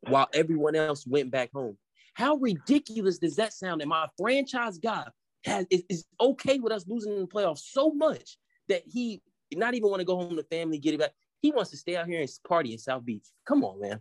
while 0.08 0.28
everyone 0.32 0.76
else 0.76 1.06
went 1.06 1.30
back 1.30 1.50
home. 1.52 1.76
How 2.14 2.36
ridiculous 2.36 3.18
does 3.18 3.36
that 3.36 3.52
sound? 3.52 3.80
And 3.80 3.88
my 3.88 4.06
franchise 4.18 4.78
guy 4.78 5.04
has 5.44 5.66
is, 5.70 5.82
is 5.88 6.04
okay 6.20 6.58
with 6.58 6.72
us 6.72 6.84
losing 6.86 7.12
in 7.12 7.20
the 7.20 7.26
playoffs 7.26 7.62
so 7.70 7.90
much 7.90 8.38
that 8.68 8.82
he 8.86 9.20
not 9.52 9.74
even 9.74 9.90
want 9.90 10.00
to 10.00 10.04
go 10.04 10.16
home 10.16 10.36
to 10.36 10.42
family, 10.44 10.78
get 10.78 10.94
it 10.94 11.00
back. 11.00 11.12
He 11.44 11.52
wants 11.52 11.70
to 11.72 11.76
stay 11.76 11.94
out 11.94 12.06
here 12.06 12.22
and 12.22 12.38
party 12.48 12.72
in 12.72 12.78
South 12.78 13.04
Beach. 13.04 13.26
Come 13.46 13.64
on, 13.64 13.78
man. 13.78 14.00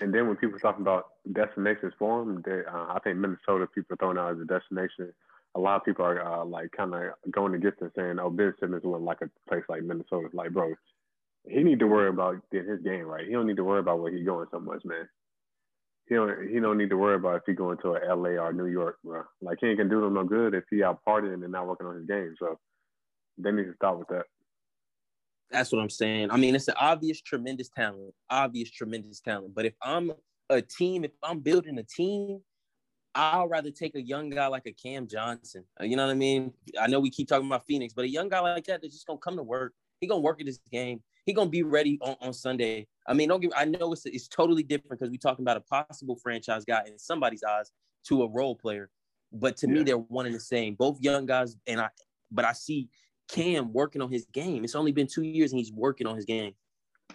And 0.00 0.14
then 0.14 0.28
when 0.28 0.36
people 0.36 0.54
are 0.54 0.60
talking 0.60 0.82
about 0.82 1.06
destinations 1.32 1.92
for 1.98 2.22
him, 2.22 2.42
they, 2.46 2.60
uh, 2.64 2.94
I 2.94 3.00
think 3.02 3.16
Minnesota 3.16 3.66
people 3.74 3.94
are 3.94 3.96
throwing 3.96 4.18
out 4.18 4.34
as 4.34 4.40
a 4.40 4.44
destination. 4.44 5.12
A 5.56 5.58
lot 5.58 5.78
of 5.78 5.84
people 5.84 6.04
are 6.04 6.22
uh, 6.22 6.44
like 6.44 6.70
kind 6.70 6.94
of 6.94 7.02
going 7.32 7.54
against 7.54 7.82
it, 7.82 7.90
saying, 7.96 8.20
"Oh, 8.20 8.30
Ben 8.30 8.54
Simmons 8.60 8.84
went 8.84 9.02
like 9.02 9.18
a 9.20 9.30
place 9.48 9.64
like 9.68 9.82
Minnesota." 9.82 10.28
Like, 10.32 10.52
bro, 10.52 10.72
he 11.48 11.64
need 11.64 11.80
to 11.80 11.88
worry 11.88 12.08
about 12.08 12.36
getting 12.52 12.70
his 12.70 12.82
game 12.82 13.02
right. 13.02 13.26
He 13.26 13.32
don't 13.32 13.48
need 13.48 13.56
to 13.56 13.64
worry 13.64 13.80
about 13.80 13.98
where 13.98 14.12
he 14.12 14.22
going 14.22 14.46
so 14.52 14.60
much, 14.60 14.84
man. 14.84 15.08
He 16.08 16.14
don't 16.14 16.48
he 16.48 16.60
don't 16.60 16.78
need 16.78 16.90
to 16.90 16.96
worry 16.96 17.16
about 17.16 17.38
if 17.38 17.42
he 17.46 17.52
going 17.54 17.78
to 17.78 17.96
a 17.96 18.14
LA 18.14 18.40
or 18.40 18.52
New 18.52 18.66
York, 18.66 18.98
bro. 19.02 19.24
Like 19.42 19.58
he 19.60 19.66
ain't 19.66 19.78
gonna 19.78 19.90
do 19.90 20.02
them 20.02 20.14
no 20.14 20.22
good 20.22 20.54
if 20.54 20.62
he 20.70 20.84
out 20.84 21.00
partying 21.04 21.42
and 21.42 21.50
not 21.50 21.66
working 21.66 21.88
on 21.88 21.96
his 21.96 22.06
game. 22.06 22.36
So 22.38 22.60
they 23.38 23.50
need 23.50 23.64
to 23.64 23.74
stop 23.74 23.98
with 23.98 24.06
that. 24.10 24.26
That's 25.50 25.72
what 25.72 25.80
I'm 25.80 25.90
saying. 25.90 26.30
I 26.30 26.36
mean, 26.36 26.54
it's 26.54 26.68
an 26.68 26.74
obvious 26.80 27.20
tremendous 27.20 27.68
talent, 27.68 28.14
obvious 28.28 28.70
tremendous 28.70 29.20
talent. 29.20 29.54
But 29.54 29.66
if 29.66 29.74
I'm 29.82 30.12
a 30.48 30.62
team, 30.62 31.04
if 31.04 31.12
I'm 31.22 31.40
building 31.40 31.78
a 31.78 31.82
team, 31.82 32.40
I'll 33.14 33.48
rather 33.48 33.70
take 33.70 33.96
a 33.96 34.00
young 34.00 34.30
guy 34.30 34.46
like 34.46 34.66
a 34.66 34.72
Cam 34.72 35.08
Johnson. 35.08 35.64
Uh, 35.80 35.84
you 35.84 35.96
know 35.96 36.06
what 36.06 36.12
I 36.12 36.16
mean? 36.16 36.52
I 36.80 36.86
know 36.86 37.00
we 37.00 37.10
keep 37.10 37.28
talking 37.28 37.46
about 37.46 37.66
Phoenix, 37.66 37.92
but 37.92 38.04
a 38.04 38.08
young 38.08 38.28
guy 38.28 38.40
like 38.40 38.64
that 38.66 38.82
that's 38.82 38.94
just 38.94 39.06
gonna 39.06 39.18
come 39.18 39.36
to 39.36 39.42
work. 39.42 39.72
He 40.00 40.06
gonna 40.06 40.20
work 40.20 40.40
at 40.40 40.46
his 40.46 40.60
game. 40.70 41.02
He 41.26 41.32
gonna 41.32 41.50
be 41.50 41.64
ready 41.64 41.98
on, 42.02 42.16
on 42.20 42.32
Sunday. 42.32 42.86
I 43.08 43.14
mean, 43.14 43.28
don't 43.28 43.40
give. 43.40 43.50
I 43.56 43.64
know 43.64 43.92
it's 43.92 44.06
it's 44.06 44.28
totally 44.28 44.62
different 44.62 45.00
because 45.00 45.10
we're 45.10 45.16
talking 45.16 45.44
about 45.44 45.56
a 45.56 45.60
possible 45.60 46.16
franchise 46.22 46.64
guy 46.64 46.84
in 46.86 46.98
somebody's 46.98 47.42
eyes 47.42 47.72
to 48.06 48.22
a 48.22 48.28
role 48.28 48.54
player, 48.54 48.90
but 49.32 49.56
to 49.58 49.66
yeah. 49.66 49.74
me 49.74 49.82
they're 49.82 49.98
one 49.98 50.26
and 50.26 50.34
the 50.34 50.40
same. 50.40 50.74
Both 50.74 51.00
young 51.00 51.26
guys, 51.26 51.56
and 51.66 51.80
I. 51.80 51.88
But 52.30 52.44
I 52.44 52.52
see 52.52 52.88
Cam 53.30 53.72
working 53.72 54.02
on 54.02 54.10
his 54.10 54.26
game. 54.32 54.64
It's 54.64 54.74
only 54.74 54.92
been 54.92 55.06
two 55.06 55.22
years 55.22 55.52
and 55.52 55.58
he's 55.58 55.72
working 55.72 56.06
on 56.06 56.16
his 56.16 56.24
game. 56.24 56.54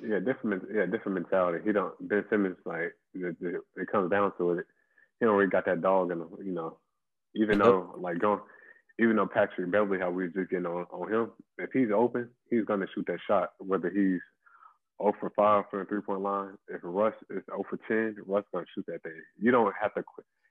Yeah, 0.06 0.20
different. 0.20 0.64
Yeah, 0.74 0.86
different 0.86 1.16
mentality. 1.16 1.60
He 1.66 1.72
don't. 1.72 1.94
Ben 2.02 2.26
Simmons 2.30 2.58
like 2.66 2.94
it, 3.14 3.36
it 3.42 3.88
comes 3.92 4.12
down 4.12 4.32
to 4.38 4.52
it. 4.52 4.66
He 5.20 5.26
don't 5.26 5.36
really 5.36 5.50
got 5.50 5.66
that 5.66 5.82
dog 5.82 6.12
in 6.12 6.20
him. 6.20 6.30
You 6.44 6.52
know, 6.52 6.78
even 7.36 7.60
though 7.60 7.96
like 7.98 8.20
going, 8.20 8.42
even 9.00 9.16
though 9.16 9.28
Patrick 9.28 9.72
Beverley, 9.72 10.00
how 10.00 10.12
we 10.12 10.28
just 10.28 10.50
getting 10.50 10.66
on 10.66 10.86
on 10.92 11.12
him. 11.12 11.32
If 11.58 11.70
he's 11.74 11.92
open, 11.96 12.30
he's 12.50 12.66
gonna 12.66 12.88
shoot 12.94 13.06
that 13.08 13.20
shot. 13.26 13.52
Whether 13.60 13.90
he's 13.90 14.20
0 15.02 15.14
for 15.20 15.32
5 15.36 15.66
from 15.70 15.80
the 15.80 15.86
three 15.86 16.02
point 16.02 16.22
line. 16.22 16.56
If 16.68 16.82
Russ 16.84 17.14
is 17.30 17.44
0 17.50 17.64
for 17.70 17.80
10, 17.88 18.18
Russ 18.26 18.44
gonna 18.54 18.66
shoot 18.74 18.86
that 18.88 19.04
thing. 19.04 19.22
You 19.40 19.52
don't 19.52 19.74
have 19.82 19.94
to. 19.96 20.04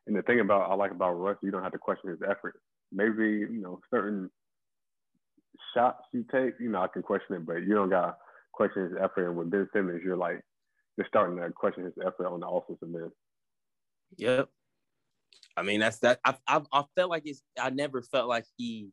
And 0.06 0.16
the 0.16 0.22
thing 0.22 0.40
about 0.40 0.70
I 0.70 0.74
like 0.74 0.90
about 0.90 1.12
Russ, 1.12 1.36
you 1.42 1.50
don't 1.50 1.62
have 1.62 1.72
to 1.72 1.78
question 1.78 2.10
his 2.10 2.20
effort. 2.22 2.60
Maybe 2.92 3.40
you 3.40 3.60
know 3.62 3.80
certain 3.90 4.30
shots 5.74 6.02
you 6.12 6.24
take, 6.32 6.54
you 6.60 6.70
know, 6.70 6.82
I 6.82 6.88
can 6.88 7.02
question 7.02 7.36
it, 7.36 7.46
but 7.46 7.56
you 7.56 7.74
don't 7.74 7.90
got 7.90 8.06
to 8.06 8.16
question 8.52 8.84
his 8.84 8.92
effort. 9.00 9.28
And 9.28 9.36
with 9.36 9.50
Ben 9.50 9.68
Simmons, 9.72 10.02
you're 10.04 10.16
like, 10.16 10.40
you're 10.96 11.06
starting 11.08 11.36
to 11.38 11.50
question 11.50 11.84
his 11.84 11.94
effort 12.04 12.26
on 12.26 12.40
the 12.40 12.48
offensive 12.48 12.88
end. 12.94 13.10
Yep. 14.16 14.48
I 15.56 15.62
mean, 15.62 15.80
that's 15.80 15.98
that. 15.98 16.20
I, 16.24 16.34
I, 16.46 16.60
I 16.72 16.84
felt 16.96 17.10
like 17.10 17.22
it's, 17.26 17.42
I 17.60 17.70
never 17.70 18.02
felt 18.02 18.28
like 18.28 18.44
he 18.56 18.90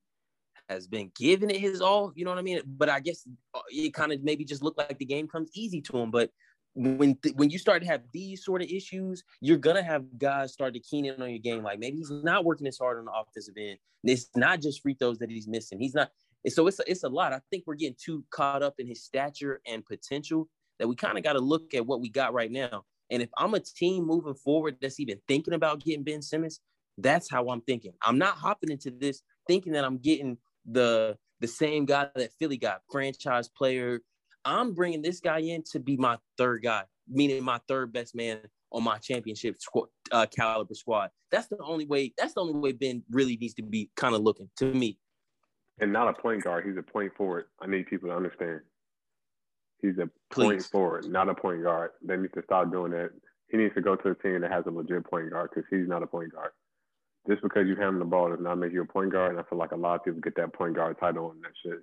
has 0.69 0.87
been 0.87 1.11
giving 1.15 1.49
it 1.49 1.59
his 1.59 1.81
all, 1.81 2.13
you 2.15 2.23
know 2.23 2.31
what 2.31 2.39
I 2.39 2.43
mean? 2.43 2.61
But 2.65 2.89
I 2.89 2.99
guess 2.99 3.27
uh, 3.53 3.59
it 3.69 3.93
kind 3.93 4.11
of 4.11 4.23
maybe 4.23 4.45
just 4.45 4.63
looked 4.63 4.77
like 4.77 4.97
the 4.97 5.05
game 5.05 5.27
comes 5.27 5.49
easy 5.53 5.81
to 5.81 5.97
him. 5.97 6.11
But 6.11 6.29
when 6.73 7.15
th- 7.15 7.35
when 7.35 7.49
you 7.49 7.59
start 7.59 7.81
to 7.81 7.87
have 7.87 8.03
these 8.13 8.45
sort 8.45 8.61
of 8.61 8.69
issues, 8.69 9.23
you're 9.41 9.57
gonna 9.57 9.83
have 9.83 10.05
guys 10.17 10.53
start 10.53 10.73
to 10.73 10.79
keen 10.79 11.05
in 11.05 11.21
on 11.21 11.29
your 11.29 11.39
game. 11.39 11.63
Like 11.63 11.79
maybe 11.79 11.97
he's 11.97 12.11
not 12.11 12.45
working 12.45 12.67
as 12.67 12.77
hard 12.77 12.97
on 12.97 13.05
the 13.05 13.11
offensive 13.11 13.55
end. 13.57 13.77
It's 14.03 14.29
not 14.35 14.61
just 14.61 14.81
free 14.81 14.93
throws 14.93 15.19
that 15.19 15.29
he's 15.29 15.47
missing. 15.47 15.79
He's 15.79 15.93
not. 15.93 16.11
And 16.43 16.53
so 16.53 16.67
it's 16.67 16.79
a, 16.79 16.83
it's 16.89 17.03
a 17.03 17.09
lot. 17.09 17.33
I 17.33 17.41
think 17.49 17.63
we're 17.65 17.75
getting 17.75 17.97
too 18.03 18.23
caught 18.31 18.63
up 18.63 18.75
in 18.79 18.87
his 18.87 19.03
stature 19.03 19.61
and 19.67 19.85
potential 19.85 20.47
that 20.79 20.87
we 20.87 20.95
kind 20.95 21.17
of 21.17 21.23
got 21.23 21.33
to 21.33 21.39
look 21.39 21.73
at 21.73 21.85
what 21.85 22.01
we 22.01 22.09
got 22.09 22.33
right 22.33 22.51
now. 22.51 22.83
And 23.11 23.21
if 23.21 23.29
I'm 23.37 23.53
a 23.53 23.59
team 23.59 24.05
moving 24.05 24.33
forward 24.33 24.77
that's 24.81 24.99
even 24.99 25.19
thinking 25.27 25.53
about 25.53 25.83
getting 25.83 26.03
Ben 26.03 26.21
Simmons, 26.21 26.61
that's 26.97 27.29
how 27.29 27.49
I'm 27.49 27.61
thinking. 27.61 27.93
I'm 28.01 28.17
not 28.17 28.35
hopping 28.35 28.71
into 28.71 28.89
this 28.89 29.21
thinking 29.47 29.73
that 29.73 29.85
I'm 29.85 29.97
getting 29.97 30.37
the 30.65 31.17
the 31.39 31.47
same 31.47 31.85
guy 31.85 32.07
that 32.15 32.31
Philly 32.33 32.57
got, 32.57 32.81
franchise 32.91 33.49
player. 33.49 33.99
I'm 34.45 34.73
bringing 34.73 35.01
this 35.01 35.19
guy 35.19 35.39
in 35.39 35.63
to 35.71 35.79
be 35.79 35.97
my 35.97 36.17
third 36.37 36.61
guy, 36.63 36.83
meaning 37.07 37.43
my 37.43 37.59
third 37.67 37.91
best 37.91 38.15
man 38.15 38.39
on 38.71 38.83
my 38.83 38.97
championship 38.99 39.57
uh, 40.11 40.27
caliber 40.27 40.73
squad. 40.75 41.09
That's 41.31 41.47
the 41.47 41.57
only 41.63 41.85
way. 41.85 42.13
That's 42.17 42.33
the 42.33 42.41
only 42.41 42.53
way 42.53 42.71
Ben 42.73 43.03
really 43.09 43.37
needs 43.37 43.55
to 43.55 43.63
be 43.63 43.89
kind 43.95 44.15
of 44.15 44.21
looking 44.21 44.49
to 44.57 44.71
me 44.71 44.97
and 45.81 45.91
not 45.91 46.07
a 46.07 46.13
point 46.13 46.43
guard. 46.43 46.65
He's 46.65 46.77
a 46.77 46.83
point 46.83 47.11
forward. 47.17 47.45
I 47.59 47.67
need 47.67 47.87
people 47.87 48.09
to 48.09 48.15
understand. 48.15 48.61
He's 49.81 49.97
a 49.97 50.09
point 50.33 50.63
forward, 50.63 51.09
not 51.09 51.27
a 51.27 51.33
point 51.33 51.63
guard. 51.63 51.91
They 52.03 52.15
need 52.15 52.33
to 52.35 52.43
stop 52.43 52.71
doing 52.71 52.91
that. 52.91 53.09
He 53.49 53.57
needs 53.57 53.73
to 53.73 53.81
go 53.81 53.95
to 53.95 54.09
a 54.11 54.15
team 54.15 54.41
that 54.41 54.51
has 54.51 54.63
a 54.67 54.69
legit 54.69 55.03
point 55.09 55.31
guard 55.31 55.49
because 55.53 55.67
he's 55.69 55.87
not 55.87 56.03
a 56.03 56.07
point 56.07 56.31
guard. 56.31 56.51
Just 57.27 57.41
because 57.41 57.67
you 57.67 57.75
handle 57.75 57.99
the 57.99 58.05
ball 58.05 58.29
does 58.29 58.39
not 58.39 58.57
make 58.57 58.71
you 58.71 58.83
a 58.83 58.85
point 58.85 59.11
guard. 59.11 59.31
And 59.31 59.39
I 59.39 59.43
feel 59.49 59.59
like 59.59 59.71
a 59.71 59.75
lot 59.75 59.95
of 59.95 60.05
people 60.05 60.21
get 60.21 60.35
that 60.35 60.53
point 60.53 60.75
guard 60.75 60.97
title 60.99 61.31
and 61.31 61.43
that 61.43 61.51
shit. 61.63 61.79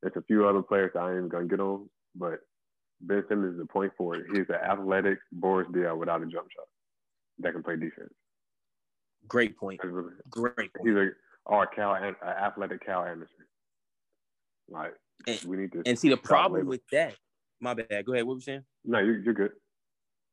There's 0.00 0.16
a 0.16 0.22
few 0.22 0.46
other 0.46 0.62
players 0.62 0.92
I 0.98 1.12
ain't 1.16 1.28
gonna 1.28 1.46
get 1.46 1.60
on, 1.60 1.88
but 2.14 2.40
Ben 3.00 3.24
Simmons 3.28 3.56
is 3.56 3.60
a 3.60 3.66
point 3.66 3.92
forward. 3.96 4.26
He's 4.32 4.48
an 4.48 4.56
athletic 4.56 5.18
Boris 5.32 5.68
Diaw 5.68 5.96
without 5.98 6.22
a 6.22 6.26
jump 6.26 6.48
shot 6.54 6.66
that 7.40 7.52
can 7.52 7.62
play 7.62 7.76
defense. 7.76 8.12
Great 9.26 9.56
point. 9.56 9.80
Great 10.30 10.54
point. 10.56 10.70
He's 10.82 10.94
a 10.94 11.08
or 11.46 11.66
Cal 11.66 11.94
and 11.94 12.16
uh, 12.24 12.28
athletic 12.28 12.84
Kyle 12.84 13.04
Anderson. 13.04 13.36
Like 14.68 14.94
and, 15.26 15.40
we 15.44 15.56
need 15.56 15.72
to 15.72 15.82
and 15.86 15.98
see 15.98 16.08
the 16.08 16.16
problem 16.16 16.66
with 16.66 16.82
that. 16.92 17.14
My 17.60 17.74
bad. 17.74 18.04
Go 18.04 18.12
ahead. 18.12 18.24
What 18.26 18.34
were 18.34 18.38
you 18.38 18.42
saying? 18.42 18.64
No, 18.84 18.98
you're, 18.98 19.18
you're 19.18 19.34
good. 19.34 19.52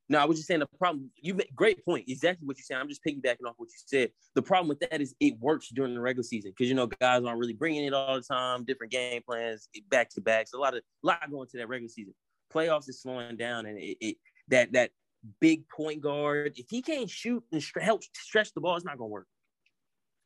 No, 0.09 0.19
I 0.19 0.25
was 0.25 0.37
just 0.37 0.47
saying 0.47 0.59
the 0.59 0.67
problem. 0.77 1.09
You 1.21 1.33
make 1.35 1.55
great 1.55 1.85
point. 1.85 2.05
Exactly 2.09 2.45
what 2.45 2.57
you're 2.57 2.63
saying. 2.63 2.81
I'm 2.81 2.89
just 2.89 3.01
piggybacking 3.07 3.47
off 3.47 3.53
what 3.55 3.69
you 3.69 3.77
said. 3.85 4.11
The 4.35 4.41
problem 4.41 4.67
with 4.67 4.81
that 4.81 4.99
is 4.99 5.15
it 5.21 5.39
works 5.39 5.69
during 5.73 5.93
the 5.93 6.01
regular 6.01 6.23
season 6.23 6.51
because 6.51 6.67
you 6.67 6.75
know 6.75 6.87
guys 6.87 7.23
aren't 7.23 7.39
really 7.39 7.53
bringing 7.53 7.85
it 7.85 7.93
all 7.93 8.15
the 8.15 8.21
time. 8.21 8.65
Different 8.65 8.91
game 8.91 9.21
plans, 9.25 9.69
back 9.89 10.09
to 10.09 10.21
backs. 10.21 10.51
A 10.53 10.57
lot 10.57 10.75
of 10.75 10.81
a 11.03 11.07
lot 11.07 11.31
going 11.31 11.47
to 11.47 11.57
that 11.59 11.69
regular 11.69 11.87
season. 11.87 12.13
Playoffs 12.53 12.89
is 12.89 13.01
slowing 13.01 13.37
down, 13.37 13.65
and 13.65 13.77
it, 13.77 13.97
it 14.01 14.17
that 14.49 14.73
that 14.73 14.91
big 15.39 15.63
point 15.69 16.01
guard. 16.01 16.53
If 16.57 16.65
he 16.69 16.81
can't 16.81 17.09
shoot 17.09 17.41
and 17.53 17.63
help 17.79 18.01
stretch 18.13 18.53
the 18.53 18.59
ball, 18.59 18.75
it's 18.75 18.85
not 18.85 18.97
gonna 18.97 19.07
work. 19.07 19.27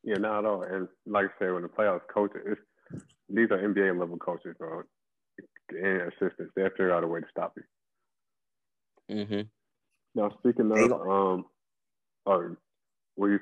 Yeah, 0.06 0.18
not 0.18 0.40
at 0.40 0.46
all. 0.46 0.62
And 0.62 0.88
like 1.08 1.26
I 1.26 1.30
said, 1.40 1.54
when 1.54 1.64
the 1.64 1.68
playoffs 1.68 2.02
coaches, 2.14 2.58
these 3.28 3.50
are 3.50 3.58
NBA 3.58 4.00
level 4.00 4.18
coaches, 4.18 4.56
bro, 4.58 4.84
and 5.70 6.02
assistants. 6.02 6.54
They'll 6.56 6.70
figure 6.70 6.94
out 6.94 7.04
a 7.04 7.08
way 7.08 7.22
to 7.22 7.26
stop 7.32 7.58
you. 7.58 9.16
Mm-hmm. 9.16 9.42
Now, 10.14 10.30
speaking 10.40 10.72
of, 10.72 10.92
um, 10.92 11.46
oh, 12.28 12.56
were 13.18 13.32
you, 13.32 13.40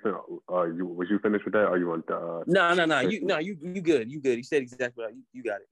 uh, 0.50 0.64
you 0.64 0.86
was 0.86 1.10
you 1.10 1.20
finished 1.20 1.44
with 1.44 1.54
that, 1.54 1.68
or 1.68 1.78
you 1.78 1.88
want 1.88 2.08
to? 2.08 2.16
Uh, 2.16 2.44
no, 2.48 2.74
no, 2.74 2.86
no. 2.86 3.02
You, 3.02 3.26
no, 3.26 3.40
you, 3.40 3.58
you 3.62 3.82
good. 3.82 4.10
You 4.10 4.22
good. 4.22 4.38
You 4.38 4.44
said 4.44 4.62
exactly 4.62 5.04
right. 5.04 5.14
You, 5.14 5.24
you 5.34 5.44
got 5.44 5.58
it. 5.58 5.68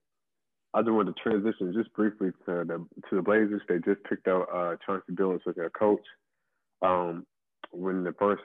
I 0.74 0.82
just 0.82 0.92
want 0.92 1.14
to 1.14 1.22
transition 1.22 1.72
just 1.74 1.92
briefly 1.94 2.30
to 2.46 2.64
the 2.64 2.86
to 3.08 3.16
the 3.16 3.22
Blazers. 3.22 3.62
They 3.66 3.78
just 3.78 4.04
picked 4.04 4.28
out 4.28 4.48
uh, 4.52 4.76
Chauncey 4.84 5.12
Billups 5.12 5.46
as 5.48 5.54
their 5.54 5.70
coach. 5.70 6.04
Um, 6.82 7.26
when 7.70 8.04
the 8.04 8.12
first 8.18 8.42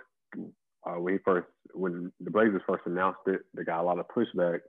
uh, 0.87 0.99
when 0.99 1.13
he 1.13 1.19
first 1.23 1.47
when 1.73 2.11
the 2.19 2.31
Blazers 2.31 2.61
first 2.67 2.85
announced 2.85 3.19
it, 3.27 3.41
they 3.53 3.63
got 3.63 3.81
a 3.81 3.83
lot 3.83 3.99
of 3.99 4.07
pushback 4.07 4.59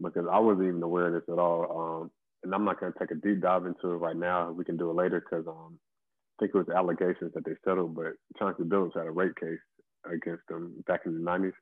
because 0.00 0.26
I 0.30 0.38
wasn't 0.38 0.68
even 0.68 0.82
aware 0.82 1.08
of 1.08 1.12
this 1.12 1.32
at 1.32 1.38
all. 1.38 2.00
Um, 2.02 2.10
and 2.42 2.54
I'm 2.54 2.64
not 2.64 2.80
going 2.80 2.92
to 2.92 2.98
take 2.98 3.10
a 3.10 3.14
deep 3.14 3.40
dive 3.40 3.66
into 3.66 3.92
it 3.92 3.96
right 3.98 4.16
now. 4.16 4.50
We 4.50 4.64
can 4.64 4.76
do 4.76 4.90
it 4.90 4.96
later 4.96 5.20
because 5.20 5.46
um, 5.46 5.78
I 6.38 6.44
think 6.44 6.54
it 6.54 6.58
was 6.58 6.68
allegations 6.74 7.32
that 7.34 7.44
they 7.44 7.52
settled, 7.64 7.94
but 7.94 8.14
Chauncey 8.38 8.64
Billups 8.64 8.96
had 8.96 9.06
a 9.06 9.10
rape 9.10 9.36
case 9.38 9.60
against 10.10 10.42
them 10.48 10.82
back 10.86 11.02
in 11.06 11.14
the 11.14 11.30
90s. 11.30 11.52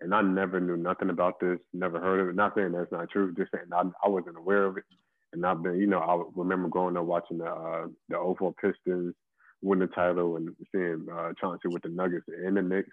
And 0.00 0.14
I 0.14 0.22
never 0.22 0.60
knew 0.60 0.76
nothing 0.76 1.10
about 1.10 1.40
this, 1.40 1.58
never 1.72 1.98
heard 1.98 2.20
of 2.20 2.28
it. 2.28 2.36
Not 2.36 2.52
saying 2.54 2.70
that's 2.70 2.92
not 2.92 3.10
true, 3.10 3.34
just 3.34 3.50
saying 3.52 3.64
I, 3.72 3.82
I 4.04 4.08
wasn't 4.08 4.36
aware 4.36 4.64
of 4.64 4.76
it. 4.76 4.84
And 5.32 5.44
I've 5.44 5.62
been, 5.62 5.80
you 5.80 5.88
know, 5.88 5.98
I 5.98 6.22
remember 6.40 6.68
growing 6.68 6.96
up 6.96 7.04
watching 7.04 7.38
the 7.38 7.46
uh, 7.46 7.86
the 8.08 8.34
04 8.38 8.54
Pistons 8.54 9.14
win 9.60 9.80
the 9.80 9.88
title 9.88 10.36
and 10.36 10.50
seeing 10.72 11.06
uh, 11.12 11.32
Chauncey 11.40 11.68
with 11.68 11.82
the 11.82 11.88
Nuggets 11.88 12.24
and 12.28 12.56
the 12.56 12.62
Knicks 12.62 12.88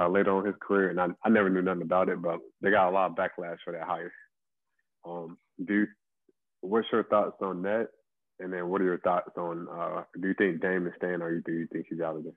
uh, 0.00 0.08
later 0.08 0.32
on 0.32 0.40
in 0.40 0.52
his 0.52 0.60
career, 0.60 0.90
and 0.90 1.00
I, 1.00 1.08
I 1.24 1.28
never 1.28 1.50
knew 1.50 1.62
nothing 1.62 1.82
about 1.82 2.08
it, 2.08 2.20
but 2.20 2.40
they 2.60 2.70
got 2.70 2.88
a 2.88 2.94
lot 2.94 3.10
of 3.10 3.16
backlash 3.16 3.58
for 3.64 3.72
that 3.72 3.86
hire. 3.86 4.12
Um, 5.04 5.36
do 5.64 5.74
you, 5.74 5.86
what's 6.60 6.88
your 6.92 7.04
thoughts 7.04 7.36
on 7.42 7.62
that? 7.62 7.88
And 8.40 8.52
then 8.52 8.68
what 8.68 8.80
are 8.80 8.84
your 8.84 8.98
thoughts 9.00 9.30
on? 9.36 9.68
Uh, 9.68 10.02
do 10.20 10.28
you 10.28 10.34
think 10.34 10.60
Dame 10.60 10.86
is 10.86 10.94
staying, 10.96 11.22
or 11.22 11.40
do 11.40 11.52
you 11.52 11.66
think 11.72 11.86
he's 11.88 12.00
out 12.00 12.16
of 12.16 12.24
there? 12.24 12.32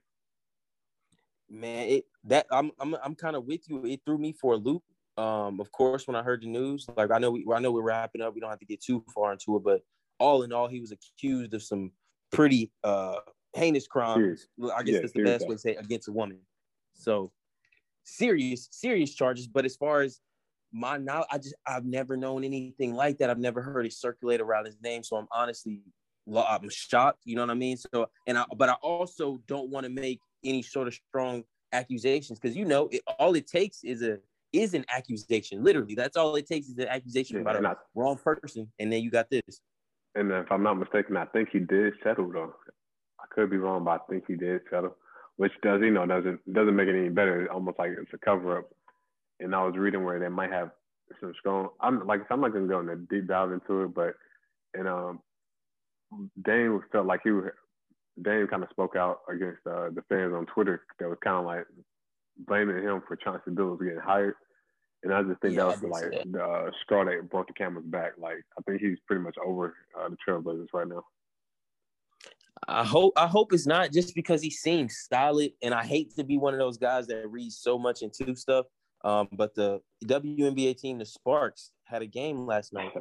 Man, 1.49 1.87
it 1.87 2.05
that 2.25 2.45
I'm 2.51 2.71
I'm 2.79 2.95
I'm 3.03 3.15
kind 3.15 3.35
of 3.35 3.45
with 3.45 3.61
you. 3.69 3.85
It 3.85 4.01
threw 4.05 4.17
me 4.17 4.33
for 4.33 4.53
a 4.53 4.57
loop. 4.57 4.83
Um, 5.17 5.59
of 5.61 5.71
course, 5.71 6.07
when 6.07 6.15
I 6.15 6.23
heard 6.23 6.41
the 6.41 6.47
news, 6.47 6.87
like 6.97 7.11
I 7.11 7.19
know 7.19 7.31
we 7.31 7.45
I 7.53 7.59
know 7.59 7.71
we're 7.71 7.81
wrapping 7.81 8.21
up. 8.21 8.33
We 8.33 8.41
don't 8.41 8.49
have 8.49 8.59
to 8.59 8.65
get 8.65 8.81
too 8.81 9.03
far 9.13 9.31
into 9.31 9.55
it, 9.55 9.63
but 9.63 9.81
all 10.19 10.43
in 10.43 10.51
all, 10.51 10.67
he 10.67 10.79
was 10.79 10.91
accused 10.91 11.53
of 11.53 11.63
some 11.63 11.91
pretty 12.31 12.71
uh 12.83 13.17
heinous 13.53 13.87
crimes. 13.87 14.47
I 14.75 14.83
guess 14.83 14.95
yeah, 14.95 14.99
that's 15.01 15.13
the 15.13 15.23
best 15.23 15.47
way 15.47 15.55
to 15.55 15.59
say 15.59 15.75
against 15.75 16.07
a 16.09 16.11
woman. 16.11 16.39
So 16.93 17.31
serious, 18.05 18.69
serious 18.71 19.13
charges. 19.13 19.47
But 19.47 19.65
as 19.65 19.75
far 19.75 20.01
as 20.01 20.21
my 20.71 20.97
now 20.97 21.25
I 21.31 21.37
just 21.37 21.55
I've 21.67 21.85
never 21.85 22.15
known 22.15 22.43
anything 22.43 22.93
like 22.95 23.17
that. 23.19 23.29
I've 23.29 23.39
never 23.39 23.61
heard 23.61 23.85
it 23.85 23.93
circulate 23.93 24.41
around 24.41 24.65
his 24.65 24.77
name. 24.81 25.03
So 25.03 25.17
I'm 25.17 25.27
honestly 25.31 25.81
I'm 26.33 26.69
shocked. 26.69 27.21
You 27.25 27.35
know 27.35 27.43
what 27.43 27.51
I 27.51 27.55
mean? 27.55 27.77
So 27.77 28.07
and 28.27 28.37
I 28.37 28.45
but 28.55 28.69
I 28.69 28.73
also 28.81 29.41
don't 29.47 29.69
want 29.69 29.85
to 29.85 29.89
make 29.89 30.21
any 30.43 30.61
sort 30.61 30.87
of 30.87 30.93
strong 30.93 31.43
accusations 31.71 32.39
because 32.39 32.55
you 32.55 32.65
know 32.65 32.87
it, 32.91 33.01
all 33.19 33.35
it 33.35 33.47
takes 33.47 33.83
is 33.83 34.01
a 34.01 34.19
is 34.53 34.73
an 34.73 34.85
accusation. 34.89 35.63
Literally, 35.63 35.95
that's 35.95 36.15
all 36.15 36.35
it 36.35 36.47
takes 36.47 36.67
is 36.67 36.77
an 36.77 36.87
accusation 36.87 37.41
about 37.41 37.63
a 37.63 37.67
I, 37.67 37.73
wrong 37.93 38.17
person, 38.17 38.71
and 38.79 38.91
then 38.91 39.01
you 39.01 39.11
got 39.11 39.29
this. 39.29 39.59
And 40.15 40.31
if 40.31 40.51
I'm 40.51 40.63
not 40.63 40.75
mistaken, 40.75 41.17
I 41.17 41.25
think 41.25 41.49
he 41.51 41.59
did 41.59 41.93
settle 42.03 42.31
though. 42.31 42.53
I 43.19 43.25
could 43.33 43.49
be 43.49 43.57
wrong, 43.57 43.83
but 43.83 43.91
I 43.91 43.97
think 44.09 44.25
he 44.27 44.35
did 44.35 44.61
settle, 44.69 44.95
which 45.37 45.51
does 45.61 45.81
you 45.81 45.91
know 45.91 46.05
doesn't 46.05 46.53
doesn't 46.53 46.75
make 46.75 46.87
it 46.87 46.97
any 46.97 47.09
better. 47.09 47.41
It's 47.41 47.51
almost 47.51 47.79
like 47.79 47.91
it's 47.91 48.13
a 48.13 48.17
cover 48.17 48.59
up. 48.59 48.69
And 49.39 49.53
I 49.53 49.65
was 49.65 49.75
reading 49.75 50.03
where 50.03 50.19
they 50.19 50.29
might 50.29 50.51
have 50.51 50.71
some 51.19 51.33
strong. 51.39 51.69
I'm 51.81 52.05
like 52.07 52.21
I'm 52.29 52.41
not 52.41 52.53
gonna 52.53 52.67
go 52.67 52.79
in 52.79 52.89
a 52.89 52.95
deep 52.95 53.27
dive 53.27 53.51
into 53.51 53.83
it, 53.83 53.93
but 53.93 54.15
and 54.73 54.87
um, 54.87 55.19
Dame 56.43 56.81
felt 56.91 57.05
like 57.05 57.21
he 57.23 57.31
was 57.31 57.45
Dame 58.21 58.47
kind 58.47 58.63
of 58.63 58.69
spoke 58.69 58.95
out 58.95 59.19
against 59.29 59.65
uh, 59.67 59.89
the 59.89 60.03
fans 60.07 60.33
on 60.33 60.45
Twitter 60.45 60.83
that 60.99 61.09
was 61.09 61.17
kind 61.23 61.37
of 61.37 61.45
like 61.45 61.65
blaming 62.47 62.83
him 62.83 63.01
for 63.07 63.15
Chauncey 63.15 63.51
Billups 63.51 63.83
getting 63.83 63.99
hired. 63.99 64.35
And 65.03 65.13
I 65.13 65.21
just 65.21 65.39
think 65.41 65.55
yeah, 65.55 65.65
that 65.65 65.81
was 65.81 65.91
like 65.91 66.31
the 66.31 66.43
uh, 66.43 66.71
straw 66.83 67.05
that 67.05 67.29
brought 67.29 67.47
the 67.47 67.53
camel's 67.53 67.85
back. 67.85 68.13
Like 68.17 68.43
I 68.57 68.61
think 68.63 68.81
he's 68.81 68.97
pretty 69.05 69.21
much 69.21 69.35
over 69.45 69.75
uh, 69.99 70.09
the 70.09 70.17
Trailblazers 70.27 70.67
right 70.73 70.87
now. 70.87 71.03
I 72.67 72.83
hope 72.83 73.13
I 73.15 73.27
hope 73.27 73.53
it's 73.53 73.67
not 73.67 73.91
just 73.91 74.15
because 74.15 74.41
he 74.41 74.49
seems 74.49 75.05
solid, 75.11 75.51
and 75.61 75.73
I 75.73 75.83
hate 75.83 76.15
to 76.15 76.23
be 76.23 76.37
one 76.37 76.53
of 76.53 76.59
those 76.59 76.77
guys 76.77 77.07
that 77.07 77.29
reads 77.29 77.57
so 77.57 77.77
much 77.77 78.01
into 78.01 78.35
stuff. 78.35 78.65
Um, 79.03 79.27
but 79.31 79.53
the 79.53 79.81
WNBA 80.05 80.77
team, 80.77 80.97
the 80.97 81.05
Sparks, 81.05 81.71
had 81.83 82.01
a 82.01 82.07
game 82.07 82.47
last 82.47 82.73
night, 82.73 82.91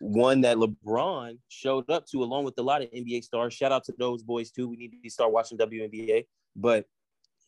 one 0.00 0.42
that 0.42 0.58
LeBron 0.58 1.38
showed 1.48 1.88
up 1.90 2.06
to 2.08 2.22
along 2.22 2.44
with 2.44 2.58
a 2.58 2.62
lot 2.62 2.82
of 2.82 2.90
NBA 2.90 3.24
stars. 3.24 3.54
Shout 3.54 3.72
out 3.72 3.84
to 3.84 3.94
those 3.98 4.22
boys 4.22 4.50
too. 4.50 4.68
We 4.68 4.76
need 4.76 4.92
to 5.02 5.10
start 5.10 5.32
watching 5.32 5.56
WNBA, 5.56 6.26
but 6.54 6.84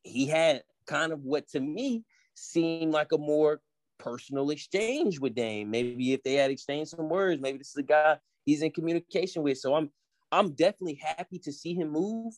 he 0.03 0.27
had 0.27 0.63
kind 0.87 1.13
of 1.13 1.21
what 1.21 1.49
to 1.49 1.61
me 1.61 2.05
seemed 2.35 2.93
like 2.93 3.13
a 3.13 3.19
more 3.19 3.61
personal 3.99 4.51
exchange 4.51 5.21
with 5.21 5.35
Dame. 5.35 5.71
Maybe 5.71 6.15
if 6.15 6.23
they 6.23 6.35
had 6.35 6.51
exchanged 6.51 6.93
some 6.93 7.09
words, 7.11 7.41
maybe 7.41 7.59
this 7.59 7.71
is 7.71 7.77
a 7.77 7.83
guy 7.83 8.17
he's 8.47 8.63
in 8.63 8.71
communication 8.71 9.43
with. 9.43 9.59
So 9.59 9.75
I'm 9.75 9.91
I'm 10.35 10.53
definitely 10.53 11.01
happy 11.01 11.39
to 11.41 11.53
see 11.53 11.75
him 11.75 11.91
move. 11.91 12.35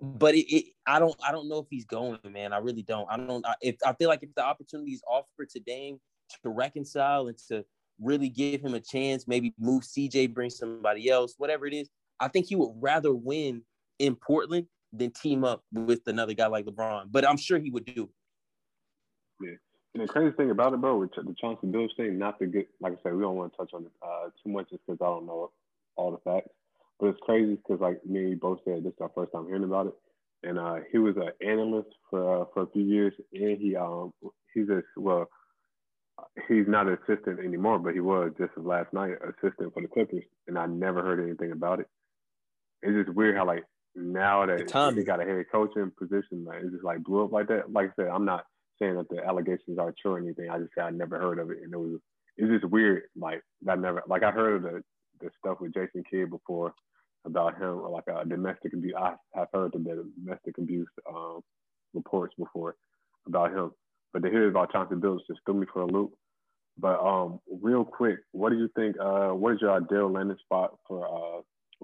But 0.00 0.34
it, 0.34 0.46
it 0.50 0.64
I 0.86 0.98
don't 0.98 1.14
I 1.26 1.30
don't 1.30 1.48
know 1.48 1.58
if 1.58 1.66
he's 1.68 1.84
going, 1.84 2.18
man. 2.24 2.54
I 2.54 2.58
really 2.58 2.82
don't. 2.82 3.06
I 3.10 3.18
don't. 3.18 3.46
I, 3.46 3.54
if 3.60 3.76
I 3.86 3.92
feel 3.92 4.08
like 4.08 4.22
if 4.22 4.34
the 4.34 4.42
opportunity 4.42 4.92
is 4.92 5.02
offered 5.06 5.50
to 5.50 5.60
Dame 5.60 6.00
to 6.42 6.48
reconcile 6.48 7.28
and 7.28 7.36
to 7.48 7.64
really 8.00 8.30
give 8.30 8.62
him 8.62 8.72
a 8.72 8.80
chance, 8.80 9.28
maybe 9.28 9.54
move 9.58 9.82
CJ, 9.82 10.32
bring 10.32 10.48
somebody 10.48 11.10
else, 11.10 11.34
whatever 11.36 11.66
it 11.66 11.74
is, 11.74 11.90
I 12.18 12.28
think 12.28 12.46
he 12.46 12.56
would 12.56 12.72
rather 12.76 13.12
win 13.14 13.62
in 13.98 14.16
Portland 14.16 14.66
than 14.90 15.10
team 15.10 15.44
up 15.44 15.62
with 15.70 16.00
another 16.06 16.32
guy 16.32 16.46
like 16.46 16.64
LeBron. 16.64 17.06
But 17.10 17.28
I'm 17.28 17.36
sure 17.36 17.58
he 17.58 17.70
would 17.70 17.84
do. 17.84 18.08
Yeah. 19.42 19.56
And 19.94 20.02
the 20.02 20.08
crazy 20.08 20.34
thing 20.36 20.50
about 20.50 20.72
it, 20.72 20.80
bro, 20.80 20.98
with 20.98 21.10
the 21.14 21.34
Chauncey 21.40 21.66
Billups 21.66 21.96
thing, 21.96 22.18
not 22.18 22.38
to 22.38 22.46
get, 22.46 22.68
like 22.80 22.92
I 22.92 22.96
said, 23.02 23.14
we 23.14 23.22
don't 23.22 23.36
want 23.36 23.52
to 23.52 23.56
touch 23.58 23.70
on 23.74 23.84
it 23.84 23.92
uh, 24.02 24.30
too 24.42 24.50
much 24.50 24.70
just 24.70 24.82
because 24.86 24.98
I 25.02 25.06
don't 25.06 25.26
know 25.26 25.50
all 25.96 26.12
the 26.12 26.18
facts. 26.18 26.50
But 27.00 27.08
it's 27.08 27.20
crazy 27.22 27.56
because, 27.56 27.80
like 27.80 28.04
me 28.04 28.32
and 28.32 28.40
both 28.40 28.58
said, 28.64 28.84
this 28.84 28.92
is 28.92 29.00
our 29.00 29.10
first 29.14 29.32
time 29.32 29.46
hearing 29.46 29.64
about 29.64 29.86
it. 29.86 29.94
And 30.42 30.58
uh, 30.58 30.76
he 30.92 30.98
was 30.98 31.16
an 31.16 31.30
analyst 31.46 31.88
for 32.10 32.42
uh, 32.42 32.44
for 32.52 32.62
a 32.62 32.66
few 32.68 32.82
years, 32.82 33.12
and 33.32 33.58
he 33.58 33.76
um 33.76 34.12
he's 34.54 34.68
a 34.68 34.82
well, 34.96 35.28
he's 36.48 36.66
not 36.66 36.86
an 36.86 36.98
assistant 37.02 37.40
anymore, 37.40 37.78
but 37.78 37.94
he 37.94 38.00
was 38.00 38.32
just 38.38 38.52
last 38.56 38.92
night 38.92 39.12
assistant 39.22 39.72
for 39.74 39.82
the 39.82 39.88
Clippers, 39.88 40.24
and 40.46 40.58
I 40.58 40.66
never 40.66 41.02
heard 41.02 41.20
anything 41.20 41.52
about 41.52 41.80
it. 41.80 41.86
It's 42.82 43.06
just 43.06 43.16
weird 43.16 43.36
how 43.36 43.46
like 43.46 43.64
now 43.94 44.46
that 44.46 44.70
he 44.96 45.04
got 45.04 45.20
a 45.20 45.24
head 45.24 45.44
coaching 45.50 45.92
position, 45.98 46.44
like 46.44 46.62
it 46.62 46.70
just 46.70 46.84
like 46.84 47.02
blew 47.02 47.24
up 47.24 47.32
like 47.32 47.48
that. 47.48 47.72
Like 47.72 47.90
I 47.90 48.02
said, 48.02 48.08
I'm 48.08 48.24
not 48.24 48.44
saying 48.78 48.96
that 48.96 49.08
the 49.10 49.24
allegations 49.26 49.78
are 49.78 49.94
true 50.00 50.12
or 50.12 50.18
anything. 50.18 50.48
I 50.50 50.58
just 50.58 50.70
said 50.74 50.84
I 50.84 50.90
never 50.90 51.18
heard 51.18 51.38
of 51.38 51.50
it, 51.50 51.58
and 51.62 51.72
it 51.72 51.78
was 51.78 52.00
it's 52.36 52.50
just 52.50 52.70
weird. 52.72 53.02
Like 53.16 53.42
I 53.68 53.76
never 53.76 54.02
like 54.06 54.22
I 54.22 54.30
heard 54.30 54.56
of 54.56 54.62
the 54.62 54.82
the 55.20 55.30
stuff 55.38 55.60
with 55.60 55.74
Jason 55.74 56.02
Kidd 56.10 56.30
before 56.30 56.72
about 57.24 57.56
him, 57.56 57.80
or 57.80 57.90
like 57.90 58.04
a 58.08 58.26
domestic 58.26 58.72
abuse. 58.72 58.94
I 58.98 59.14
have 59.34 59.48
heard 59.52 59.72
the 59.72 59.78
domestic 60.24 60.58
abuse 60.58 60.88
um, 61.08 61.40
reports 61.94 62.34
before 62.38 62.76
about 63.26 63.52
him, 63.52 63.72
but 64.12 64.22
to 64.22 64.30
hear 64.30 64.48
about 64.48 64.72
Chauncey 64.72 64.94
Billups 64.94 65.26
just 65.28 65.40
threw 65.44 65.54
me 65.54 65.66
for 65.72 65.82
a 65.82 65.86
loop. 65.86 66.12
But 66.78 67.00
um, 67.00 67.40
real 67.60 67.84
quick, 67.84 68.20
what 68.32 68.50
do 68.50 68.58
you 68.58 68.70
think? 68.74 68.96
Uh, 68.98 69.30
what 69.30 69.54
is 69.54 69.60
your 69.60 69.72
ideal 69.72 70.10
landing 70.10 70.38
spot 70.42 70.78
for 70.86 71.06
uh, 71.06 71.42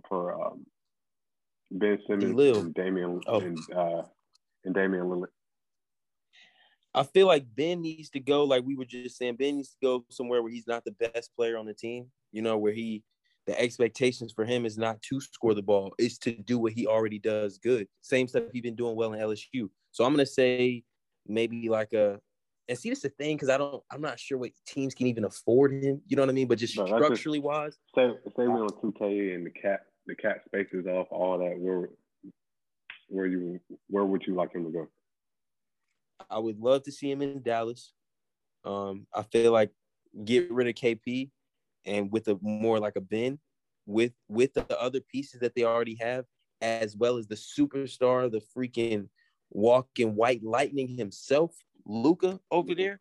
for 0.09 0.43
um, 0.43 0.65
Ben 1.71 1.99
Simmons 2.09 2.57
and 2.57 2.75
Damian 2.75 3.21
oh. 3.27 3.41
and 3.41 3.59
uh, 3.75 4.03
and 4.65 4.75
Damian 4.75 5.05
Lillard? 5.05 5.29
I 6.95 7.03
feel 7.03 7.27
like 7.27 7.45
Ben 7.55 7.83
needs 7.83 8.09
to 8.11 8.21
go, 8.21 8.45
like 8.45 8.65
we 8.65 8.75
were 8.75 8.87
just 8.87 9.19
saying, 9.19 9.37
Ben 9.37 9.57
needs 9.57 9.69
to 9.69 9.77
go 9.83 10.07
somewhere 10.09 10.43
where 10.43 10.51
he's 10.51 10.67
not 10.67 10.83
the 10.83 10.93
best 10.93 11.31
player 11.37 11.59
on 11.59 11.67
the 11.67 11.75
team, 11.75 12.07
you 12.33 12.41
know, 12.41 12.57
where 12.57 12.73
he 12.73 13.05
the 13.47 13.59
expectations 13.61 14.33
for 14.33 14.45
him 14.45 14.67
is 14.67 14.77
not 14.77 15.01
to 15.03 15.21
score 15.21 15.55
the 15.55 15.63
ball, 15.63 15.95
it's 15.99 16.19
to 16.19 16.33
do 16.33 16.59
what 16.59 16.73
he 16.73 16.87
already 16.87 17.19
does 17.19 17.59
good. 17.59 17.87
Same 18.01 18.27
stuff 18.27 18.45
he's 18.53 18.63
been 18.63 18.75
doing 18.75 18.97
well 18.97 19.13
in 19.13 19.21
LSU. 19.21 19.69
So 19.93 20.05
I'm 20.05 20.13
gonna 20.13 20.27
say 20.27 20.83
maybe 21.27 21.69
like 21.69 21.93
a 21.93 22.21
and 22.69 22.77
see 22.77 22.91
this 22.91 23.05
a 23.05 23.09
thing 23.09 23.37
because 23.37 23.49
I 23.49 23.59
don't 23.59 23.83
I'm 23.91 24.01
not 24.01 24.19
sure 24.19 24.39
what 24.39 24.51
teams 24.67 24.95
can 24.95 25.07
even 25.07 25.25
afford 25.25 25.73
him. 25.73 26.03
You 26.07 26.17
know 26.17 26.23
what 26.23 26.31
I 26.31 26.33
mean? 26.33 26.49
But 26.49 26.59
just 26.59 26.77
no, 26.77 26.87
structurally 26.87 27.39
just, 27.39 27.47
wise. 27.47 27.79
Say 27.95 28.11
say 28.37 28.49
we 28.49 28.61
on 28.61 28.69
2K 28.69 29.35
and 29.35 29.47
the 29.47 29.51
cap 29.51 29.83
the 30.07 30.15
cap 30.15 30.43
spaces 30.45 30.87
off, 30.87 31.09
all 31.11 31.39
that, 31.39 31.59
where 31.59 31.89
where 33.09 33.27
you 33.27 33.61
where 33.89 34.05
would 34.05 34.23
you 34.27 34.35
like 34.35 34.53
him 34.53 34.65
to 34.65 34.71
go? 34.71 34.89
I 36.29 36.39
would 36.39 36.59
love 36.59 36.83
to 36.85 36.93
see 36.93 37.11
him 37.11 37.23
in 37.23 37.43
Dallas. 37.43 37.93
Um, 38.65 39.07
I 39.15 39.23
feel 39.23 39.53
like 39.53 39.71
get 40.25 40.51
rid 40.51 40.67
of 40.67 40.75
KP 40.75 41.31
and 41.87 42.13
with 42.13 42.29
a 42.29 42.39
more 42.43 42.79
like 42.79 42.97
a 42.97 43.01
Ben 43.01 43.39
with 43.87 44.13
with 44.29 44.53
the 44.55 44.79
other 44.79 45.01
pieces 45.01 45.41
that 45.41 45.55
they 45.55 45.65
already 45.65 45.97
have, 46.01 46.25
as 46.61 46.97
well 46.97 47.17
as 47.17 47.27
the 47.27 47.37
superstar, 47.37 48.31
the 48.31 48.43
freaking 48.57 49.09
walking 49.51 50.15
white 50.15 50.43
lightning 50.43 50.89
himself, 50.89 51.57
Luka 51.87 52.41
over 52.51 52.75
there. 52.75 53.01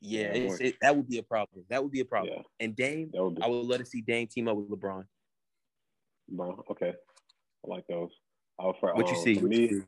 Yeah, 0.00 0.32
it, 0.32 0.76
that 0.80 0.96
would 0.96 1.08
be 1.08 1.18
a 1.18 1.22
problem. 1.22 1.64
That 1.68 1.82
would 1.82 1.92
be 1.92 2.00
a 2.00 2.04
problem. 2.04 2.34
Yeah. 2.36 2.42
And 2.64 2.74
Dame, 2.74 3.10
would 3.14 3.36
be- 3.36 3.42
I 3.42 3.46
would 3.46 3.66
love 3.66 3.78
to 3.78 3.86
see 3.86 4.00
Dame 4.00 4.26
team 4.26 4.48
up 4.48 4.56
with 4.56 4.68
LeBron. 4.68 5.04
LeBron, 6.32 6.58
okay, 6.72 6.92
I 7.64 7.68
like 7.68 7.86
those. 7.86 8.10
Uh, 8.58 8.72
for, 8.80 8.94
what 8.94 9.06
um, 9.06 9.14
you 9.14 9.22
see? 9.22 9.34
For 9.36 9.46
me, 9.46 9.82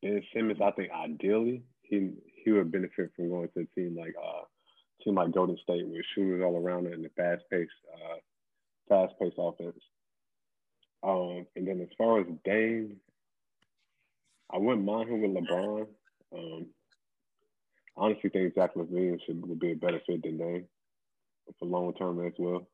Ben 0.00 0.22
Simmons, 0.34 0.60
I 0.62 0.70
think 0.72 0.90
ideally 0.90 1.64
he 1.82 2.10
he 2.44 2.50
would 2.50 2.72
benefit 2.72 3.10
from 3.14 3.28
going 3.28 3.48
to 3.54 3.60
a 3.60 3.66
team 3.78 3.96
like 3.98 4.14
uh 4.22 4.42
team 5.04 5.14
like 5.14 5.32
Golden 5.32 5.58
State 5.62 5.86
with 5.86 6.04
shooters 6.14 6.42
all 6.44 6.56
around 6.56 6.86
it 6.86 6.92
and 6.94 7.04
the 7.04 7.10
fast 7.16 7.42
paced 7.50 7.70
uh 7.94 8.16
fast 8.88 9.14
paced 9.20 9.36
offense. 9.38 9.80
Um 11.02 11.46
and 11.56 11.66
then 11.66 11.80
as 11.80 11.88
far 11.96 12.20
as 12.20 12.26
Dame, 12.44 12.96
I 14.52 14.58
wouldn't 14.58 14.84
mind 14.84 15.10
him 15.10 15.22
with 15.22 15.44
LeBron. 15.44 15.86
Um 16.36 16.66
I 17.96 18.04
honestly 18.04 18.30
think 18.30 18.54
Zach 18.54 18.74
LaVine 18.74 19.18
should 19.26 19.46
would 19.46 19.60
be 19.60 19.72
a 19.72 19.76
better 19.76 20.00
fit 20.06 20.22
than 20.22 20.38
Dame 20.38 20.64
for 21.58 21.66
long 21.66 21.92
term 21.94 22.26
as 22.26 22.32
well. 22.38 22.66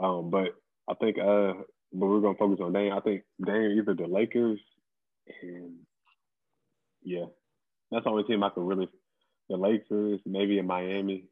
Um 0.00 0.30
but 0.30 0.54
I 0.88 0.94
think 0.94 1.18
uh 1.18 1.54
but 1.92 2.06
we're 2.06 2.20
gonna 2.20 2.38
focus 2.38 2.60
on 2.62 2.72
Dame. 2.72 2.92
I 2.92 3.00
think 3.00 3.22
Dame 3.44 3.78
either 3.78 3.94
the 3.94 4.06
Lakers 4.06 4.60
and 5.42 5.76
yeah, 7.02 7.26
that's 7.90 8.04
the 8.04 8.10
only 8.10 8.24
team 8.24 8.42
I 8.42 8.50
can 8.50 8.66
really. 8.66 8.88
The 9.48 9.56
Lakers, 9.56 10.20
maybe 10.26 10.58
in 10.58 10.66
Miami. 10.66 11.24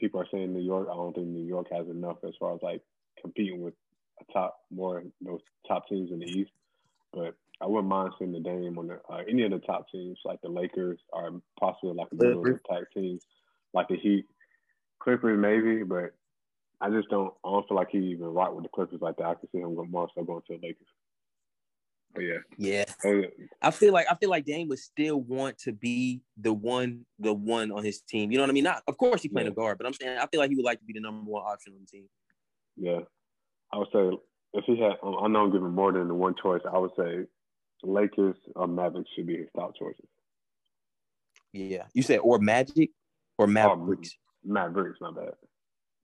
People 0.00 0.20
are 0.20 0.26
saying 0.32 0.52
New 0.52 0.62
York. 0.62 0.88
I 0.90 0.94
don't 0.94 1.14
think 1.14 1.26
New 1.26 1.46
York 1.46 1.66
has 1.72 1.86
enough 1.88 2.16
as 2.26 2.32
far 2.38 2.54
as 2.54 2.62
like 2.62 2.80
competing 3.20 3.60
with 3.60 3.74
a 4.20 4.32
top 4.32 4.56
more 4.70 5.02
those 5.20 5.40
top 5.68 5.88
teams 5.88 6.10
in 6.10 6.20
the 6.20 6.26
East. 6.26 6.50
But 7.12 7.34
I 7.60 7.66
wouldn't 7.66 7.88
mind 7.88 8.12
seeing 8.18 8.32
the 8.32 8.40
Dame 8.40 8.78
on 8.78 8.86
the, 8.86 9.00
uh, 9.10 9.22
any 9.28 9.42
of 9.44 9.50
the 9.50 9.58
top 9.58 9.86
teams, 9.90 10.18
like 10.24 10.40
the 10.40 10.48
Lakers, 10.48 10.98
or 11.12 11.40
possibly 11.58 11.92
like 11.92 12.08
a 12.12 12.14
middle 12.14 12.44
type 12.68 12.88
team 12.94 13.18
like 13.72 13.88
the 13.88 13.96
Heat, 13.96 14.26
Clippers 15.00 15.38
maybe. 15.38 15.82
But 15.82 16.14
I 16.80 16.90
just 16.90 17.08
don't. 17.08 17.32
I 17.44 17.50
don't 17.50 17.68
feel 17.68 17.76
like 17.76 17.90
he 17.90 17.98
even 17.98 18.26
rock 18.26 18.54
with 18.54 18.64
the 18.64 18.70
Clippers 18.70 19.00
like 19.00 19.16
that. 19.16 19.26
I 19.26 19.34
can 19.34 19.48
see 19.52 19.58
him 19.58 19.74
more 19.90 20.08
so 20.14 20.24
going 20.24 20.42
to 20.46 20.58
the 20.58 20.66
Lakers. 20.66 20.86
But 22.14 22.22
yeah. 22.22 22.38
Yeah. 22.58 22.89
Oh, 23.04 23.22
I 23.62 23.70
feel 23.70 23.92
like 23.92 24.06
I 24.10 24.14
feel 24.14 24.30
like 24.30 24.44
Dame 24.44 24.68
would 24.68 24.78
still 24.78 25.20
want 25.20 25.58
to 25.58 25.72
be 25.72 26.22
the 26.36 26.52
one, 26.52 27.06
the 27.18 27.32
one 27.32 27.70
on 27.70 27.84
his 27.84 28.00
team. 28.02 28.30
You 28.30 28.38
know 28.38 28.44
what 28.44 28.50
I 28.50 28.52
mean? 28.52 28.64
Not 28.64 28.82
of 28.86 28.96
course 28.98 29.22
he 29.22 29.28
playing 29.28 29.46
yeah. 29.46 29.52
a 29.52 29.54
guard, 29.54 29.78
but 29.78 29.86
I'm 29.86 29.92
saying 29.94 30.18
I 30.18 30.26
feel 30.26 30.40
like 30.40 30.50
he 30.50 30.56
would 30.56 30.64
like 30.64 30.80
to 30.80 30.84
be 30.84 30.92
the 30.92 31.00
number 31.00 31.30
one 31.30 31.42
option 31.42 31.72
on 31.74 31.80
the 31.80 31.86
team. 31.86 32.08
Yeah. 32.76 33.00
I 33.72 33.78
would 33.78 33.88
say 33.92 34.18
if 34.54 34.64
he 34.64 34.80
had 34.80 34.96
I 35.02 35.28
know 35.28 35.44
I'm 35.44 35.52
giving 35.52 35.70
more 35.70 35.92
than 35.92 36.08
the 36.08 36.14
one 36.14 36.34
choice, 36.42 36.62
I 36.70 36.78
would 36.78 36.92
say 36.98 37.26
Lakers 37.82 38.36
or 38.56 38.66
Mavericks 38.66 39.10
should 39.14 39.26
be 39.26 39.38
his 39.38 39.48
top 39.56 39.74
choices. 39.76 40.08
Yeah. 41.52 41.84
You 41.94 42.02
said 42.02 42.18
or 42.18 42.38
Magic 42.38 42.90
or 43.38 43.46
um, 43.46 43.54
Mavericks? 43.54 44.16
Mavericks, 44.44 44.98
not 45.00 45.16
bad. 45.16 45.32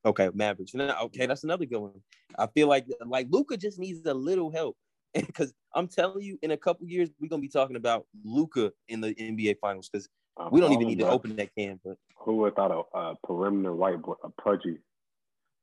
Okay, 0.04 0.30
Mavericks. 0.32 0.72
Okay, 0.74 1.26
that's 1.26 1.44
another 1.44 1.66
good 1.66 1.80
one. 1.80 2.00
I 2.38 2.46
feel 2.46 2.68
like 2.68 2.86
like 3.04 3.26
Luka 3.30 3.56
just 3.56 3.78
needs 3.78 4.06
a 4.06 4.14
little 4.14 4.50
help 4.50 4.76
because 5.26 5.52
I'm 5.74 5.88
telling 5.88 6.22
you, 6.22 6.38
in 6.42 6.50
a 6.50 6.56
couple 6.56 6.86
years 6.86 7.10
we're 7.20 7.28
gonna 7.28 7.42
be 7.42 7.48
talking 7.48 7.76
about 7.76 8.06
Luka 8.24 8.72
in 8.88 9.00
the 9.00 9.14
NBA 9.14 9.56
Finals 9.60 9.88
because 9.88 10.08
uh, 10.36 10.48
we 10.50 10.60
don't 10.60 10.72
even 10.72 10.84
oh, 10.84 10.88
need 10.88 10.98
to 10.98 11.08
open 11.08 11.36
that 11.36 11.54
can. 11.56 11.80
But 11.84 11.96
who 12.16 12.36
would 12.36 12.56
thought 12.56 12.70
a, 12.70 12.98
a 12.98 13.14
perimeter 13.24 13.74
white 13.74 14.02
boy, 14.02 14.14
a 14.22 14.30
pudgy 14.30 14.78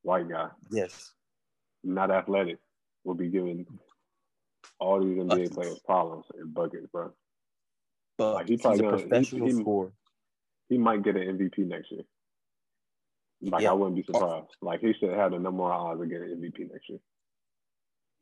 white 0.01 0.29
guy, 0.29 0.49
yes, 0.71 1.11
not 1.83 2.11
athletic, 2.11 2.59
will 3.03 3.15
be 3.15 3.29
giving 3.29 3.65
all 4.79 5.01
these 5.01 5.17
NBA 5.17 5.53
players 5.53 5.79
problems 5.85 6.25
and 6.37 6.53
buckets, 6.53 6.87
bro. 6.91 7.11
But 8.17 8.33
like 8.33 8.47
he 8.47 8.57
probably 8.57 8.85
he's 8.85 8.87
a 8.87 9.07
professional 9.07 9.47
he, 9.47 9.53
he, 9.53 10.75
he 10.75 10.77
might 10.77 11.03
get 11.03 11.15
an 11.15 11.37
MVP 11.37 11.67
next 11.67 11.91
year. 11.91 12.03
Like 13.41 13.63
yeah. 13.63 13.71
I 13.71 13.73
wouldn't 13.73 13.97
be 13.97 14.03
surprised. 14.03 14.47
Like 14.61 14.79
he 14.79 14.93
should 14.93 15.09
have 15.09 15.31
the 15.31 15.39
number 15.39 15.63
one 15.63 15.71
odds 15.71 16.01
of 16.01 16.09
getting 16.09 16.29
MVP 16.29 16.71
next 16.71 16.89
year. 16.89 16.99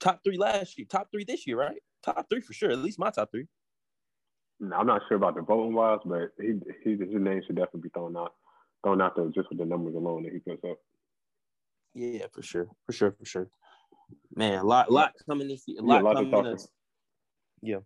Top 0.01 0.21
three 0.23 0.37
last 0.37 0.77
year, 0.77 0.87
top 0.89 1.09
three 1.11 1.23
this 1.23 1.47
year, 1.47 1.57
right? 1.57 1.81
Top 2.03 2.27
three 2.29 2.41
for 2.41 2.53
sure. 2.53 2.71
At 2.71 2.79
least 2.79 2.99
my 2.99 3.11
top 3.11 3.29
three. 3.31 3.47
No, 4.59 4.75
I'm 4.75 4.87
not 4.87 5.03
sure 5.07 5.17
about 5.17 5.35
the 5.35 5.41
voting 5.41 5.73
wise, 5.73 5.99
but 6.03 6.31
he, 6.39 6.59
he 6.83 6.91
his 6.91 7.09
name 7.11 7.41
should 7.45 7.55
definitely 7.55 7.81
be 7.81 7.89
thrown 7.89 8.17
out 8.17 8.33
thrown 8.83 9.01
out 9.01 9.15
there 9.15 9.27
just 9.29 9.49
with 9.49 9.59
the 9.59 9.65
numbers 9.65 9.95
alone 9.95 10.23
that 10.23 10.33
he 10.33 10.39
puts 10.39 10.63
up. 10.69 10.77
Yeah, 11.93 12.25
for 12.31 12.41
sure, 12.41 12.67
for 12.85 12.93
sure, 12.93 13.11
for 13.11 13.25
sure. 13.25 13.49
Man, 14.35 14.59
a 14.59 14.63
lot, 14.63 14.91
lot 14.91 15.13
coming 15.27 15.47
this 15.47 15.63
year. 15.67 15.79
A 15.79 15.83
lot, 15.83 15.95
yeah, 15.95 16.01
a 16.01 16.03
lot 16.03 16.15
coming. 16.15 16.31
To 16.31 16.57
talk 16.57 16.69
yeah. 17.61 17.77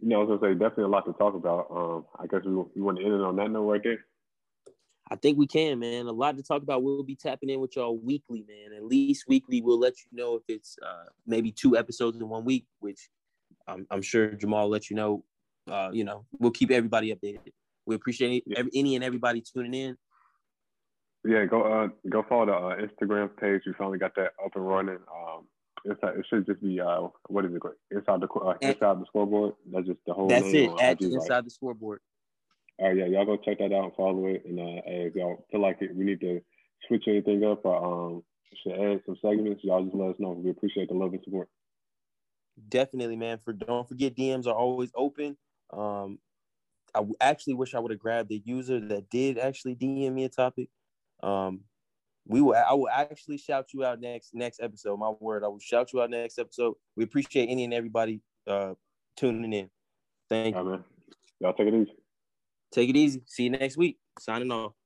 You 0.00 0.08
know, 0.08 0.16
I 0.16 0.24
was 0.24 0.40
gonna 0.40 0.54
say 0.54 0.58
definitely 0.58 0.84
a 0.84 0.88
lot 0.88 1.06
to 1.06 1.12
talk 1.12 1.34
about. 1.34 1.66
Um, 1.70 2.04
I 2.18 2.26
guess 2.26 2.44
we, 2.44 2.52
we 2.52 2.82
want 2.82 2.98
to 2.98 3.04
end 3.04 3.14
it 3.14 3.20
on 3.20 3.36
that 3.36 3.50
note 3.50 3.62
right 3.62 3.80
there. 3.82 4.04
I 5.10 5.16
think 5.16 5.36
we 5.36 5.46
can, 5.46 5.78
man. 5.78 6.06
A 6.06 6.12
lot 6.12 6.36
to 6.36 6.42
talk 6.42 6.62
about. 6.62 6.82
We'll 6.82 7.02
be 7.02 7.16
tapping 7.16 7.50
in 7.50 7.60
with 7.60 7.76
y'all 7.76 7.98
weekly, 7.98 8.44
man. 8.48 8.76
At 8.76 8.84
least 8.84 9.24
weekly. 9.28 9.60
We'll 9.60 9.78
let 9.78 9.94
you 9.98 10.16
know 10.16 10.36
if 10.36 10.42
it's 10.48 10.76
uh, 10.82 11.10
maybe 11.26 11.52
two 11.52 11.76
episodes 11.76 12.18
in 12.18 12.28
one 12.28 12.44
week, 12.44 12.66
which 12.80 13.10
I'm, 13.66 13.86
I'm 13.90 14.02
sure 14.02 14.32
Jamal 14.32 14.64
will 14.64 14.70
let 14.70 14.90
you 14.90 14.96
know. 14.96 15.24
Uh, 15.70 15.90
you 15.92 16.04
know, 16.04 16.24
we'll 16.38 16.50
keep 16.50 16.70
everybody 16.70 17.14
updated. 17.14 17.52
We 17.86 17.94
appreciate 17.94 18.44
every, 18.56 18.70
any 18.74 18.94
and 18.94 19.04
everybody 19.04 19.42
tuning 19.42 19.74
in. 19.74 19.96
Yeah, 21.24 21.44
go 21.44 21.62
uh 21.62 21.88
go 22.08 22.24
follow 22.28 22.46
the 22.46 22.52
uh, 22.52 22.76
Instagram 22.76 23.30
page. 23.36 23.62
We 23.66 23.72
finally 23.74 23.98
got 23.98 24.14
that 24.16 24.32
up 24.44 24.52
and 24.54 24.66
running. 24.66 24.98
Um, 25.14 25.46
inside 25.84 26.18
it 26.18 26.26
should 26.28 26.46
just 26.46 26.60
be 26.62 26.80
uh 26.80 27.08
what 27.28 27.44
is 27.44 27.52
it? 27.54 27.62
Inside 27.90 28.20
the 28.20 28.28
uh, 28.28 28.54
inside 28.60 29.00
the 29.00 29.04
scoreboard. 29.06 29.54
That's 29.70 29.86
just 29.86 30.00
the 30.06 30.14
whole. 30.14 30.28
That's 30.28 30.46
it. 30.46 30.70
At 30.80 31.00
inside 31.00 31.44
the 31.44 31.50
scoreboard. 31.50 32.00
All 32.82 32.88
right, 32.88 32.96
yeah, 32.96 33.06
y'all 33.06 33.24
go 33.24 33.36
check 33.36 33.58
that 33.58 33.72
out 33.72 33.84
and 33.84 33.94
follow 33.94 34.26
it. 34.26 34.42
And 34.44 34.58
uh, 34.58 34.82
if 34.86 35.14
y'all 35.14 35.46
feel 35.52 35.60
like 35.60 35.78
it, 35.80 35.94
we 35.94 36.04
need 36.04 36.20
to 36.20 36.40
switch 36.88 37.04
anything 37.06 37.44
up 37.44 37.64
or 37.64 38.10
um, 38.10 38.22
should 38.60 38.72
add 38.72 39.02
some 39.06 39.16
segments, 39.22 39.62
y'all 39.62 39.84
just 39.84 39.94
let 39.94 40.10
us 40.10 40.16
know. 40.18 40.30
We 40.30 40.50
appreciate 40.50 40.88
the 40.88 40.94
love 40.94 41.12
and 41.12 41.22
support. 41.22 41.48
Definitely, 42.68 43.14
man. 43.14 43.38
For 43.38 43.52
don't 43.52 43.88
forget, 43.88 44.16
DMs 44.16 44.48
are 44.48 44.54
always 44.54 44.90
open. 44.96 45.36
Um, 45.72 46.18
I 46.92 47.04
actually 47.20 47.54
wish 47.54 47.72
I 47.72 47.78
would 47.78 47.92
have 47.92 48.00
grabbed 48.00 48.30
the 48.30 48.42
user 48.44 48.80
that 48.80 49.08
did 49.08 49.38
actually 49.38 49.76
DM 49.76 50.12
me 50.12 50.24
a 50.24 50.28
topic. 50.28 50.68
Um, 51.22 51.60
we 52.26 52.40
will. 52.40 52.54
I 52.54 52.74
will 52.74 52.88
actually 52.88 53.38
shout 53.38 53.66
you 53.72 53.84
out 53.84 54.00
next 54.00 54.34
next 54.34 54.60
episode. 54.60 54.98
My 54.98 55.12
word, 55.20 55.44
I 55.44 55.48
will 55.48 55.60
shout 55.60 55.92
you 55.92 56.02
out 56.02 56.10
next 56.10 56.38
episode. 56.38 56.74
We 56.96 57.04
appreciate 57.04 57.46
any 57.46 57.62
and 57.62 57.72
everybody 57.72 58.22
uh, 58.46 58.74
tuning 59.16 59.52
in. 59.52 59.70
Thank 60.28 60.56
you. 60.56 60.64
man. 60.64 60.84
Y'all 61.40 61.54
take 61.54 61.68
it 61.68 61.74
easy. 61.74 62.01
Take 62.72 62.90
it 62.90 62.96
easy. 62.96 63.22
See 63.26 63.44
you 63.44 63.50
next 63.50 63.76
week. 63.76 63.98
Signing 64.18 64.50
off. 64.50 64.81